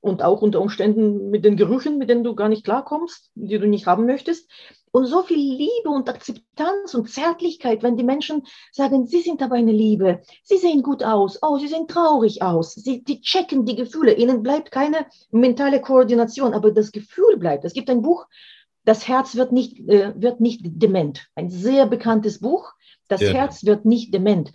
und 0.00 0.22
auch 0.22 0.42
unter 0.42 0.60
Umständen 0.60 1.30
mit 1.30 1.44
den 1.44 1.56
Gerüchen, 1.56 1.98
mit 1.98 2.08
denen 2.08 2.24
du 2.24 2.34
gar 2.34 2.48
nicht 2.48 2.64
klarkommst, 2.64 3.30
die 3.34 3.58
du 3.58 3.66
nicht 3.66 3.86
haben 3.86 4.06
möchtest. 4.06 4.50
Und 4.96 5.04
so 5.04 5.22
viel 5.24 5.36
Liebe 5.36 5.90
und 5.90 6.08
Akzeptanz 6.08 6.94
und 6.94 7.10
Zärtlichkeit, 7.10 7.82
wenn 7.82 7.98
die 7.98 8.02
Menschen 8.02 8.46
sagen, 8.72 9.06
sie 9.06 9.20
sind 9.20 9.42
aber 9.42 9.56
eine 9.56 9.70
Liebe, 9.70 10.22
sie 10.42 10.56
sehen 10.56 10.82
gut 10.82 11.04
aus, 11.04 11.38
oh, 11.42 11.58
sie 11.58 11.68
sehen 11.68 11.86
traurig 11.86 12.40
aus, 12.40 12.72
sie 12.72 13.04
die 13.04 13.20
checken 13.20 13.66
die 13.66 13.76
Gefühle, 13.76 14.14
ihnen 14.14 14.42
bleibt 14.42 14.70
keine 14.70 15.04
mentale 15.30 15.82
Koordination, 15.82 16.54
aber 16.54 16.70
das 16.70 16.92
Gefühl 16.92 17.36
bleibt. 17.36 17.66
Es 17.66 17.74
gibt 17.74 17.90
ein 17.90 18.00
Buch, 18.00 18.24
das 18.86 19.06
Herz 19.06 19.36
wird 19.36 19.52
nicht, 19.52 19.86
äh, 19.86 20.14
wird 20.16 20.40
nicht 20.40 20.62
dement. 20.64 21.26
Ein 21.34 21.50
sehr 21.50 21.84
bekanntes 21.84 22.40
Buch, 22.40 22.72
das 23.06 23.20
ja. 23.20 23.32
Herz 23.32 23.66
wird 23.66 23.84
nicht 23.84 24.14
dement. 24.14 24.50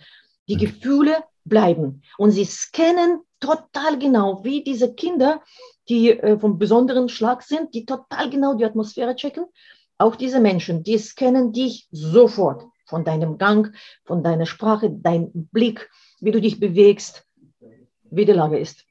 Die 0.48 0.56
mhm. 0.56 0.60
Gefühle 0.60 1.22
bleiben. 1.44 2.02
Und 2.18 2.32
sie 2.32 2.46
scannen 2.46 3.20
total 3.38 3.96
genau, 3.96 4.42
wie 4.42 4.64
diese 4.64 4.92
Kinder, 4.92 5.40
die 5.88 6.10
äh, 6.10 6.36
vom 6.36 6.58
besonderen 6.58 7.08
Schlag 7.08 7.42
sind, 7.42 7.74
die 7.74 7.86
total 7.86 8.28
genau 8.28 8.54
die 8.54 8.64
Atmosphäre 8.64 9.14
checken. 9.14 9.44
Auch 10.02 10.16
diese 10.16 10.40
Menschen, 10.40 10.82
die 10.82 10.98
scannen 10.98 11.52
dich 11.52 11.86
sofort 11.92 12.66
von 12.86 13.04
deinem 13.04 13.38
Gang, 13.38 13.72
von 14.04 14.24
deiner 14.24 14.46
Sprache, 14.46 14.90
dein 14.90 15.30
Blick, 15.32 15.88
wie 16.20 16.32
du 16.32 16.40
dich 16.40 16.58
bewegst, 16.58 17.24
wie 18.10 18.24
die 18.24 18.32
Lage 18.32 18.58
ist. 18.58 18.84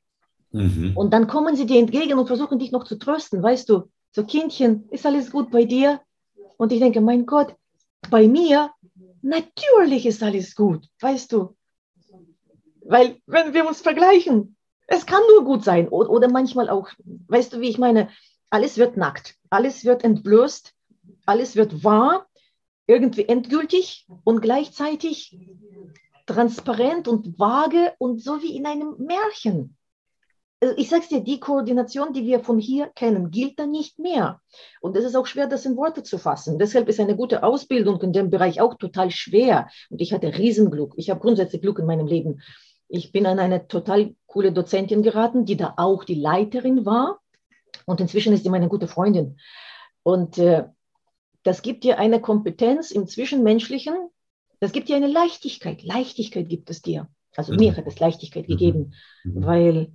Mhm. 0.51 0.93
Und 0.95 1.11
dann 1.11 1.27
kommen 1.27 1.57
sie 1.57 1.65
dir 1.65 1.79
entgegen 1.79 2.17
und 2.17 2.27
versuchen 2.27 2.59
dich 2.59 2.71
noch 2.71 2.85
zu 2.85 2.97
trösten. 2.97 3.43
Weißt 3.43 3.67
du, 3.67 3.89
so 4.11 4.23
Kindchen, 4.23 4.87
ist 4.89 5.05
alles 5.05 5.31
gut 5.31 5.51
bei 5.51 5.65
dir? 5.65 5.99
Und 6.55 6.71
ich 6.71 6.79
denke, 6.79 7.01
mein 7.01 7.25
Gott, 7.25 7.55
bei 8.09 8.29
mir, 8.29 8.71
natürlich 9.21 10.05
ist 10.05 10.23
alles 10.23 10.55
gut, 10.55 10.87
weißt 11.01 11.33
du. 11.33 11.57
Weil, 12.85 13.17
wenn 13.25 13.53
wir 13.53 13.67
uns 13.67 13.81
vergleichen, 13.81 14.55
es 14.87 15.05
kann 15.05 15.21
nur 15.35 15.43
gut 15.43 15.65
sein. 15.65 15.89
Oder, 15.89 16.09
oder 16.09 16.29
manchmal 16.29 16.69
auch, 16.69 16.87
weißt 17.27 17.51
du, 17.51 17.59
wie 17.59 17.69
ich 17.69 17.77
meine, 17.77 18.07
alles 18.49 18.77
wird 18.77 18.95
nackt, 18.95 19.35
alles 19.49 19.83
wird 19.83 20.05
entblößt, 20.05 20.73
alles 21.25 21.55
wird 21.55 21.83
wahr. 21.83 22.27
irgendwie 22.87 23.27
endgültig 23.27 24.05
und 24.25 24.41
gleichzeitig 24.41 25.37
transparent 26.25 27.07
und 27.07 27.39
vage 27.39 27.93
und 27.99 28.21
so 28.21 28.41
wie 28.41 28.55
in 28.55 28.65
einem 28.65 28.95
Märchen. 28.97 29.77
Also 30.61 30.75
ich 30.77 30.89
sage 30.89 31.03
es 31.03 31.09
dir, 31.09 31.21
die 31.21 31.39
Koordination, 31.39 32.13
die 32.13 32.23
wir 32.23 32.41
von 32.43 32.59
hier 32.59 32.87
kennen, 32.87 33.31
gilt 33.31 33.57
dann 33.57 33.71
nicht 33.71 33.97
mehr. 33.97 34.41
Und 34.79 34.95
es 34.95 35.05
ist 35.05 35.15
auch 35.15 35.25
schwer, 35.25 35.47
das 35.47 35.65
in 35.65 35.75
Worte 35.75 36.03
zu 36.03 36.19
fassen. 36.19 36.59
Deshalb 36.59 36.87
ist 36.87 36.99
eine 36.99 37.15
gute 37.15 37.43
Ausbildung 37.43 37.99
in 38.01 38.13
dem 38.13 38.29
Bereich 38.29 38.61
auch 38.61 38.75
total 38.75 39.09
schwer. 39.09 39.69
Und 39.89 40.01
ich 40.01 40.13
hatte 40.13 40.37
Riesenglück. 40.37 40.93
Ich 40.97 41.09
habe 41.09 41.19
grundsätzlich 41.19 41.61
Glück 41.61 41.79
in 41.79 41.87
meinem 41.87 42.05
Leben. 42.05 42.41
Ich 42.89 43.11
bin 43.11 43.25
an 43.25 43.39
eine 43.39 43.67
total 43.67 44.15
coole 44.27 44.51
Dozentin 44.51 45.01
geraten, 45.01 45.45
die 45.45 45.57
da 45.57 45.73
auch 45.77 46.03
die 46.03 46.15
Leiterin 46.15 46.85
war. 46.85 47.19
Und 47.85 47.99
inzwischen 47.99 48.33
ist 48.33 48.43
sie 48.43 48.49
meine 48.49 48.67
gute 48.67 48.87
Freundin. 48.87 49.37
Und 50.03 50.37
äh, 50.37 50.65
das 51.43 51.61
gibt 51.61 51.83
dir 51.83 51.99
eine 51.99 52.21
Kompetenz 52.21 52.91
im 52.91 53.07
Zwischenmenschlichen, 53.07 53.93
das 54.59 54.71
gibt 54.71 54.89
dir 54.89 54.95
eine 54.95 55.07
Leichtigkeit. 55.07 55.83
Leichtigkeit 55.83 56.47
gibt 56.47 56.69
es 56.69 56.81
dir. 56.81 57.07
Also 57.35 57.53
mhm. 57.53 57.59
mir 57.59 57.77
hat 57.77 57.87
es 57.87 57.99
Leichtigkeit 57.99 58.47
mhm. 58.47 58.51
gegeben, 58.51 58.93
mhm. 59.23 59.45
weil, 59.45 59.91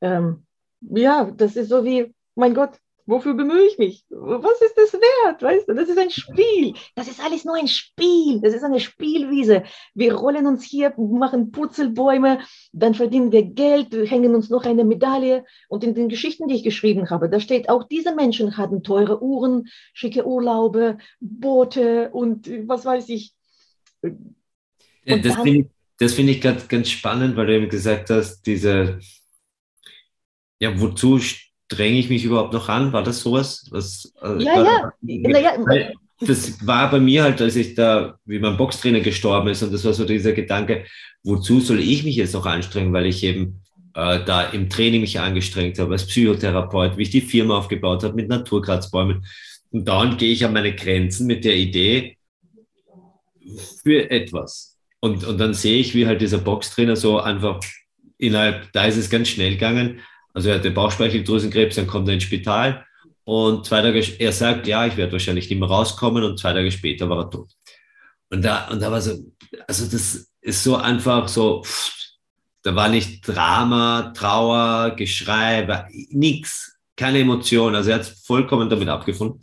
ähm, 0.00 0.46
ja, 0.80 1.30
das 1.30 1.56
ist 1.56 1.68
so 1.68 1.84
wie, 1.84 2.14
mein 2.34 2.54
Gott, 2.54 2.78
Wofür 3.04 3.34
bemühe 3.34 3.66
ich 3.66 3.78
mich? 3.78 4.04
Was 4.10 4.60
ist 4.60 4.76
das 4.76 4.92
wert? 4.92 5.42
Weißt 5.42 5.68
du, 5.68 5.74
das 5.74 5.88
ist 5.88 5.98
ein 5.98 6.10
Spiel. 6.10 6.74
Das 6.94 7.08
ist 7.08 7.20
alles 7.20 7.44
nur 7.44 7.56
ein 7.56 7.66
Spiel. 7.66 8.40
Das 8.40 8.54
ist 8.54 8.62
eine 8.62 8.78
Spielwiese. 8.78 9.64
Wir 9.94 10.14
rollen 10.14 10.46
uns 10.46 10.62
hier, 10.62 10.94
machen 10.96 11.50
Purzelbäume, 11.50 12.40
dann 12.72 12.94
verdienen 12.94 13.32
wir 13.32 13.42
Geld, 13.42 13.92
hängen 13.92 14.34
uns 14.36 14.50
noch 14.50 14.64
eine 14.64 14.84
Medaille. 14.84 15.44
Und 15.68 15.82
in 15.82 15.94
den 15.94 16.08
Geschichten, 16.08 16.46
die 16.46 16.54
ich 16.54 16.62
geschrieben 16.62 17.10
habe, 17.10 17.28
da 17.28 17.40
steht 17.40 17.68
auch, 17.68 17.84
diese 17.84 18.14
Menschen 18.14 18.56
hatten 18.56 18.84
teure 18.84 19.20
Uhren, 19.20 19.68
schicke 19.92 20.24
Urlaube, 20.24 20.98
Boote 21.20 22.10
und 22.10 22.48
was 22.68 22.84
weiß 22.84 23.08
ich. 23.08 23.34
Ja, 25.04 25.18
das 25.18 25.34
finde 25.34 25.68
ich, 25.98 26.12
find 26.12 26.30
ich 26.30 26.40
ganz, 26.40 26.68
ganz 26.68 26.88
spannend, 26.88 27.36
weil 27.36 27.46
du 27.46 27.56
eben 27.56 27.68
gesagt 27.68 28.10
hast, 28.10 28.42
diese, 28.42 29.00
ja, 30.60 30.80
wozu 30.80 31.18
dränge 31.76 31.98
ich 31.98 32.08
mich 32.08 32.24
überhaupt 32.24 32.52
noch 32.52 32.68
an? 32.68 32.92
War 32.92 33.02
das 33.02 33.20
sowas? 33.20 33.66
Was, 33.70 34.12
äh, 34.22 34.42
ja, 34.42 34.64
ja. 34.64 34.92
Naja. 35.02 35.90
Das 36.20 36.64
war 36.66 36.90
bei 36.90 37.00
mir 37.00 37.24
halt, 37.24 37.40
als 37.40 37.56
ich 37.56 37.74
da, 37.74 38.16
wie 38.24 38.38
mein 38.38 38.56
Boxtrainer 38.56 39.00
gestorben 39.00 39.48
ist, 39.48 39.62
und 39.62 39.72
das 39.72 39.84
war 39.84 39.92
so 39.92 40.04
dieser 40.04 40.32
Gedanke, 40.32 40.84
wozu 41.24 41.60
soll 41.60 41.80
ich 41.80 42.04
mich 42.04 42.16
jetzt 42.16 42.34
noch 42.34 42.46
anstrengen, 42.46 42.92
weil 42.92 43.06
ich 43.06 43.24
eben 43.24 43.60
äh, 43.94 44.24
da 44.24 44.44
im 44.44 44.70
Training 44.70 45.00
mich 45.00 45.18
angestrengt 45.18 45.78
habe, 45.78 45.92
als 45.92 46.06
Psychotherapeut, 46.06 46.96
wie 46.96 47.02
ich 47.02 47.10
die 47.10 47.20
Firma 47.20 47.58
aufgebaut 47.58 48.04
habe 48.04 48.14
mit 48.14 48.28
Naturkratzbäumen. 48.28 49.24
Und 49.70 49.88
dann 49.88 50.16
gehe 50.16 50.32
ich 50.32 50.44
an 50.44 50.52
meine 50.52 50.74
Grenzen 50.74 51.26
mit 51.26 51.44
der 51.44 51.56
Idee 51.56 52.16
für 53.82 54.10
etwas. 54.10 54.78
Und, 55.00 55.24
und 55.24 55.38
dann 55.38 55.54
sehe 55.54 55.80
ich, 55.80 55.94
wie 55.94 56.06
halt 56.06 56.20
dieser 56.20 56.38
Boxtrainer 56.38 56.94
so 56.94 57.18
einfach 57.18 57.60
innerhalb, 58.18 58.70
da 58.72 58.84
ist 58.84 58.96
es 58.96 59.10
ganz 59.10 59.28
schnell 59.28 59.54
gegangen, 59.54 60.00
also 60.34 60.48
er 60.48 60.56
hatte 60.56 60.70
Bauchspeicheldrüsenkrebs, 60.70 61.76
dann 61.76 61.86
kommt 61.86 62.08
er 62.08 62.14
ins 62.14 62.24
Spital 62.24 62.84
und 63.24 63.66
zwei 63.66 63.82
Tage, 63.82 64.04
er 64.18 64.32
sagt, 64.32 64.66
ja, 64.66 64.86
ich 64.86 64.96
werde 64.96 65.12
wahrscheinlich 65.12 65.48
nicht 65.48 65.58
mehr 65.58 65.68
rauskommen 65.68 66.24
und 66.24 66.38
zwei 66.38 66.52
Tage 66.52 66.72
später 66.72 67.08
war 67.08 67.18
er 67.18 67.30
tot. 67.30 67.50
Und 68.30 68.42
da, 68.42 68.68
und 68.68 68.80
da 68.80 68.90
war 68.90 69.00
so, 69.00 69.18
also 69.68 69.84
das 69.86 70.30
ist 70.40 70.64
so 70.64 70.76
einfach 70.76 71.28
so, 71.28 71.62
da 72.62 72.74
war 72.74 72.88
nicht 72.88 73.26
Drama, 73.26 74.12
Trauer, 74.16 74.94
Geschrei, 74.96 75.66
war 75.68 75.88
nix, 76.10 76.78
keine 76.96 77.20
Emotion. 77.20 77.74
Also 77.74 77.90
er 77.90 77.96
hat 77.96 78.06
vollkommen 78.06 78.70
damit 78.70 78.88
abgefunden. 78.88 79.40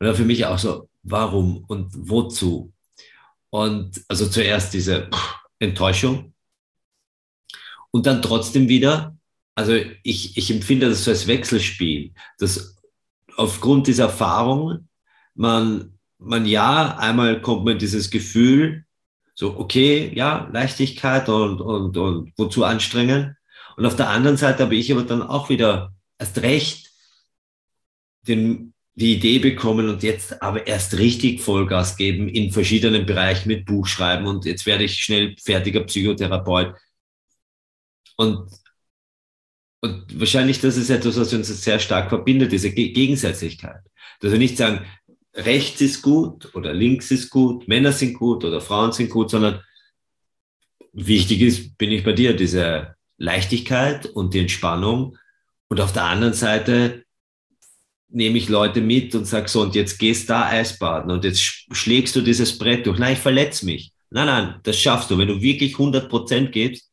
Und 0.00 0.06
dann 0.06 0.14
für 0.14 0.24
mich 0.24 0.44
auch 0.44 0.58
so, 0.58 0.88
warum 1.02 1.64
und 1.68 1.90
wozu? 1.92 2.72
Und 3.50 4.02
also 4.08 4.26
zuerst 4.26 4.74
diese 4.74 5.08
Enttäuschung 5.58 6.34
und 7.90 8.06
dann 8.06 8.20
trotzdem 8.20 8.68
wieder 8.68 9.13
also 9.54 9.74
ich, 10.02 10.36
ich 10.36 10.50
empfinde 10.50 10.88
das 10.88 11.04
so 11.04 11.10
als 11.10 11.26
Wechselspiel, 11.26 12.12
dass 12.38 12.76
aufgrund 13.36 13.86
dieser 13.86 14.04
Erfahrung 14.04 14.88
man, 15.34 15.98
man 16.18 16.46
ja, 16.46 16.96
einmal 16.98 17.40
kommt 17.40 17.64
man 17.64 17.78
dieses 17.78 18.10
Gefühl, 18.10 18.84
so, 19.34 19.58
okay, 19.58 20.12
ja, 20.14 20.48
Leichtigkeit 20.52 21.28
und, 21.28 21.60
und, 21.60 21.96
und 21.96 22.32
wozu 22.36 22.64
anstrengen. 22.64 23.36
Und 23.76 23.86
auf 23.86 23.96
der 23.96 24.10
anderen 24.10 24.36
Seite 24.36 24.62
habe 24.64 24.76
ich 24.76 24.92
aber 24.92 25.02
dann 25.02 25.22
auch 25.22 25.48
wieder 25.48 25.92
erst 26.18 26.38
recht 26.42 26.92
den, 28.28 28.74
die 28.94 29.14
Idee 29.14 29.40
bekommen 29.40 29.88
und 29.88 30.04
jetzt 30.04 30.40
aber 30.40 30.68
erst 30.68 30.98
richtig 30.98 31.40
Vollgas 31.40 31.96
geben 31.96 32.28
in 32.28 32.52
verschiedenen 32.52 33.06
Bereichen 33.06 33.48
mit 33.48 33.66
Buchschreiben 33.66 34.26
und 34.26 34.44
jetzt 34.44 34.66
werde 34.66 34.84
ich 34.84 35.02
schnell 35.02 35.34
fertiger 35.42 35.80
Psychotherapeut. 35.80 36.76
Und 38.16 38.48
und 39.84 40.18
wahrscheinlich 40.18 40.62
das 40.62 40.78
ist 40.78 40.88
etwas, 40.88 41.18
was 41.18 41.34
uns 41.34 41.48
sehr 41.62 41.78
stark 41.78 42.08
verbindet, 42.08 42.52
diese 42.52 42.70
Gegensätzlichkeit. 42.70 43.82
Dass 44.20 44.32
wir 44.32 44.38
nicht 44.38 44.56
sagen, 44.56 44.86
rechts 45.34 45.82
ist 45.82 46.00
gut 46.00 46.54
oder 46.54 46.72
links 46.72 47.10
ist 47.10 47.28
gut, 47.28 47.68
Männer 47.68 47.92
sind 47.92 48.14
gut 48.14 48.44
oder 48.44 48.62
Frauen 48.62 48.92
sind 48.92 49.10
gut, 49.10 49.28
sondern 49.28 49.60
wichtig 50.94 51.42
ist, 51.42 51.76
bin 51.76 51.92
ich 51.92 52.02
bei 52.02 52.14
dir, 52.14 52.34
diese 52.34 52.94
Leichtigkeit 53.18 54.06
und 54.06 54.32
die 54.32 54.38
Entspannung. 54.38 55.18
Und 55.68 55.82
auf 55.82 55.92
der 55.92 56.04
anderen 56.04 56.32
Seite 56.32 57.04
nehme 58.08 58.38
ich 58.38 58.48
Leute 58.48 58.80
mit 58.80 59.14
und 59.14 59.26
sage 59.26 59.48
so, 59.48 59.60
und 59.60 59.74
jetzt 59.74 59.98
gehst 59.98 60.30
da 60.30 60.46
Eisbaden 60.46 61.10
und 61.10 61.24
jetzt 61.24 61.42
schlägst 61.42 62.16
du 62.16 62.22
dieses 62.22 62.56
Brett 62.56 62.86
durch. 62.86 62.98
Nein, 62.98 63.12
ich 63.12 63.18
verletze 63.18 63.66
mich. 63.66 63.92
Nein, 64.08 64.26
nein, 64.28 64.60
das 64.62 64.80
schaffst 64.80 65.10
du. 65.10 65.18
Wenn 65.18 65.28
du 65.28 65.42
wirklich 65.42 65.74
100 65.74 66.08
Prozent 66.08 66.52
gibst, 66.52 66.90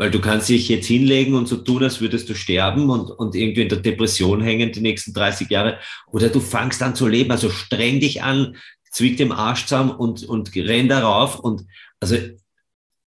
weil 0.00 0.10
du 0.10 0.18
kannst 0.18 0.48
dich 0.48 0.70
jetzt 0.70 0.86
hinlegen 0.86 1.34
und 1.34 1.46
so 1.46 1.58
tun, 1.58 1.82
als 1.82 2.00
würdest 2.00 2.26
du 2.30 2.34
sterben 2.34 2.88
und, 2.88 3.10
und 3.10 3.34
irgendwie 3.34 3.60
in 3.60 3.68
der 3.68 3.80
Depression 3.80 4.40
hängen 4.40 4.72
die 4.72 4.80
nächsten 4.80 5.12
30 5.12 5.50
Jahre. 5.50 5.78
Oder 6.10 6.30
du 6.30 6.40
fangst 6.40 6.82
an 6.82 6.94
zu 6.94 7.06
leben, 7.06 7.30
also 7.30 7.50
streng 7.50 8.00
dich 8.00 8.22
an, 8.22 8.56
zwick 8.90 9.18
dem 9.18 9.30
Arsch 9.30 9.66
zusammen 9.66 9.90
und, 9.90 10.24
und 10.24 10.56
renn 10.56 10.88
darauf. 10.88 11.38
Und 11.38 11.66
also 12.00 12.16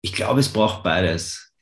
ich 0.01 0.13
glaube, 0.13 0.41
es 0.41 0.49
braucht 0.49 0.83
beides. 0.83 1.53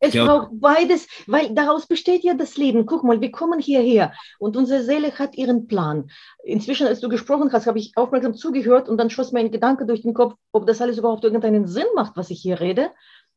Es 0.00 0.12
ja. 0.12 0.26
braucht 0.26 0.50
beides, 0.52 1.06
weil 1.26 1.54
daraus 1.54 1.86
besteht 1.86 2.22
ja 2.22 2.34
das 2.34 2.58
Leben. 2.58 2.84
Guck 2.84 3.04
mal, 3.04 3.22
wir 3.22 3.30
kommen 3.30 3.58
hierher 3.58 4.12
und 4.38 4.58
unsere 4.58 4.82
Seele 4.82 5.18
hat 5.18 5.34
ihren 5.34 5.66
Plan. 5.66 6.10
Inzwischen, 6.44 6.86
als 6.86 7.00
du 7.00 7.08
gesprochen 7.08 7.50
hast, 7.54 7.66
habe 7.66 7.78
ich 7.78 7.92
aufmerksam 7.96 8.34
zugehört 8.34 8.90
und 8.90 8.98
dann 8.98 9.08
schoss 9.08 9.32
mir 9.32 9.40
ein 9.40 9.50
Gedanke 9.50 9.86
durch 9.86 10.02
den 10.02 10.12
Kopf, 10.12 10.34
ob 10.52 10.66
das 10.66 10.82
alles 10.82 10.98
überhaupt 10.98 11.24
irgendeinen 11.24 11.66
Sinn 11.66 11.86
macht, 11.94 12.18
was 12.18 12.28
ich 12.28 12.42
hier 12.42 12.60
rede. 12.60 12.90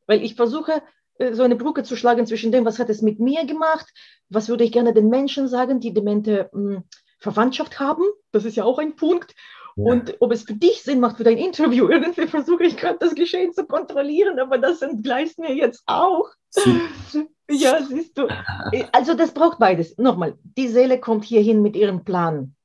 Weil 0.07 0.22
ich 0.22 0.36
versuche, 0.36 0.84
so 1.32 1.43
eine 1.43 1.55
Brücke 1.55 1.84
zu 1.84 1.95
schlagen 1.95 2.26
zwischen 2.26 2.51
dem, 2.51 2.66
was 2.66 2.80
hat 2.80 2.89
es 2.89 3.01
mit 3.01 3.20
mir 3.20 3.45
gemacht, 3.45 3.88
was 4.30 4.49
würde 4.49 4.63
ich 4.63 4.72
gerne 4.72 4.93
den 4.93 5.09
Menschen 5.09 5.47
sagen, 5.47 5.80
die 5.80 5.93
demente 5.93 6.49
mh, 6.53 6.76
hm, 6.76 6.84
Verwandtschaft 7.20 7.80
haben, 7.80 8.03
das 8.32 8.45
ist 8.45 8.55
ja 8.55 8.66
auch 8.66 8.78
ein 8.78 8.95
Punkt, 8.95 9.34
ja. 9.76 9.91
und 9.91 10.16
ob 10.20 10.32
es 10.32 10.43
für 10.43 10.53
dich 10.53 10.84
Sinn 10.84 10.99
macht 10.99 11.18
für 11.18 11.24
dein 11.24 11.38
Interview. 11.38 11.88
Irgendwie 11.89 12.28
versuche 12.28 12.63
ich 12.63 12.78
gerade 12.78 12.97
das 12.99 13.16
Geschehen 13.16 13.53
zu 13.53 13.66
kontrollieren, 13.66 14.39
aber 14.39 14.57
das 14.57 14.82
entgleist 14.82 15.39
mir 15.39 15.53
jetzt 15.53 15.84
auch. 15.86 16.30
ja, 17.49 17.82
siehst 17.84 18.18
du. 18.18 18.28
Äh, 18.72 18.86
also 18.91 19.13
das 19.13 19.34
braucht 19.34 19.59
beides. 19.59 19.97
Nochmal, 19.97 20.38
die 20.43 20.68
Seele 20.68 20.99
kommt 20.99 21.26
hierhin 21.26 21.61
mit 21.61 21.76
ihrem 21.76 22.03
Plan. 22.03 22.55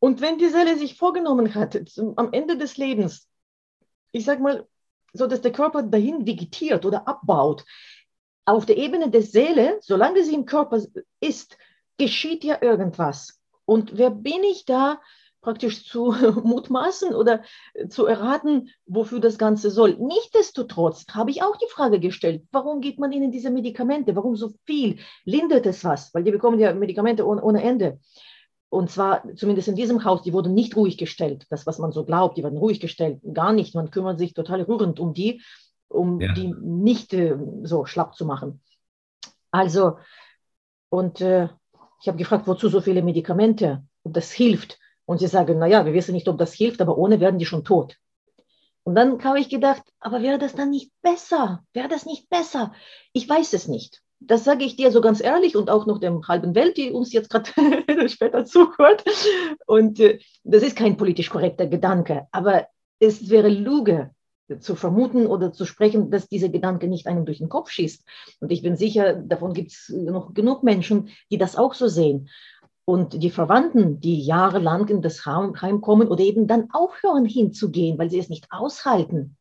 Und 0.00 0.20
wenn 0.20 0.38
die 0.38 0.48
Seele 0.48 0.76
sich 0.76 0.96
vorgenommen 0.96 1.54
hat, 1.54 1.78
zum, 1.88 2.16
am 2.16 2.32
Ende 2.32 2.56
des 2.56 2.76
Lebens, 2.76 3.28
ich 4.12 4.24
sag 4.24 4.40
mal, 4.40 4.66
so 5.12 5.26
dass 5.26 5.40
der 5.40 5.52
Körper 5.52 5.82
dahin 5.82 6.26
vegetiert 6.26 6.84
oder 6.84 7.06
abbaut. 7.08 7.64
Auf 8.44 8.66
der 8.66 8.78
Ebene 8.78 9.10
der 9.10 9.22
Seele, 9.22 9.78
solange 9.80 10.24
sie 10.24 10.34
im 10.34 10.46
Körper 10.46 10.82
ist, 11.20 11.56
geschieht 11.98 12.44
ja 12.44 12.62
irgendwas. 12.62 13.40
Und 13.64 13.98
wer 13.98 14.10
bin 14.10 14.42
ich 14.44 14.64
da, 14.64 15.00
praktisch 15.40 15.86
zu 15.86 16.12
mutmaßen 16.44 17.14
oder 17.14 17.42
zu 17.88 18.06
erraten, 18.06 18.70
wofür 18.86 19.20
das 19.20 19.38
Ganze 19.38 19.70
soll. 19.70 19.96
Nichtsdestotrotz 19.98 21.06
habe 21.12 21.30
ich 21.30 21.42
auch 21.42 21.56
die 21.56 21.70
Frage 21.70 22.00
gestellt, 22.00 22.42
warum 22.50 22.80
gibt 22.80 22.98
man 22.98 23.12
ihnen 23.12 23.30
diese 23.30 23.50
Medikamente? 23.50 24.16
Warum 24.16 24.36
so 24.36 24.52
viel? 24.64 24.98
Lindert 25.24 25.66
es 25.66 25.84
was? 25.84 26.12
Weil 26.14 26.24
die 26.24 26.32
bekommen 26.32 26.58
ja 26.58 26.72
Medikamente 26.74 27.26
ohne, 27.26 27.42
ohne 27.42 27.62
Ende. 27.62 28.00
Und 28.70 28.90
zwar, 28.90 29.22
zumindest 29.34 29.68
in 29.68 29.76
diesem 29.76 30.04
Haus, 30.04 30.22
die 30.22 30.32
wurden 30.32 30.54
nicht 30.54 30.76
ruhig 30.76 30.98
gestellt. 30.98 31.46
Das, 31.48 31.66
was 31.66 31.78
man 31.78 31.92
so 31.92 32.04
glaubt, 32.04 32.36
die 32.36 32.42
werden 32.42 32.58
ruhig 32.58 32.80
gestellt. 32.80 33.20
Gar 33.32 33.52
nicht. 33.52 33.74
Man 33.74 33.90
kümmert 33.90 34.18
sich 34.18 34.34
total 34.34 34.62
rührend 34.62 35.00
um 35.00 35.14
die, 35.14 35.42
um 35.88 36.20
ja. 36.20 36.32
die 36.32 36.54
nicht 36.60 37.14
äh, 37.14 37.36
so 37.62 37.86
schlapp 37.86 38.14
zu 38.14 38.26
machen. 38.26 38.60
Also, 39.50 39.98
und 40.90 41.20
äh, 41.22 41.48
ich 42.00 42.08
habe 42.08 42.18
gefragt, 42.18 42.46
wozu 42.46 42.68
so 42.68 42.80
viele 42.80 43.02
Medikamente, 43.02 43.84
ob 44.04 44.12
das 44.12 44.30
hilft. 44.30 44.78
Und 45.06 45.18
sie 45.18 45.26
sagen, 45.26 45.58
naja, 45.58 45.86
wir 45.86 45.94
wissen 45.94 46.12
nicht, 46.12 46.28
ob 46.28 46.36
das 46.36 46.52
hilft, 46.52 46.82
aber 46.82 46.98
ohne 46.98 47.20
werden 47.20 47.38
die 47.38 47.46
schon 47.46 47.64
tot. 47.64 47.96
Und 48.82 48.94
dann 48.94 49.22
habe 49.24 49.40
ich 49.40 49.48
gedacht, 49.48 49.82
aber 49.98 50.22
wäre 50.22 50.38
das 50.38 50.54
dann 50.54 50.70
nicht 50.70 50.92
besser? 51.00 51.64
Wäre 51.72 51.88
das 51.88 52.04
nicht 52.04 52.28
besser? 52.28 52.74
Ich 53.12 53.26
weiß 53.26 53.54
es 53.54 53.68
nicht. 53.68 54.02
Das 54.20 54.44
sage 54.44 54.64
ich 54.64 54.76
dir 54.76 54.90
so 54.90 55.00
ganz 55.00 55.22
ehrlich 55.22 55.56
und 55.56 55.70
auch 55.70 55.86
noch 55.86 55.98
der 55.98 56.18
halben 56.26 56.54
Welt, 56.54 56.76
die 56.76 56.90
uns 56.90 57.12
jetzt 57.12 57.30
gerade 57.30 57.50
später 58.08 58.44
zuhört. 58.44 59.04
Und 59.66 60.00
äh, 60.00 60.18
das 60.44 60.62
ist 60.62 60.76
kein 60.76 60.96
politisch 60.96 61.30
korrekter 61.30 61.66
Gedanke, 61.66 62.26
aber 62.32 62.66
es 62.98 63.30
wäre 63.30 63.48
Lüge 63.48 64.10
zu 64.60 64.74
vermuten 64.74 65.26
oder 65.26 65.52
zu 65.52 65.66
sprechen, 65.66 66.10
dass 66.10 66.28
dieser 66.28 66.48
Gedanke 66.48 66.88
nicht 66.88 67.06
einem 67.06 67.26
durch 67.26 67.38
den 67.38 67.50
Kopf 67.50 67.70
schießt. 67.70 68.04
Und 68.40 68.50
ich 68.50 68.62
bin 68.62 68.76
sicher, 68.76 69.14
davon 69.14 69.52
gibt 69.52 69.72
es 69.72 69.90
noch 69.90 70.32
genug 70.32 70.62
Menschen, 70.62 71.10
die 71.30 71.38
das 71.38 71.56
auch 71.56 71.74
so 71.74 71.86
sehen. 71.86 72.30
Und 72.86 73.22
die 73.22 73.30
Verwandten, 73.30 74.00
die 74.00 74.22
jahrelang 74.22 74.88
in 74.88 75.02
das 75.02 75.26
Heim 75.26 75.82
kommen 75.82 76.08
oder 76.08 76.24
eben 76.24 76.46
dann 76.46 76.70
aufhören 76.72 77.26
hinzugehen, 77.26 77.98
weil 77.98 78.08
sie 78.08 78.18
es 78.18 78.30
nicht 78.30 78.46
aushalten, 78.50 79.36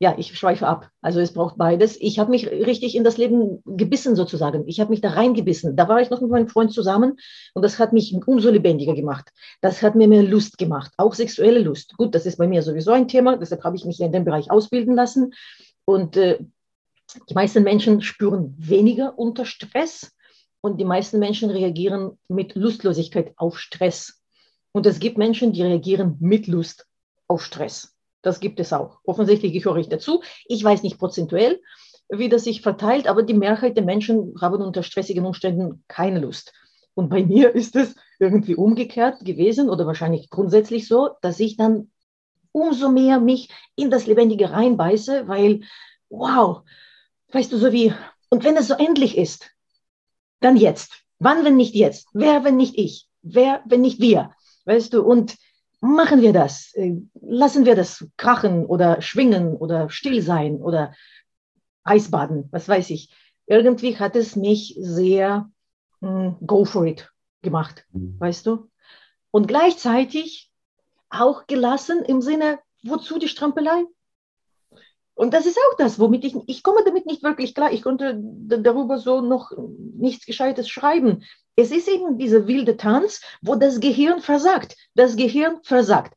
ja, 0.00 0.14
ich 0.16 0.38
schweife 0.38 0.66
ab. 0.66 0.90
Also 1.00 1.18
es 1.20 1.32
braucht 1.32 1.58
beides. 1.58 1.96
Ich 2.00 2.20
habe 2.20 2.30
mich 2.30 2.48
richtig 2.48 2.94
in 2.94 3.02
das 3.02 3.16
Leben 3.16 3.62
gebissen 3.64 4.14
sozusagen. 4.14 4.62
Ich 4.68 4.78
habe 4.78 4.90
mich 4.90 5.00
da 5.00 5.10
reingebissen. 5.10 5.74
Da 5.74 5.88
war 5.88 6.00
ich 6.00 6.08
noch 6.10 6.20
mit 6.20 6.30
meinem 6.30 6.48
Freund 6.48 6.72
zusammen 6.72 7.16
und 7.54 7.62
das 7.62 7.80
hat 7.80 7.92
mich 7.92 8.14
umso 8.26 8.50
lebendiger 8.50 8.94
gemacht. 8.94 9.30
Das 9.60 9.82
hat 9.82 9.96
mir 9.96 10.06
mehr 10.06 10.22
Lust 10.22 10.56
gemacht, 10.56 10.92
auch 10.98 11.14
sexuelle 11.14 11.58
Lust. 11.58 11.96
Gut, 11.96 12.14
das 12.14 12.26
ist 12.26 12.36
bei 12.36 12.46
mir 12.46 12.62
sowieso 12.62 12.92
ein 12.92 13.08
Thema, 13.08 13.36
deshalb 13.36 13.64
habe 13.64 13.76
ich 13.76 13.84
mich 13.84 14.00
in 14.00 14.12
dem 14.12 14.24
Bereich 14.24 14.50
ausbilden 14.52 14.94
lassen. 14.94 15.32
Und 15.84 16.16
äh, 16.16 16.38
die 17.28 17.34
meisten 17.34 17.64
Menschen 17.64 18.00
spüren 18.00 18.54
weniger 18.56 19.18
unter 19.18 19.44
Stress 19.46 20.14
und 20.60 20.78
die 20.80 20.84
meisten 20.84 21.18
Menschen 21.18 21.50
reagieren 21.50 22.18
mit 22.28 22.54
Lustlosigkeit 22.54 23.32
auf 23.36 23.58
Stress. 23.58 24.22
Und 24.70 24.86
es 24.86 25.00
gibt 25.00 25.18
Menschen, 25.18 25.52
die 25.52 25.62
reagieren 25.62 26.16
mit 26.20 26.46
Lust 26.46 26.86
auf 27.26 27.42
Stress. 27.42 27.97
Das 28.22 28.40
gibt 28.40 28.60
es 28.60 28.72
auch. 28.72 28.98
Offensichtlich 29.04 29.52
gehöre 29.52 29.76
ich 29.76 29.88
dazu. 29.88 30.22
Ich 30.46 30.62
weiß 30.62 30.82
nicht 30.82 30.98
prozentuell, 30.98 31.60
wie 32.08 32.28
das 32.28 32.44
sich 32.44 32.62
verteilt, 32.62 33.06
aber 33.06 33.22
die 33.22 33.34
Mehrheit 33.34 33.76
der 33.76 33.84
Menschen 33.84 34.34
haben 34.40 34.62
unter 34.62 34.82
stressigen 34.82 35.24
Umständen 35.24 35.84
keine 35.88 36.20
Lust. 36.20 36.52
Und 36.94 37.10
bei 37.10 37.24
mir 37.24 37.54
ist 37.54 37.76
es 37.76 37.94
irgendwie 38.18 38.56
umgekehrt 38.56 39.24
gewesen 39.24 39.70
oder 39.70 39.86
wahrscheinlich 39.86 40.30
grundsätzlich 40.30 40.88
so, 40.88 41.10
dass 41.22 41.38
ich 41.38 41.56
dann 41.56 41.90
umso 42.52 42.90
mehr 42.90 43.20
mich 43.20 43.50
in 43.76 43.90
das 43.90 44.06
Lebendige 44.06 44.50
reinbeiße, 44.50 45.28
weil, 45.28 45.60
wow, 46.08 46.62
weißt 47.30 47.52
du, 47.52 47.58
so 47.58 47.72
wie, 47.72 47.92
und 48.30 48.42
wenn 48.42 48.56
es 48.56 48.68
so 48.68 48.74
endlich 48.74 49.16
ist, 49.16 49.50
dann 50.40 50.56
jetzt. 50.56 51.04
Wann, 51.18 51.44
wenn 51.44 51.56
nicht 51.56 51.74
jetzt? 51.74 52.08
Wer, 52.12 52.44
wenn 52.44 52.56
nicht 52.56 52.78
ich? 52.78 53.08
Wer, 53.22 53.62
wenn 53.66 53.80
nicht 53.80 54.00
wir? 54.00 54.32
Weißt 54.64 54.92
du, 54.92 55.02
und 55.02 55.36
machen 55.80 56.22
wir 56.22 56.32
das, 56.32 56.72
äh, 56.74 56.96
lassen 57.20 57.64
wir 57.64 57.76
das 57.76 58.06
krachen 58.16 58.66
oder 58.66 59.00
schwingen 59.00 59.56
oder 59.56 59.90
still 59.90 60.22
sein 60.22 60.56
oder 60.56 60.94
Eisbaden, 61.84 62.48
was 62.50 62.68
weiß 62.68 62.90
ich. 62.90 63.10
Irgendwie 63.46 63.96
hat 63.96 64.16
es 64.16 64.36
mich 64.36 64.76
sehr 64.78 65.50
mh, 66.00 66.10
hm, 66.10 66.46
go 66.46 66.64
for 66.64 66.86
it 66.86 67.10
gemacht, 67.42 67.86
mhm. 67.92 68.16
weißt 68.18 68.46
du? 68.46 68.70
Und 69.30 69.48
gleichzeitig 69.48 70.50
auch 71.10 71.46
gelassen 71.46 72.02
im 72.04 72.20
Sinne, 72.20 72.58
wozu 72.82 73.18
die 73.18 73.28
Strampelei? 73.28 73.84
Und 75.14 75.34
das 75.34 75.46
ist 75.46 75.58
auch 75.58 75.76
das, 75.76 75.98
womit 75.98 76.24
ich, 76.24 76.36
ich 76.46 76.62
komme 76.62 76.84
damit 76.84 77.06
nicht 77.06 77.22
wirklich 77.22 77.54
klar. 77.54 77.72
Ich 77.72 77.82
konnte 77.82 78.20
darüber 78.22 78.98
so 78.98 79.20
noch 79.20 79.50
nichts 79.96 80.26
Gescheites 80.26 80.68
schreiben. 80.68 81.24
Es 81.58 81.72
ist 81.72 81.88
eben 81.88 82.18
dieser 82.18 82.46
wilde 82.46 82.76
Tanz, 82.76 83.20
wo 83.42 83.56
das 83.56 83.80
Gehirn 83.80 84.20
versagt. 84.20 84.76
Das 84.94 85.16
Gehirn 85.16 85.56
versagt. 85.64 86.16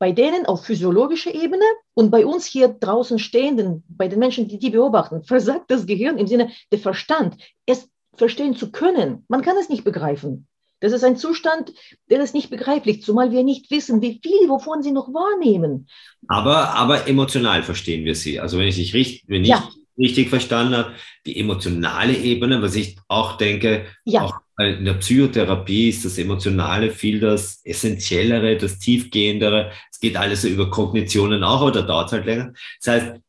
Bei 0.00 0.10
denen 0.10 0.44
auf 0.44 0.64
physiologischer 0.64 1.32
Ebene 1.32 1.62
und 1.94 2.10
bei 2.10 2.26
uns 2.26 2.46
hier 2.46 2.66
draußen 2.68 3.20
stehenden, 3.20 3.84
bei 3.86 4.08
den 4.08 4.18
Menschen, 4.18 4.48
die 4.48 4.58
die 4.58 4.70
beobachten, 4.70 5.22
versagt 5.22 5.70
das 5.70 5.86
Gehirn 5.86 6.18
im 6.18 6.26
Sinne 6.26 6.50
der 6.72 6.80
Verstand, 6.80 7.36
es 7.64 7.88
verstehen 8.16 8.56
zu 8.56 8.72
können. 8.72 9.24
Man 9.28 9.42
kann 9.42 9.56
es 9.56 9.68
nicht 9.68 9.84
begreifen. 9.84 10.48
Das 10.80 10.92
ist 10.92 11.04
ein 11.04 11.16
Zustand, 11.16 11.72
der 12.10 12.20
ist 12.20 12.34
nicht 12.34 12.50
begreiflich, 12.50 13.04
zumal 13.04 13.30
wir 13.30 13.44
nicht 13.44 13.70
wissen, 13.70 14.02
wie 14.02 14.18
viel, 14.20 14.48
wovon 14.48 14.82
sie 14.82 14.90
noch 14.90 15.14
wahrnehmen. 15.14 15.88
Aber, 16.26 16.74
aber 16.74 17.06
emotional 17.06 17.62
verstehen 17.62 18.04
wir 18.04 18.16
sie. 18.16 18.40
Also 18.40 18.58
wenn 18.58 18.66
ich 18.66 18.78
nicht 18.78 18.94
richtig, 18.94 19.24
wenn 19.28 19.42
ich 19.42 19.50
ja. 19.50 19.68
richtig 19.96 20.28
verstanden 20.28 20.76
habe, 20.76 20.92
die 21.24 21.38
emotionale 21.38 22.16
Ebene, 22.16 22.60
was 22.62 22.74
ich 22.74 22.98
auch 23.06 23.38
denke, 23.38 23.86
ja. 24.04 24.22
auch 24.22 24.45
in 24.58 24.84
der 24.84 24.94
Psychotherapie 24.94 25.90
ist 25.90 26.04
das 26.04 26.16
Emotionale 26.16 26.90
viel 26.90 27.20
das 27.20 27.60
Essentiellere, 27.64 28.56
das 28.56 28.78
Tiefgehendere. 28.78 29.70
Es 29.90 30.00
geht 30.00 30.16
alles 30.16 30.44
über 30.44 30.70
Kognitionen 30.70 31.44
auch, 31.44 31.60
aber 31.60 31.72
da 31.72 31.82
dauert 31.82 32.06
es 32.06 32.12
halt 32.12 32.26
länger. 32.26 32.52
Das 32.82 32.94
heißt, 32.94 33.20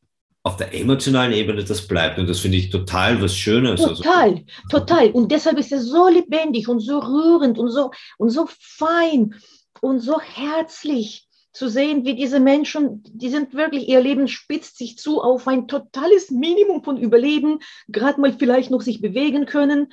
auf 0.42 0.56
der 0.56 0.74
emotionalen 0.74 1.32
Ebene 1.32 1.62
das 1.62 1.86
bleibt. 1.86 2.18
Und 2.18 2.28
das 2.28 2.40
finde 2.40 2.56
ich 2.56 2.70
total 2.70 3.20
was 3.20 3.36
Schönes. 3.36 3.82
Also 3.82 4.02
total, 4.02 4.30
also, 4.30 4.44
total. 4.70 5.10
Und 5.10 5.30
deshalb 5.30 5.58
ist 5.58 5.72
es 5.72 5.84
so 5.84 6.08
lebendig 6.08 6.68
und 6.68 6.80
so 6.80 6.98
rührend 6.98 7.58
und 7.58 7.70
so, 7.70 7.90
und 8.16 8.30
so 8.30 8.48
fein 8.58 9.34
und 9.82 10.00
so 10.00 10.18
herzlich 10.20 11.28
zu 11.52 11.68
sehen, 11.68 12.04
wie 12.04 12.14
diese 12.14 12.40
Menschen, 12.40 13.02
die 13.04 13.28
sind 13.30 13.52
wirklich, 13.52 13.88
ihr 13.88 14.00
Leben 14.00 14.28
spitzt 14.28 14.78
sich 14.78 14.96
zu 14.96 15.20
auf 15.20 15.48
ein 15.48 15.66
totales 15.66 16.30
Minimum 16.30 16.84
von 16.84 16.96
Überleben, 16.96 17.58
gerade 17.88 18.20
mal 18.20 18.32
vielleicht 18.32 18.70
noch 18.70 18.80
sich 18.80 19.00
bewegen 19.00 19.44
können, 19.44 19.88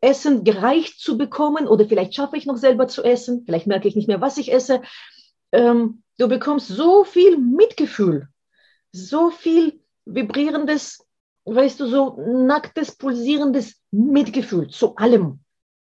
Essen 0.00 0.44
gereicht 0.44 0.98
zu 0.98 1.18
bekommen 1.18 1.66
oder 1.66 1.86
vielleicht 1.86 2.14
schaffe 2.14 2.36
ich 2.36 2.46
noch 2.46 2.56
selber 2.56 2.88
zu 2.88 3.02
essen, 3.02 3.44
vielleicht 3.44 3.66
merke 3.66 3.88
ich 3.88 3.96
nicht 3.96 4.08
mehr, 4.08 4.20
was 4.20 4.38
ich 4.38 4.52
esse. 4.52 4.82
Ähm, 5.52 6.02
du 6.18 6.28
bekommst 6.28 6.68
so 6.68 7.04
viel 7.04 7.38
Mitgefühl, 7.38 8.28
so 8.92 9.30
viel 9.30 9.80
vibrierendes, 10.04 11.06
weißt 11.44 11.80
du, 11.80 11.86
so 11.86 12.16
nacktes, 12.16 12.96
pulsierendes 12.96 13.80
Mitgefühl 13.90 14.68
zu 14.68 14.96
allem, 14.96 15.40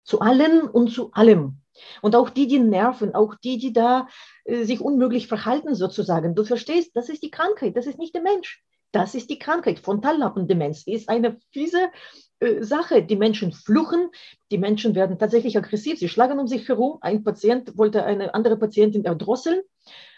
zu 0.03 0.19
allen 0.19 0.61
und 0.61 0.91
zu 0.91 1.11
allem. 1.13 1.61
Und 2.01 2.15
auch 2.15 2.29
die, 2.29 2.47
die 2.47 2.59
nerven, 2.59 3.15
auch 3.15 3.35
die, 3.35 3.57
die 3.57 3.73
da 3.73 4.07
äh, 4.45 4.63
sich 4.63 4.79
unmöglich 4.79 5.27
verhalten 5.27 5.75
sozusagen. 5.75 6.35
Du 6.35 6.45
verstehst, 6.45 6.91
das 6.95 7.09
ist 7.09 7.23
die 7.23 7.31
Krankheit, 7.31 7.75
das 7.75 7.85
ist 7.85 7.99
nicht 7.99 8.15
der 8.15 8.21
Mensch. 8.21 8.63
Das 8.91 9.15
ist 9.15 9.29
die 9.29 9.39
Krankheit. 9.39 9.79
Frontallappendemenz 9.79 10.87
ist 10.87 11.09
eine 11.09 11.37
fiese 11.51 11.89
äh, 12.39 12.63
Sache. 12.63 13.03
Die 13.03 13.15
Menschen 13.15 13.51
fluchen, 13.51 14.09
die 14.51 14.57
Menschen 14.57 14.95
werden 14.95 15.19
tatsächlich 15.19 15.57
aggressiv, 15.57 15.99
sie 15.99 16.09
schlagen 16.09 16.39
um 16.39 16.47
sich 16.47 16.67
herum. 16.67 16.97
Ein 17.01 17.23
Patient 17.23 17.77
wollte 17.77 18.03
eine 18.03 18.33
andere 18.33 18.57
Patientin 18.57 19.05
erdrosseln. 19.05 19.61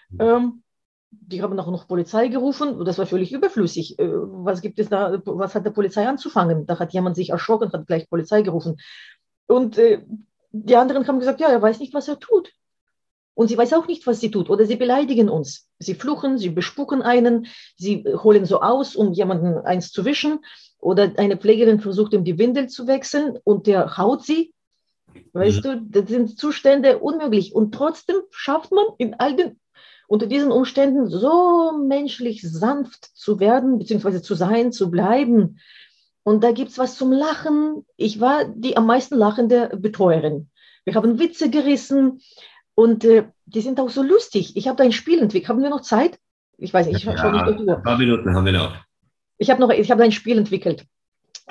Mhm. 0.09 0.22
Ähm, 0.22 0.63
die 1.09 1.41
haben 1.41 1.57
auch 1.59 1.72
noch 1.72 1.88
Polizei 1.88 2.28
gerufen, 2.28 2.84
das 2.84 2.97
war 2.97 3.05
völlig 3.05 3.32
überflüssig. 3.32 3.97
Äh, 3.97 4.07
was 4.09 4.61
gibt 4.61 4.80
es 4.80 4.89
da, 4.89 5.22
was 5.26 5.55
hat 5.55 5.65
der 5.65 5.72
Polizei 5.72 6.07
anzufangen? 6.07 6.65
Da 6.65 6.80
hat 6.80 6.93
jemand 6.93 7.15
sich 7.15 7.30
erschrocken, 7.30 7.72
hat 7.72 7.88
gleich 7.88 8.09
Polizei 8.09 8.41
gerufen. 8.41 8.78
Und 9.47 9.78
äh, 9.78 10.03
die 10.51 10.76
anderen 10.76 11.07
haben 11.07 11.20
gesagt, 11.20 11.39
ja, 11.39 11.49
er 11.49 11.61
weiß 11.61 11.80
nicht, 11.80 11.93
was 11.93 12.07
er 12.07 12.20
tut. 12.20 12.51
Und 13.38 13.49
sie 13.49 13.57
weiß 13.57 13.73
auch 13.73 13.85
nicht, 13.85 14.07
was 14.07 14.19
sie 14.19 14.31
tut. 14.31 14.49
Oder 14.49 14.65
sie 14.65 14.77
beleidigen 14.77 15.29
uns. 15.29 15.69
Sie 15.77 15.93
fluchen, 15.93 16.39
sie 16.39 16.49
bespucken 16.49 17.03
einen, 17.03 17.45
sie 17.75 18.03
holen 18.03 18.45
so 18.45 18.61
aus, 18.61 18.95
um 18.95 19.13
jemanden 19.13 19.59
eins 19.59 19.91
zu 19.91 20.05
wischen. 20.05 20.39
Oder 20.79 21.11
eine 21.17 21.38
Pflegerin 21.38 21.79
versucht, 21.79 22.13
ihm 22.13 22.23
die 22.23 22.39
Windel 22.39 22.67
zu 22.67 22.88
wechseln 22.88 23.38
und 23.43 23.67
der 23.67 23.95
haut 23.95 24.25
sie. 24.25 24.55
Weißt 25.33 25.57
mhm. 25.57 25.61
du, 25.61 26.01
das 26.01 26.09
sind 26.09 26.39
Zustände 26.39 26.97
unmöglich. 26.97 27.53
Und 27.53 27.75
trotzdem 27.75 28.15
schafft 28.31 28.71
man 28.71 28.85
in 28.97 29.13
all 29.19 29.35
den 29.35 29.59
unter 30.07 30.25
diesen 30.25 30.51
Umständen 30.51 31.05
so 31.05 31.73
menschlich 31.77 32.41
sanft 32.41 33.05
zu 33.13 33.39
werden, 33.39 33.77
beziehungsweise 33.77 34.23
zu 34.23 34.33
sein, 34.33 34.71
zu 34.71 34.89
bleiben. 34.89 35.59
Und 36.23 36.43
da 36.43 36.53
gibt 36.53 36.71
es 36.71 36.79
was 36.79 36.97
zum 36.97 37.11
Lachen. 37.11 37.85
Ich 37.97 38.19
war 38.19 38.45
die 38.45 38.77
am 38.77 38.88
meisten 38.88 39.15
lachende 39.15 39.77
Betreuerin. 39.77 40.49
Wir 40.85 40.95
haben 40.95 41.19
Witze 41.19 41.51
gerissen 41.51 42.21
und 42.78 43.03
äh, 43.05 43.28
die 43.47 43.61
sind 43.61 43.80
auch 43.80 43.89
so 43.89 44.03
lustig. 44.03 44.55
Ich 44.55 44.67
habe 44.67 44.78
da 44.78 44.84
ein 44.84 44.91
Spiel 44.91 45.19
entwickelt. 45.19 45.49
Haben 45.49 45.63
wir 45.63 45.71
noch 45.71 45.82
Zeit? 45.82 46.19
Ich 46.59 46.71
weiß 46.71 46.86
nicht, 46.86 46.97
ich 46.97 47.05
ja, 47.05 47.17
schaue 47.17 47.32
nicht 47.32 47.69
auf 47.69 47.78
Ein 47.78 47.84
paar 47.84 47.97
Minuten 47.97 48.36
haben 48.36 48.45
wir 48.45 48.51
noch. 48.51 48.75
Ich 49.39 49.49
habe 49.49 49.59
noch, 49.59 49.71
ich 49.71 49.89
habe 49.89 50.03
ein 50.03 50.11
Spiel 50.11 50.38
entwickelt. 50.38 50.86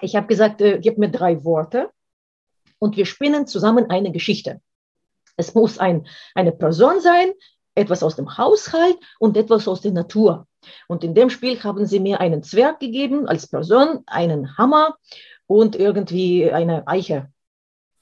Ich 0.00 0.14
habe 0.14 0.28
gesagt, 0.28 0.60
äh, 0.60 0.78
gib 0.78 0.98
mir 0.98 1.10
drei 1.10 1.42
Worte 1.44 1.90
und 2.78 2.96
wir 2.96 3.06
spinnen 3.06 3.48
zusammen 3.48 3.90
eine 3.90 4.12
Geschichte. 4.12 4.60
Es 5.36 5.52
muss 5.52 5.78
ein, 5.78 6.06
eine 6.36 6.52
Person 6.52 7.00
sein, 7.00 7.32
etwas 7.74 8.04
aus 8.04 8.14
dem 8.14 8.38
Haushalt 8.38 8.96
und 9.18 9.36
etwas 9.36 9.66
aus 9.66 9.80
der 9.80 9.92
Natur. 9.92 10.46
Und 10.86 11.02
in 11.02 11.14
dem 11.14 11.28
Spiel 11.28 11.60
haben 11.64 11.86
sie 11.86 11.98
mir 11.98 12.20
einen 12.20 12.44
Zwerg 12.44 12.78
gegeben 12.78 13.26
als 13.26 13.48
Person, 13.48 14.04
einen 14.06 14.56
Hammer 14.58 14.96
und 15.48 15.74
irgendwie 15.74 16.48
eine 16.52 16.86
Eiche. 16.86 17.32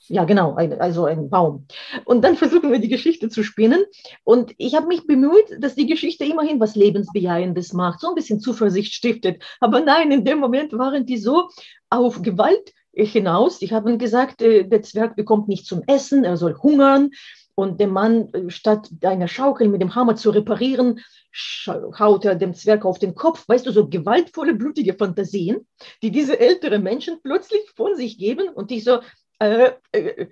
Ja, 0.09 0.25
genau, 0.25 0.55
ein, 0.55 0.81
also 0.81 1.07
ein 1.07 1.31
Baum. 1.31 1.67
Und 2.05 2.23
dann 2.23 2.37
versuchen 2.37 2.71
wir 2.71 2.79
die 2.79 2.89
Geschichte 2.89 3.29
zu 3.29 3.43
spinnen. 3.43 3.85
Und 4.23 4.55
ich 4.59 4.75
habe 4.75 4.87
mich 4.87 5.07
bemüht, 5.07 5.57
dass 5.59 5.75
die 5.75 5.87
Geschichte 5.87 6.25
immerhin 6.25 6.61
was 6.61 6.77
Lebensbejahendes 6.77 7.73
macht, 7.73 8.01
so 8.01 8.09
ein 8.09 8.15
bisschen 8.15 8.41
Zuversicht 8.41 8.93
stiftet. 8.93 9.43
Aber 9.61 9.81
nein, 9.81 10.11
in 10.11 10.25
dem 10.25 10.39
Moment 10.39 10.73
waren 10.73 11.07
die 11.07 11.19
so 11.19 11.49
auf 11.91 12.23
Gewalt 12.23 12.73
hinaus. 12.93 13.59
Die 13.59 13.71
haben 13.71 13.99
gesagt, 13.99 14.43
äh, 14.43 14.65
der 14.65 14.83
Zwerg 14.83 15.17
bekommt 15.17 15.49
nicht 15.49 15.67
zum 15.67 15.83
Essen, 15.87 16.25
er 16.25 16.37
soll 16.37 16.57
hungern. 16.57 17.11
Und 17.57 17.79
der 17.79 17.89
Mann, 17.89 18.29
äh, 18.35 18.51
statt 18.51 18.91
eine 19.03 19.29
Schaukel 19.29 19.69
mit 19.69 19.81
dem 19.81 19.95
Hammer 19.95 20.17
zu 20.17 20.31
reparieren, 20.31 21.01
haut 21.99 22.25
er 22.25 22.35
dem 22.35 22.55
Zwerg 22.55 22.85
auf 22.85 22.99
den 22.99 23.15
Kopf. 23.15 23.49
Weißt 23.49 23.67
du, 23.67 23.73
so 23.73 23.89
gewaltvolle, 23.89 24.55
blutige 24.55 24.95
Fantasien, 24.95 25.67
die 26.03 26.11
diese 26.11 26.39
älteren 26.39 26.83
Menschen 26.83 27.21
plötzlich 27.23 27.63
von 27.77 27.97
sich 27.97 28.19
geben. 28.19 28.49
Und 28.49 28.71
ich 28.73 28.85
so, 28.85 29.01
äh, 29.39 29.72
äh, 29.93 30.28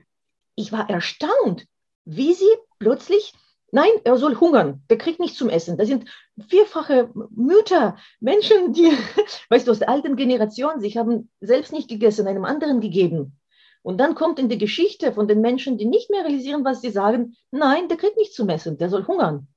ich 0.54 0.72
war 0.72 0.88
erstaunt, 0.88 1.66
wie 2.04 2.34
sie 2.34 2.50
plötzlich 2.78 3.32
Nein, 3.74 3.90
er 4.04 4.18
soll 4.18 4.38
hungern. 4.38 4.84
Der 4.90 4.98
kriegt 4.98 5.18
nichts 5.18 5.38
zum 5.38 5.48
Essen. 5.48 5.78
Das 5.78 5.88
sind 5.88 6.04
vierfache 6.48 7.10
Mütter, 7.30 7.96
Menschen, 8.20 8.74
die, 8.74 8.92
weißt 9.48 9.66
du, 9.66 9.70
aus 9.70 9.78
der 9.78 9.88
alten 9.88 10.14
Generation, 10.14 10.78
sich 10.78 10.98
haben 10.98 11.30
selbst 11.40 11.72
nicht 11.72 11.88
gegessen, 11.88 12.28
einem 12.28 12.44
anderen 12.44 12.82
gegeben. 12.82 13.38
Und 13.80 13.98
dann 13.98 14.14
kommt 14.14 14.38
in 14.38 14.50
die 14.50 14.58
Geschichte 14.58 15.12
von 15.12 15.26
den 15.26 15.40
Menschen, 15.40 15.78
die 15.78 15.86
nicht 15.86 16.10
mehr 16.10 16.22
realisieren, 16.22 16.66
was 16.66 16.82
sie 16.82 16.90
sagen, 16.90 17.34
nein, 17.50 17.88
der 17.88 17.96
kriegt 17.96 18.18
nichts 18.18 18.36
zum 18.36 18.50
Essen, 18.50 18.76
der 18.76 18.90
soll 18.90 19.06
hungern. 19.06 19.48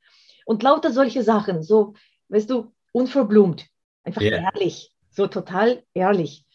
Und 0.46 0.64
lauter 0.64 0.92
solche 0.92 1.22
Sachen, 1.22 1.62
so, 1.62 1.94
weißt 2.30 2.50
du, 2.50 2.72
unverblumt, 2.94 3.68
einfach 4.04 4.22
yeah. 4.22 4.50
ehrlich, 4.54 4.96
so 5.12 5.28
total 5.28 5.84
ehrlich. 5.94 6.46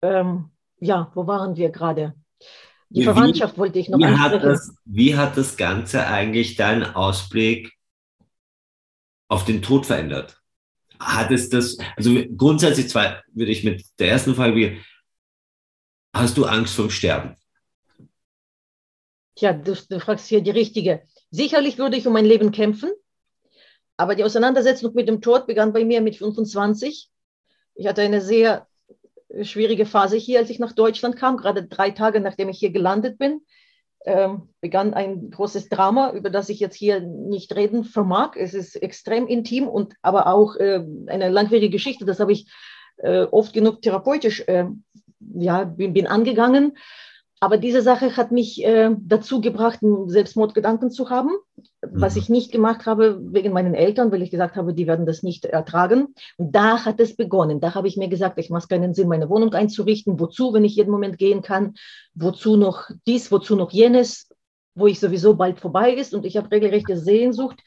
Ähm, 0.00 0.50
ja, 0.78 1.10
wo 1.14 1.26
waren 1.26 1.56
wir 1.56 1.70
gerade? 1.70 2.14
Die 2.88 3.00
wie, 3.00 3.04
Verwandtschaft 3.04 3.58
wollte 3.58 3.78
ich 3.78 3.88
noch 3.88 3.98
wie 3.98 4.06
hat, 4.06 4.44
das, 4.44 4.74
wie 4.84 5.16
hat 5.16 5.36
das 5.36 5.56
Ganze 5.56 6.06
eigentlich 6.06 6.56
deinen 6.56 6.84
Ausblick 6.84 7.72
auf 9.28 9.44
den 9.44 9.62
Tod 9.62 9.86
verändert? 9.86 10.40
Hat 11.00 11.30
es 11.30 11.48
das, 11.48 11.78
also 11.96 12.14
grundsätzlich 12.36 12.88
zwei, 12.88 13.20
würde 13.32 13.50
ich 13.50 13.64
mit 13.64 13.84
der 13.98 14.10
ersten 14.10 14.34
Frage, 14.34 14.78
hast 16.14 16.36
du 16.36 16.44
Angst 16.44 16.74
vom 16.74 16.90
Sterben? 16.90 17.36
Tja, 19.34 19.52
du, 19.52 19.74
du 19.74 20.00
fragst 20.00 20.28
hier 20.28 20.40
die 20.40 20.50
richtige. 20.50 21.02
Sicherlich 21.30 21.76
würde 21.76 21.96
ich 21.96 22.06
um 22.06 22.12
mein 22.12 22.24
Leben 22.24 22.52
kämpfen, 22.52 22.90
aber 23.96 24.14
die 24.14 24.24
Auseinandersetzung 24.24 24.94
mit 24.94 25.08
dem 25.08 25.20
Tod 25.20 25.46
begann 25.46 25.72
bei 25.72 25.84
mir 25.84 26.00
mit 26.00 26.16
25. 26.16 27.10
Ich 27.74 27.86
hatte 27.86 28.02
eine 28.02 28.22
sehr 28.22 28.66
schwierige 29.42 29.86
Phase 29.86 30.16
hier, 30.16 30.38
als 30.38 30.50
ich 30.50 30.58
nach 30.58 30.72
Deutschland 30.72 31.16
kam, 31.16 31.36
gerade 31.36 31.66
drei 31.66 31.90
Tage 31.90 32.20
nachdem 32.20 32.48
ich 32.48 32.58
hier 32.58 32.70
gelandet 32.70 33.18
bin. 33.18 33.40
Ähm, 34.04 34.50
begann 34.60 34.94
ein 34.94 35.30
großes 35.30 35.68
Drama, 35.68 36.12
über 36.12 36.30
das 36.30 36.48
ich 36.48 36.60
jetzt 36.60 36.76
hier 36.76 37.00
nicht 37.00 37.56
reden 37.56 37.82
vermag. 37.82 38.36
Es 38.36 38.54
ist 38.54 38.76
extrem 38.76 39.26
intim 39.26 39.66
und 39.66 39.94
aber 40.00 40.28
auch 40.28 40.54
äh, 40.56 40.84
eine 41.08 41.28
langwierige 41.28 41.70
Geschichte. 41.70 42.04
Das 42.04 42.20
habe 42.20 42.30
ich 42.30 42.48
äh, 42.98 43.22
oft 43.22 43.52
genug 43.52 43.82
therapeutisch 43.82 44.44
äh, 44.46 44.66
ja, 45.34 45.64
bin, 45.64 45.92
bin 45.92 46.06
angegangen. 46.06 46.76
Aber 47.38 47.58
diese 47.58 47.82
Sache 47.82 48.16
hat 48.16 48.32
mich 48.32 48.64
äh, 48.64 48.90
dazu 48.98 49.42
gebracht, 49.42 49.80
Selbstmordgedanken 50.06 50.90
zu 50.90 51.10
haben, 51.10 51.30
mhm. 51.30 51.62
was 51.82 52.16
ich 52.16 52.28
nicht 52.28 52.50
gemacht 52.50 52.86
habe 52.86 53.18
wegen 53.20 53.52
meinen 53.52 53.74
Eltern, 53.74 54.10
weil 54.10 54.22
ich 54.22 54.30
gesagt 54.30 54.56
habe, 54.56 54.72
die 54.72 54.86
werden 54.86 55.04
das 55.04 55.22
nicht 55.22 55.44
ertragen. 55.44 56.14
Und 56.38 56.52
da 56.54 56.84
hat 56.84 56.98
es 56.98 57.14
begonnen. 57.14 57.60
Da 57.60 57.74
habe 57.74 57.88
ich 57.88 57.96
mir 57.96 58.08
gesagt, 58.08 58.38
ich 58.38 58.48
mache 58.48 58.68
keinen 58.68 58.94
Sinn, 58.94 59.08
meine 59.08 59.28
Wohnung 59.28 59.52
einzurichten. 59.52 60.18
Wozu, 60.18 60.54
wenn 60.54 60.64
ich 60.64 60.76
jeden 60.76 60.90
Moment 60.90 61.18
gehen 61.18 61.42
kann? 61.42 61.74
Wozu 62.14 62.56
noch 62.56 62.90
dies, 63.06 63.30
wozu 63.30 63.54
noch 63.54 63.70
jenes, 63.70 64.30
wo 64.74 64.86
ich 64.86 64.98
sowieso 64.98 65.36
bald 65.36 65.60
vorbei 65.60 65.92
ist? 65.92 66.14
Und 66.14 66.24
ich 66.24 66.38
habe 66.38 66.50
regelrechte 66.50 66.96
Sehnsucht 66.96 67.62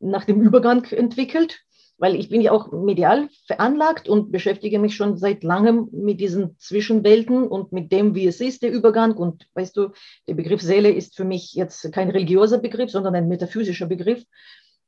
nach 0.00 0.26
dem 0.26 0.42
Übergang 0.42 0.84
entwickelt 0.84 1.60
weil 1.98 2.16
ich 2.16 2.28
bin 2.28 2.40
ja 2.40 2.52
auch 2.52 2.72
medial 2.72 3.28
veranlagt 3.46 4.08
und 4.08 4.32
beschäftige 4.32 4.78
mich 4.78 4.96
schon 4.96 5.16
seit 5.16 5.44
langem 5.44 5.88
mit 5.92 6.20
diesen 6.20 6.58
Zwischenwelten 6.58 7.46
und 7.46 7.72
mit 7.72 7.92
dem, 7.92 8.14
wie 8.14 8.26
es 8.26 8.40
ist, 8.40 8.62
der 8.62 8.72
Übergang. 8.72 9.12
Und 9.16 9.46
weißt 9.54 9.76
du, 9.76 9.90
der 10.26 10.34
Begriff 10.34 10.60
Seele 10.60 10.90
ist 10.90 11.16
für 11.16 11.24
mich 11.24 11.54
jetzt 11.54 11.92
kein 11.92 12.10
religiöser 12.10 12.58
Begriff, 12.58 12.90
sondern 12.90 13.14
ein 13.14 13.28
metaphysischer 13.28 13.86
Begriff. 13.86 14.24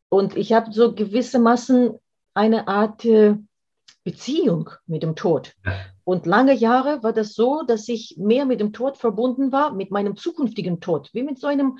Und 0.08 0.36
ich 0.36 0.52
habe 0.52 0.72
so 0.72 0.94
gewissermaßen 0.94 1.94
eine 2.34 2.68
Art 2.68 3.04
äh, 3.04 3.36
Beziehung 4.04 4.70
mit 4.86 5.02
dem 5.02 5.16
Tod. 5.16 5.54
Und 6.04 6.26
lange 6.26 6.54
Jahre 6.54 7.02
war 7.02 7.12
das 7.12 7.34
so, 7.34 7.62
dass 7.66 7.88
ich 7.88 8.16
mehr 8.18 8.44
mit 8.44 8.60
dem 8.60 8.72
Tod 8.72 8.96
verbunden 8.96 9.50
war, 9.50 9.74
mit 9.74 9.90
meinem 9.90 10.16
zukünftigen 10.16 10.80
Tod, 10.80 11.10
wie 11.12 11.24
mit 11.24 11.40
so 11.40 11.48
einem, 11.48 11.78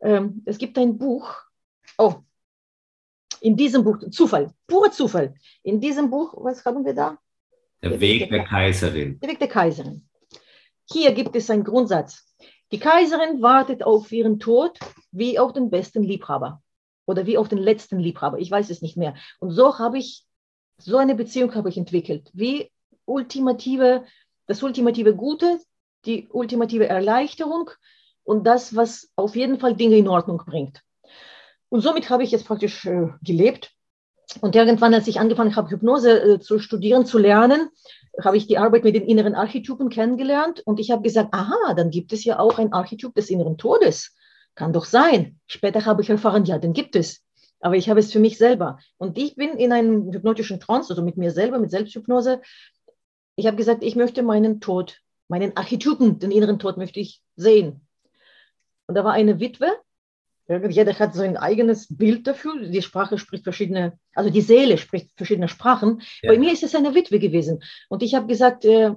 ähm, 0.00 0.42
es 0.46 0.56
gibt 0.56 0.78
ein 0.78 0.96
Buch, 0.96 1.34
oh, 1.98 2.14
in 3.46 3.56
diesem 3.56 3.84
Buch, 3.84 3.98
Zufall, 4.10 4.52
purer 4.66 4.90
Zufall, 4.90 5.32
in 5.62 5.80
diesem 5.80 6.10
Buch, 6.10 6.34
was 6.36 6.64
haben 6.64 6.84
wir 6.84 6.94
da? 6.94 7.16
Der, 7.80 8.00
Weg 8.00 8.28
der, 8.28 8.38
der 8.38 8.44
Kaiserin. 8.44 9.20
Der 9.20 9.28
Weg 9.28 9.38
der 9.38 9.46
Kaiserin. 9.46 10.08
Hier 10.90 11.12
gibt 11.12 11.36
es 11.36 11.48
einen 11.48 11.62
Grundsatz. 11.62 12.24
Die 12.72 12.80
Kaiserin 12.80 13.40
wartet 13.42 13.84
auf 13.84 14.10
ihren 14.10 14.40
Tod 14.40 14.76
wie 15.12 15.38
auf 15.38 15.52
den 15.52 15.70
besten 15.70 16.02
Liebhaber 16.02 16.60
oder 17.06 17.24
wie 17.26 17.38
auf 17.38 17.48
den 17.48 17.58
letzten 17.58 18.00
Liebhaber. 18.00 18.40
Ich 18.40 18.50
weiß 18.50 18.68
es 18.70 18.82
nicht 18.82 18.96
mehr. 18.96 19.14
Und 19.38 19.52
so 19.52 19.78
habe 19.78 19.98
ich, 19.98 20.24
so 20.78 20.96
eine 20.96 21.14
Beziehung 21.14 21.54
habe 21.54 21.68
ich 21.68 21.78
entwickelt. 21.78 22.28
Wie 22.32 22.72
ultimative, 23.04 24.06
das 24.48 24.60
ultimative 24.64 25.14
Gute, 25.14 25.60
die 26.04 26.26
ultimative 26.32 26.88
Erleichterung 26.88 27.70
und 28.24 28.44
das, 28.44 28.74
was 28.74 29.08
auf 29.14 29.36
jeden 29.36 29.60
Fall 29.60 29.76
Dinge 29.76 29.98
in 29.98 30.08
Ordnung 30.08 30.42
bringt. 30.44 30.82
Und 31.68 31.80
somit 31.80 32.10
habe 32.10 32.22
ich 32.22 32.30
jetzt 32.30 32.46
praktisch 32.46 32.86
äh, 32.86 33.08
gelebt. 33.22 33.72
Und 34.40 34.56
irgendwann, 34.56 34.94
als 34.94 35.06
ich 35.06 35.20
angefangen 35.20 35.56
habe, 35.56 35.70
Hypnose 35.70 36.34
äh, 36.34 36.40
zu 36.40 36.58
studieren, 36.58 37.06
zu 37.06 37.18
lernen, 37.18 37.68
habe 38.22 38.36
ich 38.36 38.46
die 38.46 38.58
Arbeit 38.58 38.84
mit 38.84 38.94
den 38.94 39.06
inneren 39.06 39.34
Archetypen 39.34 39.88
kennengelernt. 39.88 40.62
Und 40.64 40.80
ich 40.80 40.90
habe 40.90 41.02
gesagt, 41.02 41.32
aha, 41.32 41.74
dann 41.74 41.90
gibt 41.90 42.12
es 42.12 42.24
ja 42.24 42.38
auch 42.38 42.58
ein 42.58 42.72
Archetyp 42.72 43.14
des 43.14 43.30
inneren 43.30 43.58
Todes. 43.58 44.14
Kann 44.54 44.72
doch 44.72 44.84
sein. 44.84 45.38
Später 45.46 45.84
habe 45.84 46.02
ich 46.02 46.10
erfahren, 46.10 46.44
ja, 46.44 46.58
den 46.58 46.72
gibt 46.72 46.96
es. 46.96 47.22
Aber 47.60 47.76
ich 47.76 47.88
habe 47.88 48.00
es 48.00 48.12
für 48.12 48.18
mich 48.18 48.38
selber. 48.38 48.78
Und 48.96 49.18
ich 49.18 49.36
bin 49.36 49.50
in 49.50 49.72
einem 49.72 50.12
hypnotischen 50.12 50.60
Trance, 50.60 50.90
also 50.90 51.02
mit 51.02 51.16
mir 51.16 51.30
selber, 51.30 51.58
mit 51.58 51.70
Selbsthypnose. 51.70 52.40
Ich 53.36 53.46
habe 53.46 53.56
gesagt, 53.56 53.82
ich 53.82 53.96
möchte 53.96 54.22
meinen 54.22 54.60
Tod, 54.60 55.00
meinen 55.28 55.56
Archetypen, 55.56 56.18
den 56.18 56.30
inneren 56.30 56.58
Tod 56.58 56.76
möchte 56.76 57.00
ich 57.00 57.22
sehen. 57.36 57.86
Und 58.86 58.94
da 58.94 59.04
war 59.04 59.12
eine 59.12 59.40
Witwe, 59.40 59.68
jeder 60.48 60.98
hat 60.98 61.14
so 61.14 61.22
ein 61.22 61.36
eigenes 61.36 61.88
Bild 61.88 62.26
dafür. 62.26 62.68
Die 62.68 62.82
Sprache 62.82 63.18
spricht 63.18 63.44
verschiedene, 63.44 63.98
also 64.14 64.30
die 64.30 64.40
Seele 64.40 64.78
spricht 64.78 65.10
verschiedene 65.16 65.48
Sprachen. 65.48 66.02
Ja. 66.22 66.32
Bei 66.32 66.38
mir 66.38 66.52
ist 66.52 66.62
es 66.62 66.74
eine 66.74 66.94
Witwe 66.94 67.18
gewesen. 67.18 67.62
Und 67.88 68.02
ich 68.02 68.14
habe 68.14 68.26
gesagt, 68.26 68.64
äh, 68.64 68.92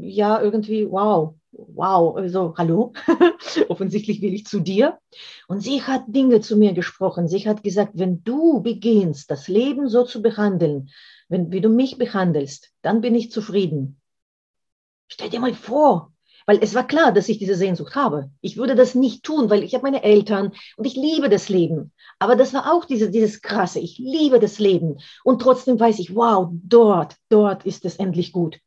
ja, 0.00 0.40
irgendwie, 0.40 0.90
wow, 0.90 1.34
wow, 1.52 2.16
also 2.16 2.54
hallo, 2.56 2.92
offensichtlich 3.68 4.20
will 4.20 4.34
ich 4.34 4.46
zu 4.46 4.60
dir. 4.60 4.98
Und 5.46 5.60
sie 5.60 5.82
hat 5.82 6.02
Dinge 6.06 6.40
zu 6.40 6.56
mir 6.56 6.74
gesprochen. 6.74 7.28
Sie 7.28 7.48
hat 7.48 7.62
gesagt, 7.62 7.92
wenn 7.94 8.22
du 8.22 8.62
beginnst, 8.62 9.30
das 9.30 9.48
Leben 9.48 9.88
so 9.88 10.04
zu 10.04 10.20
behandeln, 10.20 10.90
wenn, 11.28 11.50
wie 11.50 11.60
du 11.60 11.68
mich 11.68 11.98
behandelst, 11.98 12.70
dann 12.82 13.00
bin 13.00 13.14
ich 13.14 13.30
zufrieden. 13.30 14.00
Stell 15.08 15.30
dir 15.30 15.40
mal 15.40 15.54
vor, 15.54 16.12
weil 16.48 16.60
es 16.62 16.74
war 16.74 16.86
klar, 16.86 17.12
dass 17.12 17.28
ich 17.28 17.36
diese 17.36 17.56
Sehnsucht 17.56 17.94
habe. 17.94 18.30
Ich 18.40 18.56
würde 18.56 18.74
das 18.74 18.94
nicht 18.94 19.22
tun, 19.22 19.50
weil 19.50 19.62
ich 19.62 19.74
habe 19.74 19.82
meine 19.82 20.02
Eltern 20.02 20.52
und 20.78 20.86
ich 20.86 20.94
liebe 20.94 21.28
das 21.28 21.50
Leben. 21.50 21.92
Aber 22.18 22.36
das 22.36 22.54
war 22.54 22.72
auch 22.72 22.86
diese, 22.86 23.10
dieses 23.10 23.42
Krasse. 23.42 23.80
Ich 23.80 23.98
liebe 23.98 24.40
das 24.40 24.58
Leben. 24.58 24.96
Und 25.24 25.42
trotzdem 25.42 25.78
weiß 25.78 25.98
ich, 25.98 26.14
wow, 26.14 26.48
dort, 26.50 27.16
dort 27.28 27.66
ist 27.66 27.84
es 27.84 27.96
endlich 27.96 28.32
gut. 28.32 28.60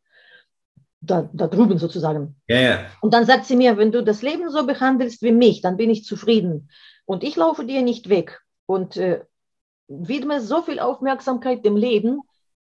Da, 1.00 1.28
da 1.34 1.48
drüben 1.48 1.80
sozusagen. 1.80 2.36
Ja, 2.48 2.60
ja. 2.60 2.86
Und 3.02 3.16
dann 3.16 3.26
sagt 3.26 3.46
sie 3.46 3.56
mir, 3.56 3.76
wenn 3.78 3.92
du 3.92 4.04
das 4.04 4.22
Leben 4.22 4.52
so 4.52 4.68
behandelst 4.68 5.24
wie 5.24 5.32
mich, 5.32 5.62
dann 5.62 5.76
bin 5.76 5.90
ich 5.90 6.06
zufrieden. 6.06 6.70
Und 7.06 7.24
ich 7.24 7.36
laufe 7.36 7.66
dir 7.66 7.82
nicht 7.82 8.10
weg. 8.10 8.42
Und 8.68 8.96
äh, 8.98 9.22
widme 9.88 10.40
so 10.40 10.62
viel 10.62 10.80
Aufmerksamkeit 10.80 11.66
dem 11.66 11.78
Leben, 11.78 12.22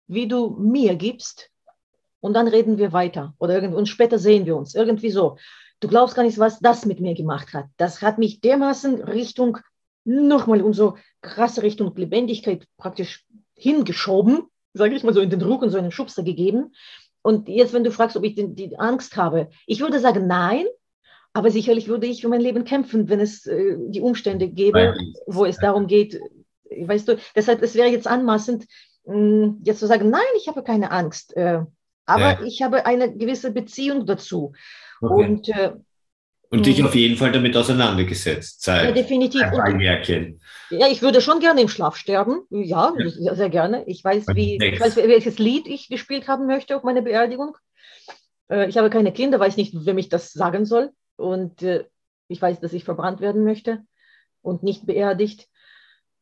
wie 0.08 0.28
du 0.28 0.50
mir 0.60 0.96
gibst, 0.96 1.50
und 2.20 2.34
dann 2.34 2.48
reden 2.48 2.78
wir 2.78 2.94
weiter 2.94 3.34
oder 3.40 3.56
irgendwie, 3.56 3.78
und 3.78 3.88
später 3.88 4.20
sehen 4.20 4.46
wir 4.46 4.56
uns, 4.56 4.76
irgendwie 4.76 5.12
so. 5.12 5.38
Du 5.80 5.88
glaubst 5.88 6.16
gar 6.16 6.24
nicht, 6.24 6.40
was 6.40 6.60
das 6.60 6.86
mit 6.86 7.00
mir 7.00 7.14
gemacht 7.14 7.54
hat. 7.54 7.66
Das 7.78 8.02
hat 8.02 8.18
mich 8.18 8.42
dermaßen 8.42 9.04
Richtung, 9.04 9.60
nochmal 10.06 10.62
umso 10.62 10.98
krasse 11.22 11.62
Richtung 11.62 11.96
Lebendigkeit 11.96 12.66
praktisch 12.78 13.26
hingeschoben, 13.54 14.44
sage 14.74 14.96
ich 14.96 15.04
mal 15.04 15.14
so 15.14 15.22
in 15.22 15.30
den 15.30 15.42
Ruck 15.42 15.62
und 15.62 15.70
so 15.70 15.78
einen 15.78 15.92
Schubser 15.92 16.24
gegeben. 16.24 16.74
Und 17.22 17.50
jetzt, 17.50 17.74
wenn 17.74 17.84
du 17.84 17.92
fragst, 17.92 18.16
ob 18.16 18.24
ich 18.24 18.36
die, 18.36 18.56
die 18.56 18.80
Angst 18.80 19.18
habe, 19.18 19.50
ich 19.66 19.82
würde 19.82 20.00
sagen, 20.00 20.28
nein, 20.28 20.66
aber 21.34 21.52
sicherlich 21.52 21.88
würde 21.88 22.08
ich 22.08 22.22
für 22.22 22.30
mein 22.30 22.42
Leben 22.42 22.64
kämpfen, 22.64 23.10
wenn 23.10 23.20
es 23.20 23.46
äh, 23.46 23.76
die 23.90 24.02
Umstände 24.02 24.48
gäbe, 24.48 24.96
wo 25.28 25.46
es 25.46 25.58
darum 25.58 25.86
geht, 25.86 26.20
weißt 26.70 27.08
du, 27.08 27.18
deshalb, 27.36 27.62
es 27.62 27.76
wäre 27.76 27.90
jetzt 27.90 28.08
anmaßend, 28.08 28.66
mh, 29.06 29.14
hm, 29.14 29.62
jetzt 29.64 29.80
zu 29.80 29.88
sagen, 29.88 30.10
nein, 30.10 30.22
ich 30.38 30.48
habe 30.48 30.64
keine 30.64 30.92
Angst. 30.92 31.36
Äh, 31.36 31.64
aber 32.08 32.40
ja. 32.40 32.44
ich 32.44 32.62
habe 32.62 32.86
eine 32.86 33.16
gewisse 33.16 33.52
Beziehung 33.52 34.06
dazu. 34.06 34.54
Okay. 35.02 35.26
Und, 35.26 35.50
äh, 35.50 35.74
und 36.50 36.66
dich 36.66 36.82
auf 36.82 36.96
jeden 36.96 37.18
Fall 37.18 37.34
damit 37.34 37.56
auseinandergesetzt. 37.58 38.64
Seit 38.64 38.86
ja, 38.86 38.92
definitiv. 38.92 39.42
Ein 39.44 39.78
Märchen. 39.78 40.42
Ja, 40.70 40.88
ich 40.88 41.02
würde 41.02 41.20
schon 41.20 41.42
gerne 41.42 41.62
im 41.62 41.68
Schlaf 41.68 41.98
sterben. 41.98 42.42
Ja, 42.50 42.94
ja. 43.20 43.36
sehr 43.36 43.50
gerne. 43.50 43.84
Ich 43.86 44.02
weiß, 44.02 44.28
wie, 44.34 44.58
ich 44.58 44.80
weiß, 44.80 44.96
welches 44.96 45.38
Lied 45.40 45.68
ich 45.68 45.90
gespielt 45.90 46.30
haben 46.30 46.48
möchte 46.48 46.78
auf 46.78 46.84
meiner 46.84 47.02
Beerdigung. 47.02 47.58
Äh, 48.50 48.70
ich 48.70 48.78
habe 48.78 48.90
keine 48.90 49.12
Kinder, 49.12 49.40
weiß 49.40 49.58
nicht, 49.58 49.74
wem 49.86 49.98
ich 49.98 50.08
das 50.08 50.32
sagen 50.32 50.66
soll. 50.66 50.92
Und 51.18 51.64
äh, 51.64 51.84
ich 52.30 52.42
weiß, 52.42 52.62
dass 52.62 52.72
ich 52.72 52.86
verbrannt 52.86 53.20
werden 53.20 53.44
möchte 53.44 53.84
und 54.42 54.64
nicht 54.64 54.86
beerdigt. 54.86 55.48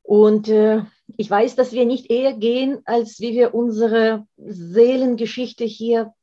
Und 0.05 0.49
äh, 0.49 0.83
ich 1.17 1.29
weiß, 1.29 1.55
dass 1.55 1.71
wir 1.71 1.85
nicht 1.85 2.11
eher 2.11 2.33
gehen, 2.33 2.79
als 2.85 3.19
wie 3.19 3.33
wir 3.33 3.55
unsere 3.55 4.27
Seelengeschichte 4.37 5.63
hier 5.63 6.13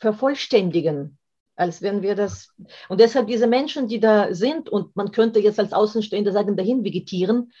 vervollständigen, 0.00 1.18
als 1.54 1.82
wenn 1.82 2.00
wir 2.00 2.14
das. 2.14 2.54
Und 2.88 3.00
deshalb 3.00 3.26
diese 3.26 3.46
Menschen, 3.46 3.86
die 3.86 4.00
da 4.00 4.32
sind, 4.32 4.70
und 4.70 4.96
man 4.96 5.12
könnte 5.12 5.40
jetzt 5.40 5.60
als 5.60 5.74
Außenstehender 5.74 6.32
sagen, 6.32 6.56
dahin 6.56 6.84
vegetieren, 6.84 7.52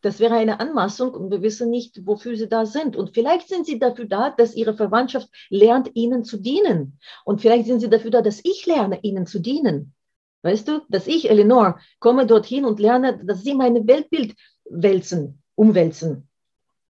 das 0.00 0.20
wäre 0.20 0.34
eine 0.34 0.60
Anmaßung 0.60 1.12
und 1.12 1.30
wir 1.30 1.42
wissen 1.42 1.70
nicht, 1.70 2.06
wofür 2.06 2.36
sie 2.36 2.48
da 2.48 2.64
sind. 2.64 2.94
Und 2.94 3.14
vielleicht 3.14 3.48
sind 3.48 3.66
sie 3.66 3.80
dafür 3.80 4.04
da, 4.04 4.30
dass 4.30 4.54
ihre 4.54 4.74
Verwandtschaft 4.74 5.28
lernt, 5.48 5.90
ihnen 5.94 6.22
zu 6.22 6.36
dienen. 6.36 7.00
Und 7.24 7.40
vielleicht 7.40 7.66
sind 7.66 7.80
sie 7.80 7.90
dafür 7.90 8.12
da, 8.12 8.22
dass 8.22 8.40
ich 8.44 8.64
lerne, 8.66 9.00
ihnen 9.02 9.26
zu 9.26 9.40
dienen. 9.40 9.92
Weißt 10.42 10.68
du, 10.68 10.82
dass 10.90 11.06
ich, 11.06 11.30
Eleanor, 11.30 11.80
komme 11.98 12.26
dorthin 12.26 12.66
und 12.66 12.78
lerne, 12.78 13.24
dass 13.24 13.42
sie 13.42 13.54
mein 13.54 13.86
Weltbild 13.88 14.34
wälzen, 14.68 15.42
umwälzen. 15.54 16.28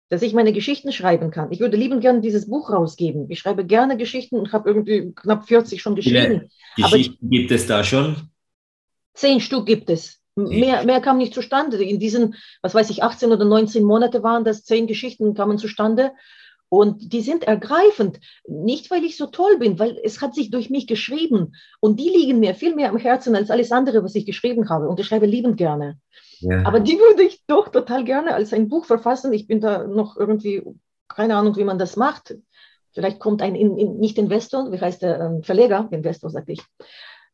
Dass 0.09 0.21
ich 0.21 0.33
meine 0.33 0.53
Geschichten 0.53 0.91
schreiben 0.91 1.31
kann. 1.31 1.51
Ich 1.51 1.59
würde 1.59 1.77
liebend 1.77 2.01
gerne 2.01 2.21
dieses 2.21 2.47
Buch 2.47 2.71
rausgeben. 2.71 3.29
Ich 3.29 3.39
schreibe 3.39 3.65
gerne 3.65 3.97
Geschichten 3.97 4.37
und 4.37 4.53
habe 4.53 4.69
irgendwie 4.69 5.11
knapp 5.15 5.47
40 5.47 5.81
schon 5.81 5.95
geschrieben. 5.95 6.49
Wie 6.75 6.81
Geschichten 6.83 7.29
gibt 7.29 7.51
es 7.51 7.65
da 7.65 7.83
schon? 7.83 8.29
Zehn 9.13 9.39
Stück 9.39 9.65
gibt 9.65 9.89
es. 9.89 10.19
Mehr, 10.35 10.83
mehr 10.83 10.99
kam 10.99 11.17
nicht 11.17 11.33
zustande. 11.33 11.83
In 11.83 11.99
diesen, 11.99 12.35
was 12.61 12.73
weiß 12.73 12.89
ich, 12.89 13.03
18 13.03 13.31
oder 13.31 13.45
19 13.45 13.83
Monate 13.83 14.23
waren 14.23 14.43
das, 14.43 14.63
zehn 14.63 14.87
Geschichten 14.87 15.33
kamen 15.35 15.57
zustande. 15.57 16.11
Und 16.69 17.13
die 17.13 17.21
sind 17.21 17.43
ergreifend. 17.43 18.19
Nicht, 18.47 18.89
weil 18.89 19.03
ich 19.03 19.15
so 19.15 19.27
toll 19.27 19.59
bin, 19.59 19.77
weil 19.77 19.99
es 20.03 20.21
hat 20.21 20.33
sich 20.33 20.49
durch 20.49 20.71
mich 20.71 20.87
geschrieben. 20.87 21.53
Und 21.79 21.99
die 21.99 22.09
liegen 22.09 22.39
mir 22.39 22.55
viel 22.55 22.73
mehr 22.73 22.89
am 22.89 22.97
Herzen 22.97 23.35
als 23.35 23.51
alles 23.51 23.71
andere, 23.71 24.03
was 24.03 24.15
ich 24.15 24.25
geschrieben 24.25 24.69
habe. 24.69 24.89
Und 24.89 24.99
ich 24.99 25.05
schreibe 25.05 25.27
liebend 25.27 25.57
gerne. 25.57 25.99
Ja. 26.43 26.65
Aber 26.65 26.79
die 26.79 26.97
würde 26.97 27.23
ich 27.23 27.43
doch 27.47 27.69
total 27.69 28.03
gerne 28.03 28.33
als 28.33 28.53
ein 28.53 28.69
Buch 28.69 28.85
verfassen. 28.85 29.33
Ich 29.33 29.47
bin 29.47 29.61
da 29.61 29.85
noch 29.85 30.17
irgendwie, 30.17 30.63
keine 31.07 31.35
Ahnung, 31.35 31.55
wie 31.55 31.63
man 31.63 31.79
das 31.79 31.95
macht. 31.95 32.35
Vielleicht 32.93 33.19
kommt 33.19 33.41
ein 33.41 33.55
in, 33.55 33.77
in, 33.77 33.97
Nicht-Investor, 33.97 34.71
wie 34.71 34.79
heißt 34.79 35.01
der 35.01 35.19
ähm, 35.19 35.43
Verleger, 35.43 35.87
Investor, 35.91 36.29
sagte 36.29 36.51
ich, 36.51 36.61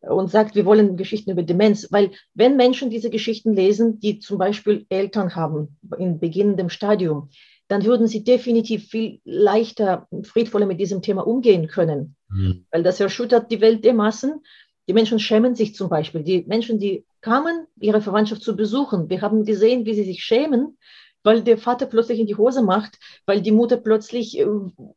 und 0.02 0.32
sagt, 0.32 0.56
wir 0.56 0.66
wollen 0.66 0.96
Geschichten 0.96 1.32
über 1.32 1.44
Demenz. 1.44 1.88
Weil 1.92 2.12
wenn 2.34 2.56
Menschen 2.56 2.90
diese 2.90 3.10
Geschichten 3.10 3.54
lesen, 3.54 4.00
die 4.00 4.20
zum 4.20 4.38
Beispiel 4.38 4.86
Eltern 4.90 5.36
haben 5.36 5.78
in 5.98 6.20
beginnendem 6.20 6.70
Stadium, 6.70 7.30
dann 7.68 7.84
würden 7.84 8.08
sie 8.08 8.24
definitiv 8.24 8.88
viel 8.88 9.20
leichter, 9.26 10.08
friedvoller 10.24 10.66
mit 10.66 10.80
diesem 10.80 11.02
Thema 11.02 11.28
umgehen 11.28 11.68
können. 11.68 12.16
Mhm. 12.30 12.66
Weil 12.72 12.84
das 12.84 13.00
erschüttert 13.00 13.52
die 13.52 13.62
Welt 13.62 13.84
dermaßen. 13.84 14.42
Die 14.88 14.94
Menschen 14.94 15.20
schämen 15.20 15.54
sich 15.54 15.76
zum 15.76 15.90
Beispiel. 15.90 16.24
Die 16.24 16.44
Menschen, 16.48 16.80
die 16.80 17.06
kamen, 17.30 17.68
ihre 17.80 18.02
Verwandtschaft 18.02 18.42
zu 18.42 18.56
besuchen, 18.56 19.10
wir 19.10 19.22
haben 19.22 19.46
gesehen, 19.46 19.86
wie 19.86 19.94
sie 19.94 20.04
sich 20.04 20.24
schämen, 20.24 20.78
weil 21.22 21.44
der 21.44 21.58
Vater 21.60 21.86
plötzlich 21.86 22.20
in 22.20 22.26
die 22.26 22.38
Hose 22.38 22.64
macht, 22.64 22.98
weil 23.28 23.42
die 23.42 23.52
Mutter 23.52 23.78
plötzlich 23.78 24.40
äh, 24.40 24.48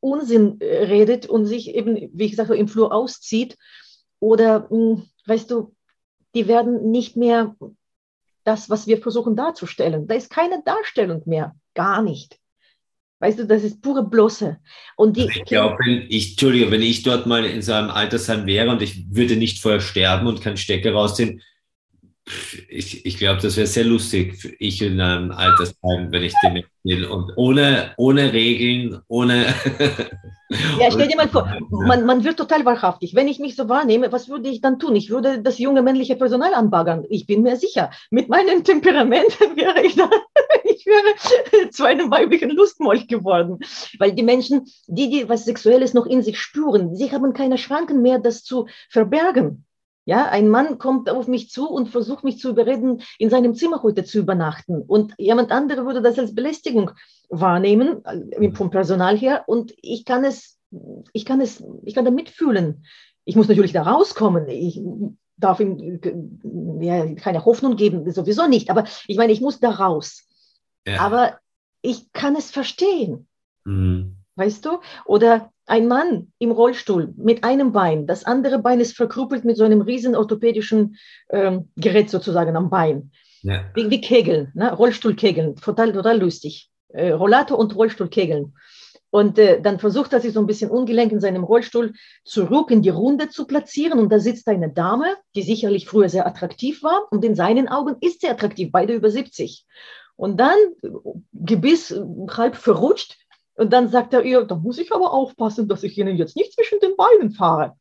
Unsinn 0.00 0.60
äh, 0.60 0.84
redet 0.84 1.26
und 1.26 1.44
sich 1.44 1.74
eben, 1.74 2.10
wie 2.14 2.24
ich 2.24 2.38
habe, 2.38 2.56
im 2.56 2.68
Flur 2.68 2.92
auszieht 2.92 3.58
oder, 4.18 4.68
hm, 4.70 5.02
weißt 5.26 5.50
du, 5.50 5.74
die 6.34 6.48
werden 6.48 6.90
nicht 6.90 7.16
mehr 7.16 7.54
das, 8.44 8.70
was 8.70 8.86
wir 8.86 8.98
versuchen 8.98 9.36
darzustellen. 9.36 10.06
Da 10.06 10.14
ist 10.14 10.30
keine 10.30 10.62
Darstellung 10.64 11.22
mehr, 11.26 11.54
gar 11.74 12.00
nicht. 12.00 12.38
Weißt 13.18 13.38
du, 13.38 13.46
das 13.46 13.62
ist 13.62 13.82
pure 13.82 14.04
Blosse. 14.04 14.58
Und 14.96 15.16
die, 15.16 15.28
also 15.28 15.34
ich 15.38 15.44
glaube, 15.44 15.76
wenn 15.84 16.06
ich, 16.08 16.30
Entschuldige, 16.30 16.70
wenn 16.70 16.82
ich 16.82 17.02
dort 17.02 17.26
mal 17.26 17.44
in 17.44 17.62
so 17.62 17.72
einem 17.72 17.90
Altersheim 17.90 18.46
wäre 18.46 18.70
und 18.70 18.80
ich 18.80 19.14
würde 19.14 19.36
nicht 19.36 19.60
vorher 19.60 19.80
sterben 19.80 20.26
und 20.26 20.40
keinen 20.40 20.56
Stecker 20.56 20.92
rausziehen, 20.92 21.42
ich, 22.68 23.04
ich 23.04 23.18
glaube, 23.18 23.40
das 23.40 23.56
wäre 23.56 23.66
sehr 23.66 23.84
lustig 23.84 24.36
für 24.36 24.54
ich 24.58 24.80
in 24.80 25.00
einem 25.00 25.32
Altersheim, 25.32 26.12
wenn 26.12 26.22
ich 26.22 26.34
dem 26.42 26.56
erzähle. 26.56 27.10
Und 27.10 27.32
ohne, 27.36 27.92
ohne 27.96 28.32
Regeln, 28.32 29.00
ohne. 29.08 29.46
ja, 30.80 30.90
stell 30.90 31.08
dir 31.08 31.16
mal 31.16 31.28
vor, 31.28 31.52
man, 31.70 32.06
man 32.06 32.22
wird 32.22 32.36
total 32.36 32.64
wahrhaftig. 32.64 33.16
Wenn 33.16 33.26
ich 33.26 33.40
mich 33.40 33.56
so 33.56 33.68
wahrnehme, 33.68 34.12
was 34.12 34.28
würde 34.28 34.48
ich 34.48 34.60
dann 34.60 34.78
tun? 34.78 34.94
Ich 34.94 35.10
würde 35.10 35.42
das 35.42 35.58
junge 35.58 35.82
männliche 35.82 36.14
Personal 36.14 36.54
anbaggern. 36.54 37.04
Ich 37.08 37.26
bin 37.26 37.42
mir 37.42 37.56
sicher. 37.56 37.90
Mit 38.10 38.28
meinem 38.28 38.62
Temperament 38.64 39.40
wäre 39.56 39.84
ich 39.84 39.96
da, 39.96 40.08
ich 40.64 40.86
wäre 40.86 41.70
zu 41.70 41.84
einem 41.84 42.10
weiblichen 42.10 42.50
Lustmolch 42.50 43.08
geworden. 43.08 43.58
Weil 43.98 44.12
die 44.12 44.22
Menschen, 44.22 44.66
die, 44.86 45.10
die 45.10 45.28
was 45.28 45.44
Sexuelles 45.44 45.92
noch 45.92 46.06
in 46.06 46.22
sich 46.22 46.38
spüren, 46.38 46.94
sie 46.94 47.10
haben 47.10 47.32
keine 47.32 47.58
Schranken 47.58 48.00
mehr, 48.00 48.20
das 48.20 48.44
zu 48.44 48.68
verbergen. 48.88 49.64
Ja, 50.04 50.28
ein 50.28 50.48
Mann 50.48 50.78
kommt 50.78 51.08
auf 51.08 51.28
mich 51.28 51.50
zu 51.50 51.70
und 51.70 51.88
versucht 51.88 52.24
mich 52.24 52.38
zu 52.38 52.50
überreden, 52.50 53.02
in 53.18 53.30
seinem 53.30 53.54
Zimmer 53.54 53.82
heute 53.82 54.04
zu 54.04 54.18
übernachten. 54.18 54.82
Und 54.82 55.14
jemand 55.16 55.52
andere 55.52 55.86
würde 55.86 56.02
das 56.02 56.18
als 56.18 56.34
Belästigung 56.34 56.90
wahrnehmen, 57.28 58.04
äh, 58.04 58.52
vom 58.52 58.70
Personal 58.70 59.16
her. 59.16 59.44
Und 59.46 59.72
ich 59.80 60.04
kann 60.04 60.24
es, 60.24 60.58
ich 61.12 61.24
kann 61.24 61.40
es, 61.40 61.62
ich 61.84 61.94
kann 61.94 62.04
da 62.04 62.10
mitfühlen. 62.10 62.84
Ich 63.24 63.36
muss 63.36 63.46
natürlich 63.46 63.72
da 63.72 63.82
rauskommen. 63.82 64.48
Ich 64.48 64.80
darf 65.36 65.60
ihm 65.60 66.00
ja, 66.80 67.14
keine 67.14 67.44
Hoffnung 67.44 67.76
geben, 67.76 68.10
sowieso 68.10 68.48
nicht. 68.48 68.70
Aber 68.70 68.84
ich 69.06 69.16
meine, 69.16 69.32
ich 69.32 69.40
muss 69.40 69.60
da 69.60 69.70
raus. 69.70 70.26
Ja. 70.84 71.00
Aber 71.00 71.38
ich 71.80 72.12
kann 72.12 72.34
es 72.34 72.50
verstehen. 72.50 73.28
Mhm. 73.64 74.16
Weißt 74.34 74.64
du? 74.64 74.80
Oder 75.04 75.51
ein 75.66 75.88
Mann 75.88 76.32
im 76.38 76.50
Rollstuhl 76.50 77.14
mit 77.16 77.44
einem 77.44 77.72
Bein, 77.72 78.06
das 78.06 78.24
andere 78.24 78.58
Bein 78.58 78.80
ist 78.80 78.96
verkrüppelt 78.96 79.44
mit 79.44 79.56
so 79.56 79.64
einem 79.64 79.80
riesen 79.80 80.16
orthopädischen 80.16 80.96
ähm, 81.30 81.70
Gerät 81.76 82.10
sozusagen 82.10 82.56
am 82.56 82.70
Bein. 82.70 83.12
Ja. 83.42 83.64
Wie, 83.74 83.90
wie 83.90 84.00
Kegeln, 84.00 84.52
ne? 84.54 84.72
Rollstuhlkegeln, 84.72 85.56
total, 85.56 85.92
total 85.92 86.20
lustig. 86.20 86.70
Äh, 86.88 87.10
Rollator 87.10 87.58
und 87.58 87.74
Rollstuhlkegeln. 87.74 88.54
Und 89.10 89.38
äh, 89.38 89.60
dann 89.60 89.78
versucht 89.78 90.14
er 90.14 90.20
sich 90.20 90.32
so 90.32 90.40
ein 90.40 90.46
bisschen 90.46 90.70
ungelenk 90.70 91.12
in 91.12 91.20
seinem 91.20 91.44
Rollstuhl 91.44 91.92
zurück 92.24 92.70
in 92.70 92.80
die 92.80 92.88
Runde 92.88 93.28
zu 93.28 93.46
platzieren. 93.46 93.98
Und 93.98 94.10
da 94.10 94.18
sitzt 94.18 94.48
eine 94.48 94.70
Dame, 94.70 95.16
die 95.34 95.42
sicherlich 95.42 95.86
früher 95.86 96.08
sehr 96.08 96.26
attraktiv 96.26 96.82
war. 96.82 97.08
Und 97.10 97.22
in 97.22 97.34
seinen 97.34 97.68
Augen 97.68 97.96
ist 98.00 98.22
sie 98.22 98.28
attraktiv, 98.28 98.70
beide 98.72 98.94
über 98.94 99.10
70. 99.10 99.66
Und 100.16 100.40
dann, 100.40 100.56
Gebiss 101.32 101.94
halb 102.30 102.56
verrutscht, 102.56 103.18
und 103.54 103.72
dann 103.72 103.88
sagt 103.88 104.14
er 104.14 104.22
ihr, 104.24 104.44
da 104.44 104.54
muss 104.54 104.78
ich 104.78 104.92
aber 104.92 105.12
aufpassen, 105.12 105.68
dass 105.68 105.82
ich 105.82 105.98
Ihnen 105.98 106.16
jetzt 106.16 106.36
nicht 106.36 106.54
zwischen 106.54 106.80
den 106.80 106.96
Beinen 106.96 107.32
fahre. 107.32 107.76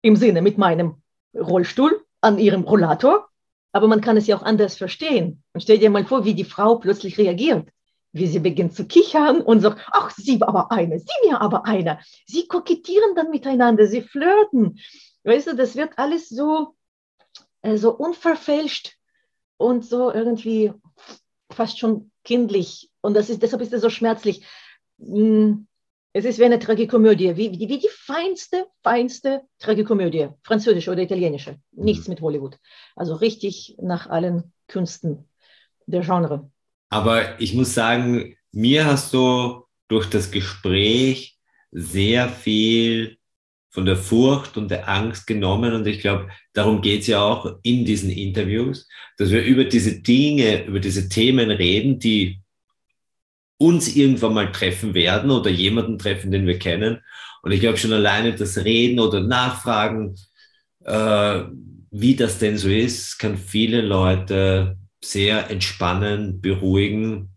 Im 0.00 0.16
Sinne 0.16 0.42
mit 0.42 0.58
meinem 0.58 1.02
Rollstuhl 1.34 2.04
an 2.20 2.38
Ihrem 2.38 2.62
Rollator. 2.62 3.28
Aber 3.72 3.88
man 3.88 4.00
kann 4.00 4.16
es 4.16 4.26
ja 4.26 4.36
auch 4.36 4.42
anders 4.42 4.76
verstehen. 4.76 5.42
Und 5.52 5.62
stell 5.62 5.78
dir 5.78 5.90
mal 5.90 6.04
vor, 6.04 6.24
wie 6.24 6.34
die 6.34 6.44
Frau 6.44 6.76
plötzlich 6.76 7.18
reagiert. 7.18 7.68
Wie 8.12 8.26
sie 8.26 8.40
beginnt 8.40 8.74
zu 8.74 8.86
kichern 8.86 9.40
und 9.40 9.60
sagt, 9.60 9.80
ach, 9.90 10.10
sie 10.10 10.42
aber 10.42 10.70
eine, 10.70 10.98
sie 10.98 11.06
mir 11.26 11.40
aber 11.40 11.64
einer. 11.64 11.98
Sie 12.26 12.46
kokettieren 12.46 13.14
dann 13.14 13.30
miteinander, 13.30 13.86
sie 13.86 14.02
flirten. 14.02 14.78
Weißt 15.24 15.46
du, 15.46 15.56
das 15.56 15.76
wird 15.76 15.92
alles 15.96 16.28
so, 16.28 16.74
äh, 17.62 17.78
so 17.78 17.96
unverfälscht 17.96 18.96
und 19.56 19.86
so 19.86 20.12
irgendwie 20.12 20.72
fast 21.50 21.78
schon 21.78 22.10
kindlich. 22.24 22.90
Und 23.00 23.14
das 23.14 23.30
ist, 23.30 23.42
deshalb 23.42 23.62
ist 23.62 23.72
es 23.72 23.80
so 23.80 23.88
schmerzlich. 23.88 24.44
Hm, 25.04 25.66
es 26.14 26.24
ist 26.24 26.38
wie 26.38 26.44
eine 26.44 26.58
Tragikomödie, 26.58 27.36
wie, 27.36 27.52
wie, 27.52 27.68
wie 27.68 27.78
die 27.78 27.88
feinste, 27.90 28.66
feinste 28.82 29.42
Tragikomödie, 29.58 30.28
französische 30.42 30.90
oder 30.90 31.02
italienische. 31.02 31.58
Nichts 31.72 32.06
mhm. 32.06 32.12
mit 32.12 32.20
Hollywood. 32.20 32.58
Also 32.94 33.14
richtig 33.14 33.76
nach 33.80 34.08
allen 34.08 34.52
Künsten 34.68 35.28
der 35.86 36.02
Genre. 36.02 36.50
Aber 36.90 37.40
ich 37.40 37.54
muss 37.54 37.72
sagen, 37.72 38.36
mir 38.50 38.84
hast 38.84 39.14
du 39.14 39.64
durch 39.88 40.10
das 40.10 40.30
Gespräch 40.30 41.38
sehr 41.70 42.28
viel 42.28 43.16
von 43.70 43.86
der 43.86 43.96
Furcht 43.96 44.58
und 44.58 44.70
der 44.70 44.86
Angst 44.90 45.26
genommen. 45.26 45.72
Und 45.72 45.86
ich 45.86 46.00
glaube, 46.00 46.28
darum 46.52 46.82
geht 46.82 47.00
es 47.00 47.06
ja 47.06 47.22
auch 47.22 47.58
in 47.62 47.86
diesen 47.86 48.10
Interviews, 48.10 48.86
dass 49.16 49.30
wir 49.30 49.42
über 49.42 49.64
diese 49.64 50.02
Dinge, 50.02 50.66
über 50.66 50.78
diese 50.78 51.08
Themen 51.08 51.50
reden, 51.50 51.98
die 51.98 52.41
uns 53.62 53.94
irgendwann 53.94 54.34
mal 54.34 54.50
treffen 54.50 54.92
werden 54.92 55.30
oder 55.30 55.48
jemanden 55.48 55.96
treffen, 55.96 56.32
den 56.32 56.46
wir 56.46 56.58
kennen. 56.58 56.98
Und 57.42 57.52
ich 57.52 57.60
glaube 57.60 57.78
schon 57.78 57.92
alleine 57.92 58.34
das 58.34 58.64
Reden 58.64 58.98
oder 58.98 59.20
Nachfragen, 59.20 60.16
äh, 60.84 61.42
wie 61.92 62.16
das 62.16 62.38
denn 62.38 62.58
so 62.58 62.68
ist, 62.68 63.18
kann 63.18 63.36
viele 63.36 63.82
Leute 63.82 64.76
sehr 65.04 65.48
entspannen, 65.48 66.40
beruhigen. 66.40 67.30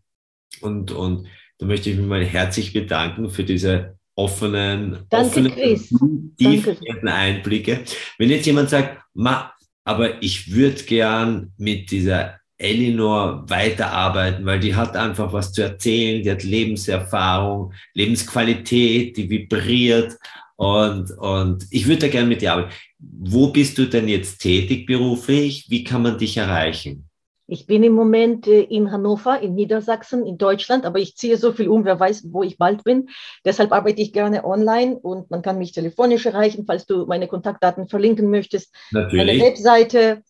Und, 0.61 0.91
und 0.91 1.27
da 1.59 1.67
möchte 1.67 1.91
ich 1.91 1.97
mich 1.97 2.07
mal 2.07 2.25
herzlich 2.25 2.73
bedanken 2.73 3.29
für 3.29 3.43
diese 3.43 3.99
offenen, 4.15 5.05
Danke, 5.09 5.27
offenen 5.27 6.35
tiefen 6.37 7.07
Einblicke. 7.07 7.83
Wenn 8.17 8.29
jetzt 8.29 8.45
jemand 8.47 8.71
sagt, 8.71 8.99
ma, 9.13 9.53
aber 9.83 10.23
ich 10.23 10.51
würde 10.51 10.81
gern 10.83 11.53
mit 11.57 11.91
dieser 11.91 12.39
Elinor 12.57 13.43
weiterarbeiten, 13.49 14.45
weil 14.45 14.59
die 14.59 14.75
hat 14.75 14.95
einfach 14.95 15.33
was 15.33 15.51
zu 15.51 15.61
erzählen, 15.61 16.23
die 16.23 16.31
hat 16.31 16.43
Lebenserfahrung, 16.43 17.73
Lebensqualität, 17.93 19.17
die 19.17 19.29
vibriert 19.29 20.17
Und, 20.57 21.11
und 21.11 21.65
ich 21.69 21.87
würde 21.87 22.01
da 22.01 22.07
gerne 22.07 22.27
mit 22.27 22.41
dir 22.41 22.53
arbeiten. 22.53 22.73
Wo 22.99 23.47
bist 23.47 23.77
du 23.77 23.85
denn 23.85 24.07
jetzt 24.07 24.39
tätig 24.39 24.85
beruflich? 24.85 25.65
Wie 25.69 25.83
kann 25.83 26.01
man 26.01 26.17
dich 26.17 26.37
erreichen? 26.37 27.09
Ich 27.47 27.67
bin 27.67 27.83
im 27.83 27.93
Moment 27.93 28.47
äh, 28.47 28.61
in 28.61 28.91
Hannover, 28.91 29.39
in 29.39 29.53
Niedersachsen, 29.53 30.25
in 30.25 30.39
Deutschland, 30.39 30.83
aber 30.83 30.97
ich 30.97 31.15
ziehe 31.15 31.37
so 31.37 31.51
viel 31.51 31.67
um, 31.67 31.85
wer 31.85 31.99
weiß, 31.99 32.29
wo 32.31 32.41
ich 32.41 32.57
bald 32.57 32.83
bin. 32.83 33.09
Deshalb 33.43 33.71
arbeite 33.71 34.01
ich 34.01 34.13
gerne 34.13 34.43
online 34.43 34.95
und 34.95 35.29
man 35.29 35.43
kann 35.43 35.59
mich 35.59 35.71
telefonisch 35.71 36.25
erreichen, 36.25 36.63
falls 36.65 36.87
du 36.87 37.05
meine 37.05 37.27
Kontaktdaten 37.27 37.87
verlinken 37.87 38.31
möchtest. 38.31 38.73
Natürlich. 38.89 39.37
Meine 39.37 39.51
Webseite 39.51 40.23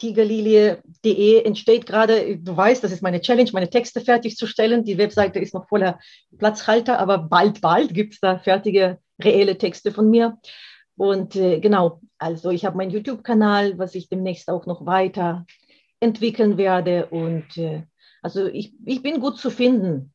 www.tigerlilie.de 0.00 1.44
entsteht 1.44 1.86
gerade, 1.86 2.38
du 2.38 2.56
weißt, 2.56 2.82
das 2.82 2.92
ist 2.92 3.02
meine 3.02 3.20
Challenge, 3.20 3.50
meine 3.52 3.70
Texte 3.70 4.00
fertigzustellen. 4.00 4.84
Die 4.84 4.98
Webseite 4.98 5.38
ist 5.38 5.54
noch 5.54 5.68
voller 5.68 5.98
Platzhalter, 6.38 6.98
aber 6.98 7.18
bald, 7.18 7.60
bald 7.60 7.94
gibt 7.94 8.14
es 8.14 8.20
da 8.20 8.38
fertige, 8.38 8.98
reelle 9.22 9.58
Texte 9.58 9.92
von 9.92 10.10
mir. 10.10 10.38
Und 10.96 11.36
äh, 11.36 11.60
genau, 11.60 12.00
also 12.18 12.50
ich 12.50 12.64
habe 12.64 12.76
meinen 12.76 12.90
YouTube-Kanal, 12.90 13.78
was 13.78 13.94
ich 13.94 14.08
demnächst 14.08 14.48
auch 14.50 14.66
noch 14.66 14.84
weiter 14.86 15.46
entwickeln 16.00 16.56
werde. 16.58 17.06
Und 17.06 17.56
äh, 17.56 17.84
also 18.22 18.46
ich, 18.46 18.74
ich 18.84 19.02
bin 19.02 19.20
gut 19.20 19.38
zu 19.38 19.50
finden. 19.50 20.12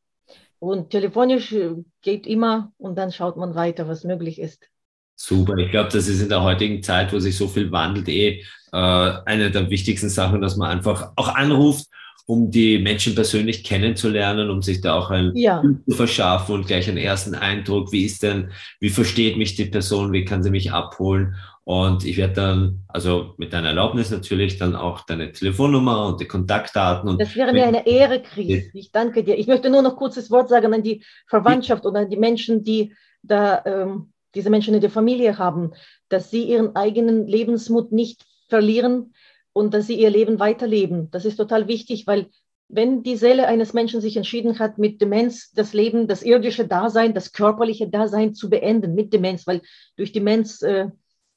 Und 0.59 0.89
telefonisch 0.89 1.51
äh, 1.53 1.75
geht 2.01 2.27
immer 2.27 2.71
und 2.77 2.97
dann 2.97 3.11
schaut 3.11 3.37
man 3.37 3.55
weiter, 3.55 3.87
was 3.87 4.03
möglich 4.03 4.39
ist. 4.39 4.69
Super. 5.15 5.57
Ich 5.57 5.71
glaube, 5.71 5.89
das 5.91 6.07
ist 6.07 6.21
in 6.21 6.29
der 6.29 6.43
heutigen 6.43 6.83
Zeit, 6.83 7.13
wo 7.13 7.19
sich 7.19 7.37
so 7.37 7.47
viel 7.47 7.71
wandelt, 7.71 8.09
eh 8.09 8.43
äh, 8.71 8.77
eine 9.25 9.51
der 9.51 9.69
wichtigsten 9.69 10.09
Sachen, 10.09 10.41
dass 10.41 10.57
man 10.57 10.69
einfach 10.69 11.11
auch 11.15 11.29
anruft, 11.29 11.87
um 12.27 12.49
die 12.49 12.79
Menschen 12.79 13.13
persönlich 13.13 13.63
kennenzulernen, 13.63 14.49
um 14.49 14.61
sich 14.61 14.81
da 14.81 14.95
auch 14.95 15.11
ein 15.11 15.31
ja. 15.35 15.61
zu 15.87 15.95
verschaffen 15.95 16.55
und 16.55 16.67
gleich 16.67 16.89
einen 16.89 16.97
ersten 16.97 17.35
Eindruck, 17.35 17.91
wie 17.91 18.05
ist 18.05 18.23
denn, 18.23 18.51
wie 18.79 18.89
versteht 18.89 19.37
mich 19.37 19.55
die 19.55 19.65
Person, 19.65 20.11
wie 20.11 20.25
kann 20.25 20.41
sie 20.41 20.49
mich 20.49 20.71
abholen 20.71 21.35
und 21.65 22.05
ich 22.05 22.17
werde 22.17 22.33
dann, 22.33 22.83
also 22.87 23.33
mit 23.37 23.51
deiner 23.51 23.69
Erlaubnis 23.69 24.11
natürlich, 24.11 24.59
dann 24.59 24.75
auch 24.75 25.01
deine 25.01 25.31
Telefonnummer 25.31 26.05
und 26.05 26.21
die 26.21 26.27
Kontaktdaten. 26.27 27.09
Und 27.09 27.19
das 27.19 27.35
wäre 27.35 27.53
mir 27.53 27.65
eine 27.65 27.87
Ehre, 27.87 28.21
Chris. 28.21 28.65
Ich 28.71 28.91
danke 28.91 29.23
dir. 29.23 29.35
Ich 29.35 29.47
möchte 29.47 29.71
nur 29.71 29.81
noch 29.81 29.95
kurzes 29.95 30.29
Wort 30.29 30.47
sagen 30.47 30.71
an 30.75 30.83
die 30.83 31.03
Verwandtschaft 31.25 31.83
oder 31.87 32.01
an 32.01 32.09
die 32.11 32.17
Menschen, 32.17 32.63
die 32.63 32.93
da 33.23 33.63
ähm, 33.65 34.13
diese 34.35 34.49
Menschen 34.49 34.73
in 34.73 34.81
der 34.81 34.89
Familie 34.89 35.37
haben, 35.37 35.73
dass 36.09 36.29
sie 36.29 36.43
ihren 36.43 36.75
eigenen 36.75 37.27
Lebensmut 37.27 37.91
nicht 37.91 38.25
verlieren 38.49 39.13
und 39.53 39.73
dass 39.73 39.87
sie 39.87 39.99
ihr 39.99 40.09
Leben 40.09 40.39
weiterleben. 40.39 41.09
Das 41.11 41.25
ist 41.25 41.37
total 41.37 41.67
wichtig, 41.67 42.05
weil 42.05 42.27
wenn 42.67 43.03
die 43.03 43.15
Seele 43.15 43.47
eines 43.47 43.73
Menschen 43.73 44.01
sich 44.01 44.17
entschieden 44.17 44.59
hat, 44.59 44.77
mit 44.77 44.99
Demenz 44.99 45.51
das 45.51 45.73
Leben, 45.73 46.07
das 46.07 46.23
irdische 46.23 46.67
Dasein, 46.67 47.13
das 47.13 47.31
körperliche 47.31 47.87
Dasein 47.87 48.33
zu 48.33 48.49
beenden, 48.49 48.95
mit 48.95 49.13
Demenz, 49.13 49.45
weil 49.45 49.61
durch 49.97 50.11
Demenz 50.11 50.61
äh, 50.61 50.89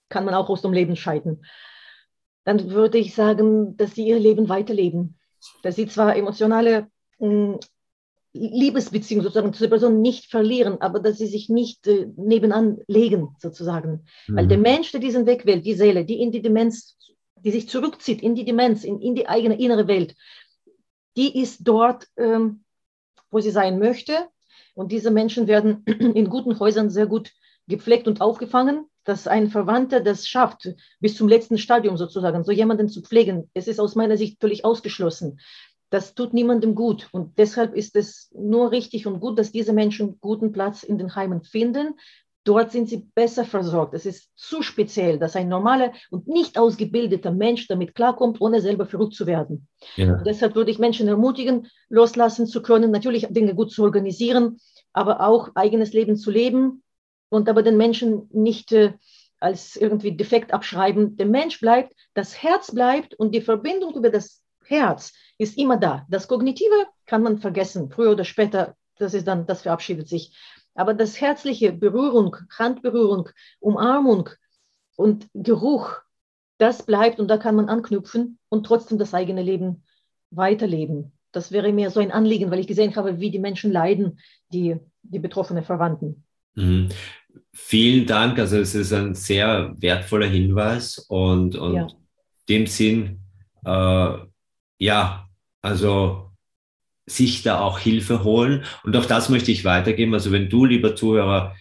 kann 0.09 0.25
man 0.25 0.35
auch 0.35 0.49
aus 0.49 0.63
dem 0.63 0.73
Leben 0.73 0.97
scheiden. 0.97 1.45
Dann 2.45 2.71
würde 2.71 2.97
ich 2.99 3.15
sagen, 3.15 3.77
dass 3.77 3.95
sie 3.95 4.07
ihr 4.07 4.19
Leben 4.19 4.49
weiterleben. 4.49 5.19
Dass 5.63 5.77
sie 5.77 5.87
zwar 5.87 6.17
emotionale 6.17 6.89
mh, 8.39 8.49
Liebesbeziehungen 8.57 9.25
sozusagen 9.25 9.53
zu 9.53 9.63
der 9.63 9.71
Person 9.71 10.01
nicht 10.01 10.31
verlieren, 10.31 10.81
aber 10.81 11.01
dass 11.01 11.19
sie 11.19 11.27
sich 11.27 11.49
nicht 11.49 11.87
äh, 11.87 12.09
nebenan 12.17 12.79
legen, 12.87 13.37
sozusagen. 13.39 14.05
Mhm. 14.27 14.37
Weil 14.37 14.47
der 14.47 14.59
Mensch, 14.59 14.93
der 14.93 15.01
diesen 15.01 15.27
Weg 15.27 15.47
wählt, 15.47 15.67
die 15.67 15.75
Seele, 15.75 16.05
die 16.05 16.21
in 16.21 16.33
die 16.33 16.43
Demenz, 16.43 16.97
die 17.37 17.51
sich 17.51 17.69
zurückzieht 17.69 18.23
in 18.23 18.35
die 18.35 18.45
Demenz, 18.45 18.85
in, 18.85 19.01
in 19.01 19.15
die 19.15 19.29
eigene 19.29 19.59
innere 19.59 19.87
Welt, 19.89 20.15
die 21.17 21.41
ist 21.41 21.61
dort, 21.63 22.07
ähm, 22.17 22.65
wo 23.31 23.41
sie 23.41 23.51
sein 23.51 23.79
möchte. 23.79 24.29
Und 24.75 24.93
diese 24.93 25.11
Menschen 25.11 25.47
werden 25.47 25.85
in 25.87 26.29
guten 26.29 26.59
Häusern 26.59 26.91
sehr 26.91 27.07
gut 27.07 27.33
gepflegt 27.67 28.09
und 28.09 28.21
aufgefangen 28.21 28.87
dass 29.09 29.27
ein 29.27 29.49
Verwandter 29.49 30.01
das 30.01 30.29
schafft, 30.29 30.69
bis 31.01 31.17
zum 31.17 31.29
letzten 31.29 31.57
Stadium 31.57 31.97
sozusagen, 31.97 32.45
so 32.45 32.53
jemanden 32.53 32.91
zu 32.91 33.01
pflegen, 33.01 33.51
es 33.55 33.67
ist 33.67 33.81
aus 33.81 33.95
meiner 33.95 34.19
Sicht 34.19 34.39
völlig 34.39 34.67
ausgeschlossen. 34.67 35.41
Das 35.91 36.15
tut 36.15 36.35
niemandem 36.35 36.75
gut. 36.75 37.09
Und 37.13 37.39
deshalb 37.39 37.75
ist 37.75 37.97
es 37.97 38.31
nur 38.35 38.71
richtig 38.71 39.07
und 39.07 39.21
gut, 39.21 39.39
dass 39.39 39.53
diese 39.53 39.73
Menschen 39.73 40.19
guten 40.21 40.53
Platz 40.53 40.83
in 40.83 40.99
den 40.99 41.15
Heimen 41.15 41.43
finden. 41.43 41.95
Dort 42.45 42.73
sind 42.73 42.89
sie 42.89 43.09
besser 43.15 43.45
versorgt. 43.45 43.95
Es 43.95 44.07
ist 44.07 44.31
zu 44.37 44.63
speziell, 44.63 45.19
dass 45.19 45.37
ein 45.37 45.49
normaler 45.49 45.93
und 46.11 46.29
nicht 46.29 46.59
ausgebildeter 46.59 47.31
Mensch 47.31 47.67
damit 47.69 47.95
klarkommt, 47.95 48.41
ohne 48.41 48.61
selber 48.61 48.87
verrückt 48.87 49.15
zu 49.15 49.27
werden. 49.27 49.67
Ja. 49.97 50.23
Deshalb 50.23 50.55
würde 50.55 50.71
ich 50.71 50.79
Menschen 50.79 51.09
ermutigen, 51.09 51.69
loslassen 51.89 52.47
zu 52.47 52.63
können, 52.63 52.91
natürlich 52.91 53.27
Dinge 53.29 53.55
gut 53.55 53.71
zu 53.71 53.83
organisieren, 53.83 54.61
aber 54.93 55.27
auch 55.27 55.51
eigenes 55.55 55.93
Leben 55.93 56.17
zu 56.17 56.31
leben, 56.31 56.83
und 57.29 57.49
aber 57.49 57.63
den 57.63 57.77
Menschen 57.77 58.29
nicht 58.33 58.73
äh, 58.73 58.95
als 59.41 59.77
irgendwie 59.77 60.17
defekt 60.17 60.53
abschreiben. 60.53 61.17
Der 61.17 61.27
Mensch 61.27 61.61
bleibt, 61.61 61.95
das 62.15 62.43
Herz 62.43 62.75
bleibt 62.75 63.15
und 63.15 63.35
die 63.35 63.41
Verbindung 63.41 63.95
über 63.95 64.11
das 64.11 64.43
Herz 64.69 65.13
ist 65.39 65.57
immer 65.59 65.77
da. 65.77 66.07
Das 66.09 66.29
Kognitive 66.29 66.87
kann 67.07 67.23
man 67.23 67.39
vergessen, 67.39 67.91
früher 67.91 68.13
oder 68.13 68.25
später, 68.25 68.77
das 68.99 69.15
ist 69.15 69.27
dann, 69.27 69.47
das 69.47 69.63
verabschiedet 69.63 70.09
sich. 70.09 70.37
Aber 70.75 70.95
das 70.95 71.21
herzliche 71.21 71.73
Berührung, 71.73 72.37
Handberührung, 72.57 73.29
Umarmung 73.61 74.29
und 74.97 75.29
Geruch, 75.35 75.97
das 76.59 76.85
bleibt 76.85 77.21
und 77.21 77.29
da 77.29 77.37
kann 77.37 77.57
man 77.57 77.69
anknüpfen 77.69 78.39
und 78.49 78.67
trotzdem 78.67 78.99
das 78.99 79.15
eigene 79.15 79.43
Leben 79.43 79.85
weiterleben. 80.31 81.13
Das 81.33 81.53
wäre 81.53 81.73
mir 81.73 81.91
so 81.91 82.01
ein 82.01 82.13
Anliegen, 82.13 82.51
weil 82.51 82.59
ich 82.59 82.67
gesehen 82.67 82.95
habe, 82.97 83.21
wie 83.21 83.31
die 83.31 83.39
Menschen 83.39 83.71
leiden, 83.71 84.19
die, 84.53 84.77
die 85.03 85.19
betroffenen 85.19 85.65
Verwandten. 85.65 86.25
Mhm. 86.55 86.89
Vielen 87.53 88.07
Dank. 88.07 88.39
Also 88.39 88.59
es 88.59 88.75
ist 88.75 88.93
ein 88.93 89.15
sehr 89.15 89.75
wertvoller 89.79 90.27
Hinweis 90.27 90.99
und, 90.99 91.57
und 91.57 91.75
ja. 91.75 91.87
dem 92.49 92.67
Sinn, 92.67 93.21
äh, 93.65 94.19
ja, 94.79 95.29
also 95.63 96.31
sich 97.07 97.43
da 97.43 97.61
auch 97.61 97.79
Hilfe 97.79 98.23
holen. 98.23 98.65
Und 98.85 98.97
auch 98.97 99.07
das 99.07 99.29
möchte 99.29 99.51
ich 99.51 99.65
weitergeben. 99.65 100.15
Also 100.15 100.31
wenn 100.31 100.49
du, 100.49 100.65
lieber 100.65 100.95
Zuhörer, 100.95 101.55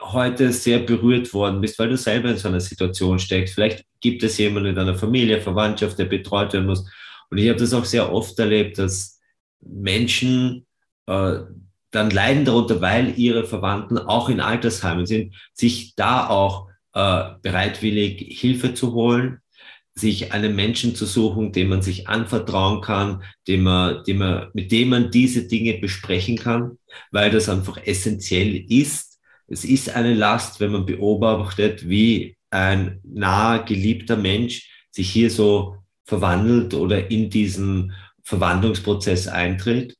heute 0.00 0.52
sehr 0.52 0.78
berührt 0.78 1.32
worden 1.34 1.60
bist, 1.60 1.78
weil 1.78 1.88
du 1.88 1.96
selber 1.96 2.30
in 2.30 2.36
so 2.36 2.48
einer 2.48 2.60
Situation 2.60 3.18
steckst, 3.18 3.54
vielleicht 3.54 3.84
gibt 4.00 4.22
es 4.22 4.38
jemanden 4.38 4.70
in 4.70 4.76
deiner 4.76 4.94
Familie, 4.94 5.40
Verwandtschaft, 5.40 5.98
der 5.98 6.04
betreut 6.04 6.52
werden 6.52 6.66
muss. 6.66 6.88
Und 7.30 7.38
ich 7.38 7.48
habe 7.48 7.58
das 7.58 7.74
auch 7.74 7.84
sehr 7.84 8.12
oft 8.12 8.38
erlebt, 8.38 8.78
dass 8.78 9.20
Menschen 9.60 10.66
äh, 11.06 11.38
dann 11.90 12.10
leiden 12.10 12.44
darunter, 12.44 12.80
weil 12.80 13.18
ihre 13.18 13.44
Verwandten 13.44 13.98
auch 13.98 14.28
in 14.28 14.40
Altersheimen 14.40 15.06
sind, 15.06 15.34
sich 15.54 15.94
da 15.96 16.28
auch 16.28 16.68
äh, 16.92 17.30
bereitwillig 17.42 18.38
Hilfe 18.38 18.74
zu 18.74 18.92
holen, 18.92 19.40
sich 19.98 20.32
einen 20.32 20.54
Menschen 20.54 20.94
zu 20.94 21.06
suchen, 21.06 21.52
dem 21.52 21.68
man 21.70 21.80
sich 21.80 22.06
anvertrauen 22.06 22.82
kann, 22.82 23.22
dem 23.48 23.62
man, 23.62 24.04
dem 24.04 24.18
man, 24.18 24.48
mit 24.52 24.70
dem 24.70 24.90
man 24.90 25.10
diese 25.10 25.48
Dinge 25.48 25.74
besprechen 25.78 26.36
kann, 26.36 26.78
weil 27.10 27.30
das 27.30 27.48
einfach 27.48 27.78
essentiell 27.84 28.56
ist. 28.70 29.18
Es 29.48 29.64
ist 29.64 29.90
eine 29.90 30.12
Last, 30.12 30.60
wenn 30.60 30.72
man 30.72 30.84
beobachtet, 30.84 31.88
wie 31.88 32.36
ein 32.50 33.00
nahe 33.04 33.64
geliebter 33.64 34.16
Mensch 34.16 34.70
sich 34.90 35.10
hier 35.10 35.30
so 35.30 35.76
verwandelt 36.04 36.74
oder 36.74 37.10
in 37.10 37.30
diesen 37.30 37.92
Verwandlungsprozess 38.22 39.28
eintritt. 39.28 39.96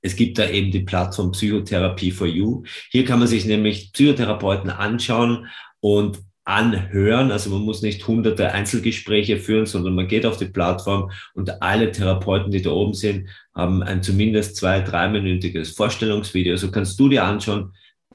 Es 0.00 0.16
gibt 0.16 0.38
da 0.38 0.48
eben 0.48 0.70
die 0.70 0.80
Plattform 0.80 1.32
Psychotherapie 1.32 2.12
for 2.12 2.26
You. 2.26 2.62
Hier 2.90 3.04
kann 3.04 3.18
man 3.18 3.28
sich 3.28 3.44
nämlich 3.44 3.92
Psychotherapeuten 3.92 4.70
anschauen 4.70 5.48
und 5.80 6.20
anhören. 6.48 7.30
Also 7.30 7.50
man 7.50 7.60
muss 7.60 7.82
nicht 7.82 8.06
hunderte 8.08 8.52
Einzelgespräche 8.52 9.36
führen, 9.36 9.66
sondern 9.66 9.94
man 9.94 10.08
geht 10.08 10.24
auf 10.24 10.38
die 10.38 10.46
Plattform 10.46 11.10
und 11.34 11.62
alle 11.62 11.92
Therapeuten, 11.92 12.50
die 12.50 12.62
da 12.62 12.70
oben 12.70 12.94
sind, 12.94 13.28
haben 13.54 13.82
ein 13.82 14.02
zumindest 14.02 14.56
zwei, 14.56 14.80
dreiminütiges 14.80 15.72
Vorstellungsvideo. 15.72 16.56
So 16.56 16.70
kannst 16.70 16.98
du 16.98 17.10
dir 17.10 17.24
anschauen, 17.24 17.74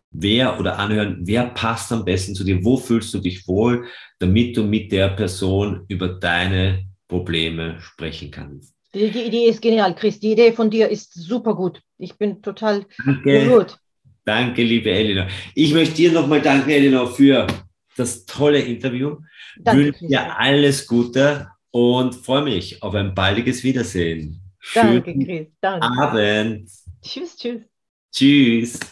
wer 0.09 0.59
oder 0.59 0.79
anhören, 0.79 1.19
wer 1.21 1.45
passt 1.45 1.91
am 1.91 2.03
besten 2.03 2.34
zu 2.34 2.43
dir, 2.43 2.63
wo 2.65 2.77
fühlst 2.77 3.13
du 3.13 3.19
dich 3.19 3.47
wohl, 3.47 3.86
damit 4.17 4.57
du 4.57 4.63
mit 4.63 4.91
der 4.91 5.09
Person 5.09 5.86
über 5.88 6.07
deine 6.07 6.86
Probleme 7.07 7.77
sprechen 7.81 8.31
kannst. 8.31 8.73
Die, 8.95 9.11
die, 9.11 9.23
Idee 9.23 9.45
ist 9.45 9.61
genial, 9.61 9.93
Chris. 9.93 10.19
Die 10.19 10.31
Idee 10.31 10.51
von 10.51 10.71
dir 10.71 10.89
ist 10.89 11.13
super 11.13 11.55
gut. 11.55 11.81
Ich 11.99 12.17
bin 12.17 12.41
total 12.41 12.86
Danke. 13.05 13.47
gut. 13.47 13.77
Danke, 14.25 14.63
liebe 14.63 14.89
Elinor. 14.89 15.27
Ich 15.53 15.73
möchte 15.73 15.95
dir 15.95 16.11
nochmal 16.11 16.41
danken, 16.41 16.69
Elinor, 16.69 17.07
für 17.11 17.45
das 17.98 18.26
tolle 18.26 18.60
Interview. 18.60 19.18
Danke, 19.58 19.86
wünsche 19.86 20.08
dir 20.08 20.38
alles 20.39 20.88
Gute 20.88 21.50
und 21.72 22.16
freue 22.16 22.44
mich 22.44 22.82
auf 22.84 22.94
ein 22.96 23.14
baldiges 23.14 23.64
Wiedersehen. 23.64 24.41
Danke, 24.74 25.14
Chris. 25.18 25.48
Danke. 25.60 25.88
Abend. 26.00 26.70
Tschüss, 27.02 27.36
tschüss. 27.36 27.62
Tschüss. 28.12 28.80